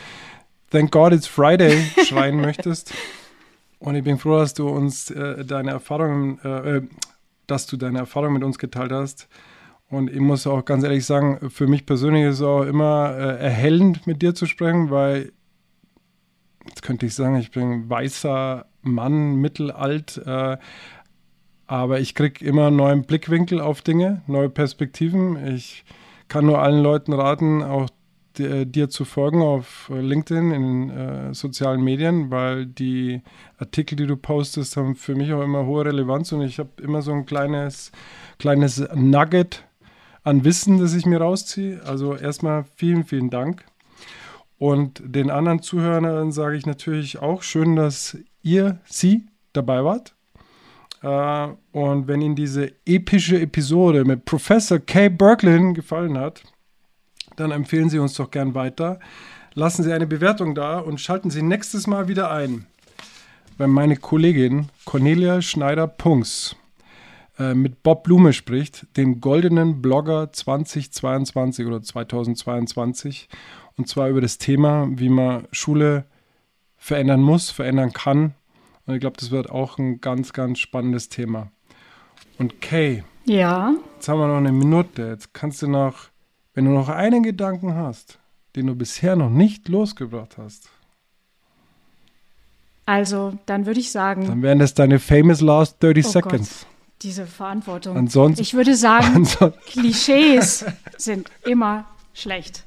Thank 0.70 0.90
God 0.90 1.12
it's 1.12 1.28
Friday 1.28 1.84
schreien 2.04 2.40
möchtest. 2.40 2.92
Und 3.78 3.94
ich 3.94 4.02
bin 4.02 4.18
froh, 4.18 4.38
dass 4.38 4.54
du 4.54 4.68
uns 4.68 5.10
äh, 5.10 5.44
deine 5.44 5.70
Erfahrungen, 5.70 6.40
äh, 6.42 6.78
äh, 6.78 6.82
dass 7.46 7.66
du 7.66 7.76
deine 7.76 7.98
Erfahrungen 7.98 8.32
mit 8.34 8.42
uns 8.44 8.58
geteilt 8.58 8.90
hast. 8.90 9.28
Und 9.88 10.10
ich 10.10 10.18
muss 10.20 10.46
auch 10.46 10.64
ganz 10.64 10.82
ehrlich 10.82 11.04
sagen, 11.04 11.50
für 11.50 11.66
mich 11.66 11.86
persönlich 11.86 12.24
ist 12.24 12.36
es 12.36 12.42
auch 12.42 12.62
immer 12.62 13.14
äh, 13.16 13.44
erhellend, 13.44 14.06
mit 14.06 14.22
dir 14.22 14.34
zu 14.34 14.46
sprechen, 14.46 14.90
weil 14.90 15.32
jetzt 16.66 16.82
könnte 16.82 17.06
ich 17.06 17.14
sagen, 17.14 17.36
ich 17.36 17.50
bin 17.50 17.88
weißer 17.88 18.66
Mann, 18.82 19.36
mittelalt, 19.36 20.20
äh, 20.26 20.56
aber 21.66 22.00
ich 22.00 22.14
kriege 22.14 22.44
immer 22.44 22.68
einen 22.68 22.76
neuen 22.76 23.02
Blickwinkel 23.04 23.60
auf 23.60 23.82
Dinge, 23.82 24.22
neue 24.26 24.50
Perspektiven. 24.50 25.54
Ich 25.54 25.84
kann 26.28 26.46
nur 26.46 26.60
allen 26.60 26.82
Leuten 26.82 27.12
raten, 27.12 27.62
auch 27.62 27.88
dir, 28.38 28.66
dir 28.66 28.88
zu 28.90 29.04
folgen 29.04 29.42
auf 29.42 29.90
LinkedIn, 29.94 30.50
in 30.50 30.90
äh, 30.90 31.34
sozialen 31.34 31.82
Medien, 31.82 32.30
weil 32.30 32.66
die 32.66 33.22
Artikel, 33.58 33.96
die 33.96 34.06
du 34.06 34.16
postest, 34.16 34.76
haben 34.76 34.96
für 34.96 35.14
mich 35.14 35.32
auch 35.32 35.42
immer 35.42 35.66
hohe 35.66 35.84
Relevanz 35.86 36.32
und 36.32 36.42
ich 36.42 36.58
habe 36.58 36.70
immer 36.82 37.02
so 37.02 37.12
ein 37.12 37.26
kleines, 37.26 37.92
kleines 38.38 38.84
Nugget 38.94 39.64
an 40.22 40.44
Wissen, 40.44 40.78
das 40.78 40.94
ich 40.94 41.06
mir 41.06 41.20
rausziehe. 41.20 41.82
Also 41.84 42.16
erstmal 42.16 42.64
vielen, 42.76 43.04
vielen 43.04 43.30
Dank. 43.30 43.64
Und 44.58 45.02
den 45.04 45.30
anderen 45.30 45.60
Zuhörern 45.60 46.32
sage 46.32 46.56
ich 46.56 46.64
natürlich 46.64 47.18
auch 47.18 47.42
schön, 47.42 47.76
dass 47.76 48.16
ihr, 48.42 48.78
sie 48.86 49.26
dabei 49.52 49.84
wart. 49.84 50.13
Äh, 51.04 51.48
und 51.72 52.08
wenn 52.08 52.22
Ihnen 52.22 52.34
diese 52.34 52.72
epische 52.86 53.38
Episode 53.38 54.04
mit 54.04 54.24
Professor 54.24 54.78
Kay 54.78 55.10
Berklin 55.10 55.74
gefallen 55.74 56.16
hat, 56.16 56.42
dann 57.36 57.50
empfehlen 57.50 57.90
Sie 57.90 57.98
uns 57.98 58.14
doch 58.14 58.30
gern 58.30 58.54
weiter. 58.54 58.98
Lassen 59.52 59.82
Sie 59.82 59.92
eine 59.92 60.06
Bewertung 60.06 60.54
da 60.54 60.78
und 60.78 61.00
schalten 61.00 61.30
Sie 61.30 61.42
nächstes 61.42 61.86
Mal 61.86 62.08
wieder 62.08 62.30
ein, 62.30 62.66
wenn 63.58 63.70
meine 63.70 63.96
Kollegin 63.96 64.68
Cornelia 64.86 65.42
Schneider-Punks 65.42 66.56
äh, 67.38 67.54
mit 67.54 67.82
Bob 67.82 68.04
Blume 68.04 68.32
spricht, 68.32 68.86
dem 68.96 69.20
goldenen 69.20 69.82
Blogger 69.82 70.32
2022 70.32 71.66
oder 71.66 71.82
2022, 71.82 73.28
und 73.76 73.88
zwar 73.88 74.08
über 74.08 74.22
das 74.22 74.38
Thema, 74.38 74.88
wie 74.90 75.10
man 75.10 75.48
Schule 75.52 76.06
verändern 76.78 77.20
muss, 77.20 77.50
verändern 77.50 77.92
kann. 77.92 78.34
Und 78.86 78.94
ich 78.94 79.00
glaube, 79.00 79.16
das 79.18 79.30
wird 79.30 79.50
auch 79.50 79.78
ein 79.78 80.00
ganz, 80.00 80.32
ganz 80.32 80.58
spannendes 80.58 81.08
Thema. 81.08 81.50
Und 82.38 82.60
Kay, 82.60 83.04
ja. 83.24 83.74
jetzt 83.94 84.08
haben 84.08 84.18
wir 84.18 84.26
noch 84.26 84.36
eine 84.36 84.52
Minute. 84.52 85.08
Jetzt 85.08 85.32
kannst 85.32 85.62
du 85.62 85.68
noch 85.68 86.08
wenn 86.54 86.64
du 86.64 86.70
noch 86.70 86.88
einen 86.88 87.22
Gedanken 87.22 87.74
hast, 87.74 88.20
den 88.54 88.68
du 88.68 88.76
bisher 88.76 89.16
noch 89.16 89.30
nicht 89.30 89.68
losgebracht 89.68 90.38
hast, 90.38 90.70
also 92.86 93.32
dann 93.46 93.64
würde 93.64 93.80
ich 93.80 93.90
sagen. 93.90 94.26
Dann 94.26 94.42
wären 94.42 94.58
das 94.58 94.74
deine 94.74 94.98
famous 94.98 95.40
last 95.40 95.82
30 95.82 96.04
oh 96.04 96.08
seconds. 96.10 96.60
Gott, 96.60 96.68
diese 97.00 97.26
Verantwortung. 97.26 97.96
Ansonsten, 97.96 98.42
ich 98.42 98.52
würde 98.52 98.76
sagen, 98.76 99.26
Klischees 99.66 100.66
sind 100.98 101.30
immer 101.46 101.86
schlecht. 102.12 102.66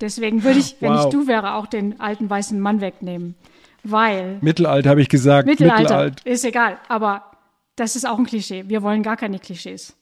Deswegen 0.00 0.44
würde 0.44 0.60
ich, 0.60 0.76
wenn 0.80 0.94
wow. 0.94 1.04
ich 1.04 1.12
du 1.12 1.26
wäre, 1.26 1.54
auch 1.54 1.66
den 1.66 2.00
alten 2.00 2.30
weißen 2.30 2.58
Mann 2.58 2.80
wegnehmen. 2.80 3.34
Weil. 3.82 4.38
Mittelalter 4.40 4.90
habe 4.90 5.02
ich 5.02 5.08
gesagt. 5.08 5.46
Mittelalter, 5.46 5.82
Mittelalter. 5.82 6.26
Ist 6.26 6.44
egal. 6.44 6.78
Aber 6.88 7.30
das 7.76 7.96
ist 7.96 8.06
auch 8.06 8.18
ein 8.18 8.26
Klischee. 8.26 8.64
Wir 8.68 8.82
wollen 8.82 9.02
gar 9.02 9.16
keine 9.16 9.38
Klischees. 9.38 9.96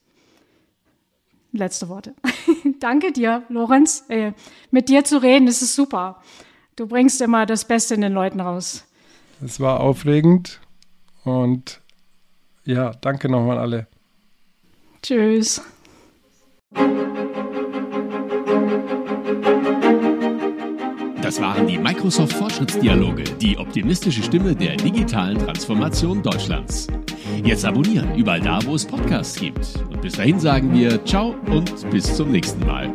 Letzte 1.52 1.88
Worte. 1.88 2.14
Danke 2.80 3.12
dir, 3.12 3.42
Lorenz. 3.48 4.04
Äh, 4.08 4.32
mit 4.70 4.88
dir 4.88 5.04
zu 5.04 5.22
reden, 5.22 5.46
das 5.46 5.62
ist 5.62 5.74
super. 5.74 6.20
Du 6.76 6.86
bringst 6.86 7.20
immer 7.20 7.46
das 7.46 7.64
Beste 7.64 7.94
in 7.94 8.02
den 8.02 8.12
Leuten 8.12 8.40
raus. 8.40 8.84
Es 9.44 9.60
war 9.60 9.80
aufregend 9.80 10.60
und 11.24 11.80
ja, 12.64 12.92
danke 13.00 13.28
nochmal 13.28 13.58
alle. 13.58 13.86
Tschüss. 15.02 15.62
Das 21.28 21.42
waren 21.42 21.66
die 21.66 21.76
Microsoft 21.76 22.32
Fortschrittsdialoge, 22.32 23.22
die 23.22 23.58
optimistische 23.58 24.22
Stimme 24.22 24.56
der 24.56 24.76
digitalen 24.76 25.36
Transformation 25.36 26.22
Deutschlands. 26.22 26.86
Jetzt 27.44 27.66
abonnieren, 27.66 28.14
überall 28.16 28.40
da, 28.40 28.58
wo 28.64 28.74
es 28.74 28.86
Podcasts 28.86 29.38
gibt. 29.38 29.74
Und 29.90 30.00
bis 30.00 30.14
dahin 30.14 30.40
sagen 30.40 30.72
wir 30.72 31.04
Ciao 31.04 31.34
und 31.50 31.90
bis 31.90 32.16
zum 32.16 32.32
nächsten 32.32 32.66
Mal. 32.66 32.94